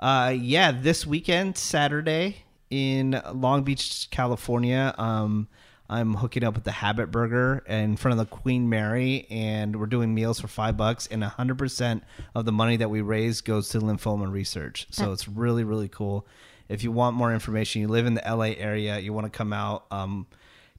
Uh, 0.00 0.34
yeah. 0.36 0.72
This 0.72 1.06
weekend, 1.06 1.56
Saturday 1.56 2.44
in 2.70 3.20
Long 3.32 3.62
Beach, 3.62 4.08
California. 4.10 4.94
Um, 4.98 5.48
I'm 5.92 6.14
hooking 6.14 6.42
up 6.42 6.54
with 6.54 6.64
the 6.64 6.72
Habit 6.72 7.10
Burger 7.10 7.62
in 7.68 7.96
front 7.98 8.18
of 8.18 8.26
the 8.26 8.34
Queen 8.34 8.70
Mary, 8.70 9.26
and 9.28 9.78
we're 9.78 9.84
doing 9.86 10.14
meals 10.14 10.40
for 10.40 10.48
five 10.48 10.74
bucks, 10.74 11.06
and 11.06 11.22
100% 11.22 12.00
of 12.34 12.46
the 12.46 12.52
money 12.52 12.78
that 12.78 12.88
we 12.88 13.02
raise 13.02 13.42
goes 13.42 13.68
to 13.70 13.78
lymphoma 13.78 14.32
research. 14.32 14.86
So 14.90 15.12
it's 15.12 15.28
really, 15.28 15.64
really 15.64 15.88
cool. 15.88 16.26
If 16.70 16.82
you 16.82 16.92
want 16.92 17.14
more 17.14 17.34
information, 17.34 17.82
you 17.82 17.88
live 17.88 18.06
in 18.06 18.14
the 18.14 18.22
LA 18.26 18.54
area, 18.56 18.98
you 19.00 19.12
want 19.12 19.30
to 19.30 19.36
come 19.36 19.52
out, 19.52 19.84
um, 19.90 20.26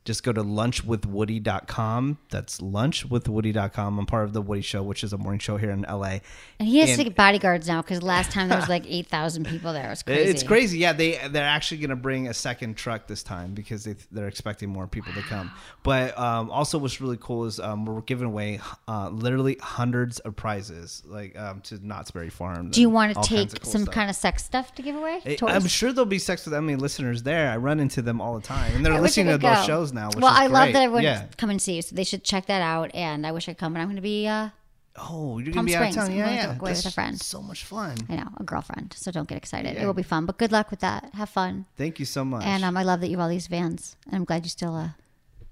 just 0.06 0.24
go 0.24 0.34
to 0.34 0.44
lunchwithwoody.com. 0.44 2.18
That's 2.30 2.60
lunchwithwoody.com. 2.60 4.00
I'm 4.00 4.06
part 4.06 4.26
of 4.26 4.34
the 4.34 4.42
Woody 4.42 4.62
Show, 4.62 4.84
which 4.84 5.04
is 5.04 5.14
a 5.14 5.18
morning 5.18 5.40
show 5.40 5.58
here 5.58 5.72
in 5.72 5.84
LA. 5.84 6.20
and 6.60 6.68
he 6.68 6.80
has 6.80 6.90
and- 6.90 6.98
to 7.00 7.04
get 7.06 7.16
bodyguards 7.16 7.68
now 7.68 7.82
because 7.82 8.04
last 8.04 8.32
time 8.32 8.50
there 8.50 8.60
was 8.60 8.70
like 8.70 8.84
eight 8.88 9.08
thousand 9.08 9.46
people 9.46 9.74
there. 9.74 9.88
It 9.88 9.90
was 9.90 10.04
crazy. 10.04 10.30
It's 10.30 10.44
crazy. 10.44 10.80
Yeah, 10.80 10.94
they 10.94 11.20
they're 11.30 11.44
actually 11.44 11.78
going 11.78 11.90
to 11.90 11.96
bring 11.96 12.28
a 12.28 12.34
second 12.34 12.76
truck 12.76 13.08
this 13.08 13.24
time 13.24 13.54
because 13.54 13.84
they 13.86 13.96
they're 14.12 14.28
expecting 14.28 14.70
more 14.70 14.88
people 14.88 15.14
to 15.14 15.22
come. 15.22 15.52
But 15.84 16.18
um, 16.18 16.50
also, 16.52 16.78
what's 16.78 17.00
really 17.00 17.18
cool 17.20 17.46
is 17.46 17.60
um, 17.60 17.86
we're 17.86 18.02
giving 18.02 18.28
away 18.28 18.60
uh, 18.88 19.10
literally 19.10 19.58
hundreds 19.62 20.20
of 20.20 20.36
prizes 20.36 21.04
like 21.06 21.38
um, 21.40 21.62
to 21.62 21.86
Knott's 21.86 22.12
Berry 22.12 22.30
Farm. 22.30 22.70
Do 22.72 22.82
you 22.82 22.90
want 22.90 23.16
to 23.16 23.22
take 23.22 23.62
cool 23.62 23.72
some 23.72 23.84
stuff. 23.84 23.94
kind 23.94 24.10
of 24.10 24.16
sex 24.16 24.44
stuff 24.44 24.74
to 24.76 24.82
give 24.82 24.96
away? 24.96 25.22
Toys? 25.38 25.52
I'm 25.54 25.68
sure 25.68 25.94
there'll 25.94 26.06
be 26.06 26.20
Sex 26.20 26.46
with 26.46 26.54
Emily 26.54 26.76
listeners 26.76 27.24
there. 27.24 27.50
I 27.50 27.58
run 27.58 27.80
into 27.80 28.02
them 28.02 28.22
all 28.22 28.36
the 28.36 28.42
time, 28.46 28.76
and 28.76 28.86
they're 28.86 28.94
I 28.94 29.00
listening 29.00 29.28
to 29.28 29.38
those 29.38 29.42
go. 29.42 29.66
Shows 29.94 30.02
now. 30.02 30.08
Which 30.10 30.18
well, 30.22 30.34
I 30.34 30.48
love 30.48 30.74
that 30.74 30.82
everyone 30.84 31.04
Yeah. 31.04 31.26
come 31.38 31.50
and 31.50 31.62
see 31.62 31.76
you, 31.76 31.82
so 31.82 31.96
they 31.96 32.04
should 32.04 32.24
check 32.24 32.46
that 32.48 32.62
out. 32.62 32.92
And 32.94 33.26
I 33.26 33.32
wish 33.32 33.48
I'd 33.50 33.58
come, 33.58 33.74
but 33.74 33.80
I'm 33.80 33.88
going 33.88 33.96
to 33.98 34.02
be, 34.02 34.28
uh, 34.28 34.50
Oh, 34.96 35.40
you're 35.40 35.46
gonna 35.46 35.56
Palm 35.56 35.66
be 35.66 35.76
out 35.76 35.82
of 35.88 35.92
Springs. 35.94 36.08
town. 36.08 36.16
Yeah, 36.16 36.26
gonna 36.26 36.36
yeah. 36.36 36.56
go 36.56 36.64
with 36.66 36.86
a 36.86 36.92
friend. 36.92 37.20
So 37.20 37.42
much 37.42 37.64
fun. 37.66 37.98
I 38.10 38.16
know, 38.18 38.30
a 38.38 38.44
girlfriend. 38.44 38.94
So 38.96 39.10
don't 39.10 39.28
get 39.28 39.40
excited. 39.40 39.76
It 39.76 39.86
will 39.88 39.96
be 39.96 40.04
fun, 40.04 40.28
but 40.28 40.38
good 40.38 40.52
luck 40.52 40.70
with 40.70 40.82
that. 40.82 41.10
Have 41.16 41.30
fun. 41.30 41.66
Thank 41.78 41.98
you 41.98 42.06
so 42.06 42.24
much. 42.24 42.46
And 42.46 42.64
um, 42.64 42.78
I 42.78 42.84
love 42.84 43.02
that 43.02 43.08
you 43.08 43.18
have 43.18 43.24
all 43.24 43.30
these 43.30 43.48
vans, 43.48 43.96
and 44.06 44.16
I'm 44.16 44.24
glad 44.24 44.46
you 44.46 44.52
still 44.52 44.76
uh, 44.76 44.90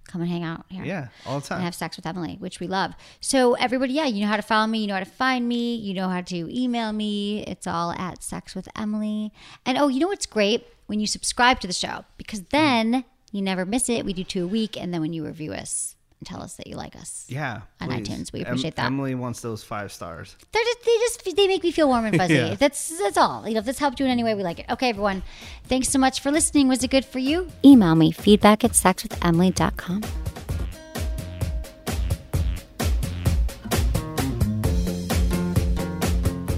come 0.08 0.22
and 0.22 0.30
hang 0.30 0.44
out 0.44 0.66
here. 0.70 0.84
yeah, 0.86 1.08
all 1.26 1.40
the 1.40 1.48
time. 1.48 1.56
and 1.58 1.66
have 1.66 1.74
sex 1.74 1.96
with 1.98 2.06
Emily, 2.06 2.36
which 2.40 2.60
we 2.60 2.68
love. 2.68 2.94
So 3.20 3.56
everybody, 3.56 3.94
yeah, 3.94 4.06
you 4.06 4.22
know 4.22 4.28
how 4.28 4.36
to 4.36 4.44
follow 4.44 4.68
me, 4.68 4.78
you 4.82 4.86
know 4.88 4.94
how 4.94 5.00
to 5.00 5.06
find 5.10 5.48
me, 5.48 5.74
you 5.76 5.96
know 5.96 6.10
how 6.10 6.22
to 6.22 6.56
email 6.56 6.94
me. 6.94 7.44
It's 7.46 7.66
all 7.66 7.94
at 7.94 8.22
Sex 8.22 8.54
with 8.54 8.68
Emily. 8.76 9.34
And 9.66 9.76
oh, 9.76 9.88
you 9.88 10.00
know 10.02 10.08
what's 10.08 10.28
great 10.28 10.68
when 10.86 11.00
you 11.00 11.08
subscribe 11.08 11.60
to 11.62 11.68
the 11.68 11.74
show 11.74 12.06
because 12.18 12.42
then 12.52 13.06
you 13.32 13.42
never 13.42 13.66
miss 13.66 13.90
it. 13.90 14.06
We 14.06 14.14
do 14.14 14.24
two 14.24 14.44
a 14.46 14.48
week, 14.48 14.78
and 14.78 14.94
then 14.94 15.02
when 15.02 15.14
you 15.14 15.26
review 15.26 15.54
us 15.54 15.96
and 16.20 16.28
tell 16.28 16.42
us 16.44 16.54
that 16.56 16.68
you 16.68 16.76
like 16.76 16.96
us, 16.96 17.26
yeah, 17.30 17.62
on 17.80 17.88
please. 17.90 18.08
iTunes. 18.08 18.32
We 18.34 18.42
Em- 18.42 18.46
appreciate 18.48 18.76
that. 18.76 18.86
Emily 18.86 19.16
wants 19.16 19.42
those 19.42 19.64
five 19.64 19.92
stars. 19.92 20.36
they're 20.52 20.64
just 20.64 20.84
they 20.86 20.98
just 21.00 21.36
they 21.36 21.48
make 21.48 21.64
me 21.64 21.72
feel 21.72 21.88
warm 21.88 22.06
and 22.06 22.16
fuzzy. 22.22 22.36
Yeah. 22.36 22.56
That's 22.56 22.98
that's 23.00 23.18
all. 23.18 23.48
You 23.48 23.56
know, 23.56 23.60
if 23.60 23.66
this 23.66 23.80
helped 23.80 24.00
you 24.00 24.06
in 24.06 24.12
any 24.12 24.24
way, 24.24 24.36
we 24.36 24.44
like 24.44 24.60
it. 24.60 24.66
Okay, 24.70 24.90
everyone, 24.90 25.24
thanks 25.66 25.90
so 25.90 25.98
much 26.00 26.20
for 26.22 26.32
listening. 26.32 26.68
Was 26.68 26.84
it 26.84 26.92
good 26.92 27.06
for 27.06 27.20
you? 27.20 27.48
Email 27.66 27.96
me 27.96 28.12
feedback 28.12 28.64
at 28.64 28.72
sexwithemily.com. 28.72 30.02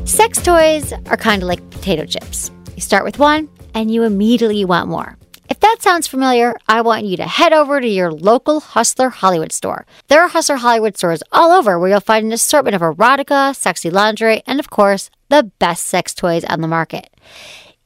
Sex 0.05 0.41
toys 0.43 0.93
are 1.07 1.17
kind 1.17 1.41
of 1.41 1.47
like 1.47 1.67
potato 1.71 2.05
chips. 2.05 2.51
You 2.75 2.81
start 2.81 3.03
with 3.03 3.17
one 3.19 3.49
and 3.73 3.89
you 3.91 4.03
immediately 4.03 4.63
want 4.65 4.89
more. 4.89 5.17
That 5.73 5.81
sounds 5.81 6.07
familiar, 6.07 6.55
I 6.69 6.81
want 6.81 7.05
you 7.05 7.17
to 7.17 7.25
head 7.25 7.51
over 7.51 7.81
to 7.81 7.87
your 7.87 8.11
local 8.11 8.59
Hustler 8.59 9.09
Hollywood 9.09 9.51
store. 9.51 9.87
There 10.07 10.21
are 10.21 10.27
Hustler 10.27 10.57
Hollywood 10.57 10.95
stores 10.95 11.23
all 11.31 11.49
over 11.49 11.79
where 11.79 11.89
you'll 11.89 11.99
find 11.99 12.27
an 12.27 12.31
assortment 12.31 12.75
of 12.75 12.83
erotica, 12.83 13.55
sexy 13.55 13.89
lingerie, 13.89 14.43
and 14.45 14.59
of 14.59 14.69
course, 14.69 15.09
the 15.29 15.49
best 15.57 15.87
sex 15.87 16.13
toys 16.13 16.43
on 16.43 16.61
the 16.61 16.67
market. 16.67 17.09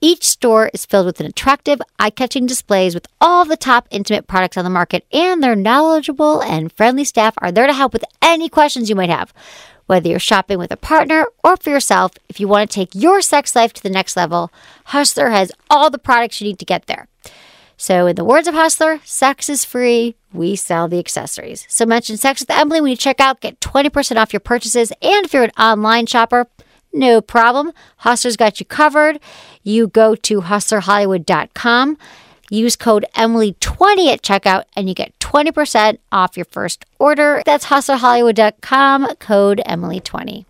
Each 0.01 0.25
store 0.25 0.69
is 0.73 0.85
filled 0.85 1.05
with 1.05 1.21
an 1.21 1.27
attractive, 1.27 1.79
eye 1.97 2.09
catching 2.09 2.45
displays 2.45 2.93
with 2.93 3.07
all 3.21 3.45
the 3.45 3.55
top 3.55 3.87
intimate 3.89 4.27
products 4.27 4.57
on 4.57 4.65
the 4.65 4.69
market, 4.69 5.05
and 5.13 5.41
their 5.41 5.55
knowledgeable 5.55 6.41
and 6.41 6.73
friendly 6.73 7.05
staff 7.05 7.35
are 7.37 7.53
there 7.53 7.67
to 7.67 7.73
help 7.73 7.93
with 7.93 8.03
any 8.21 8.49
questions 8.49 8.89
you 8.89 8.97
might 8.97 9.09
have. 9.09 9.33
Whether 9.85 10.09
you're 10.09 10.19
shopping 10.19 10.59
with 10.59 10.73
a 10.73 10.77
partner 10.77 11.25
or 11.41 11.55
for 11.55 11.69
yourself, 11.69 12.11
if 12.27 12.41
you 12.41 12.49
want 12.49 12.69
to 12.69 12.75
take 12.75 12.93
your 12.93 13.21
sex 13.21 13.55
life 13.55 13.71
to 13.71 13.81
the 13.81 13.89
next 13.89 14.17
level, 14.17 14.51
Hustler 14.87 15.29
has 15.29 15.53
all 15.69 15.89
the 15.89 15.97
products 15.97 16.41
you 16.41 16.47
need 16.47 16.59
to 16.59 16.65
get 16.65 16.87
there. 16.87 17.07
So, 17.79 18.07
in 18.07 18.15
the 18.15 18.25
words 18.25 18.47
of 18.47 18.55
Hustler, 18.55 18.99
sex 19.05 19.49
is 19.49 19.63
free. 19.63 20.15
We 20.33 20.55
sell 20.55 20.87
the 20.87 20.97
accessories. 20.97 21.65
So, 21.69 21.85
mention 21.85 22.17
Sex 22.17 22.41
with 22.41 22.49
Emily 22.49 22.81
when 22.81 22.89
you 22.89 22.97
check 22.97 23.19
out. 23.19 23.39
Get 23.39 23.59
20% 23.59 24.17
off 24.17 24.33
your 24.33 24.39
purchases. 24.39 24.91
And 24.99 25.25
if 25.25 25.31
you're 25.31 25.43
an 25.43 25.51
online 25.59 26.07
shopper, 26.07 26.47
no 26.91 27.21
problem. 27.21 27.71
Hustler's 27.97 28.35
got 28.35 28.59
you 28.59 28.65
covered. 28.65 29.19
You 29.61 29.87
go 29.87 30.15
to 30.15 30.41
hustlerhollywood.com, 30.41 31.97
use 32.49 32.75
code 32.75 33.05
Emily20 33.15 34.11
at 34.11 34.23
checkout, 34.23 34.63
and 34.75 34.89
you 34.89 34.95
get 34.95 35.17
20% 35.19 35.99
off 36.11 36.35
your 36.35 36.45
first 36.45 36.83
order. 36.97 37.43
That's 37.45 37.67
hustlerhollywood.com, 37.67 39.17
code 39.17 39.61
Emily20. 39.67 40.46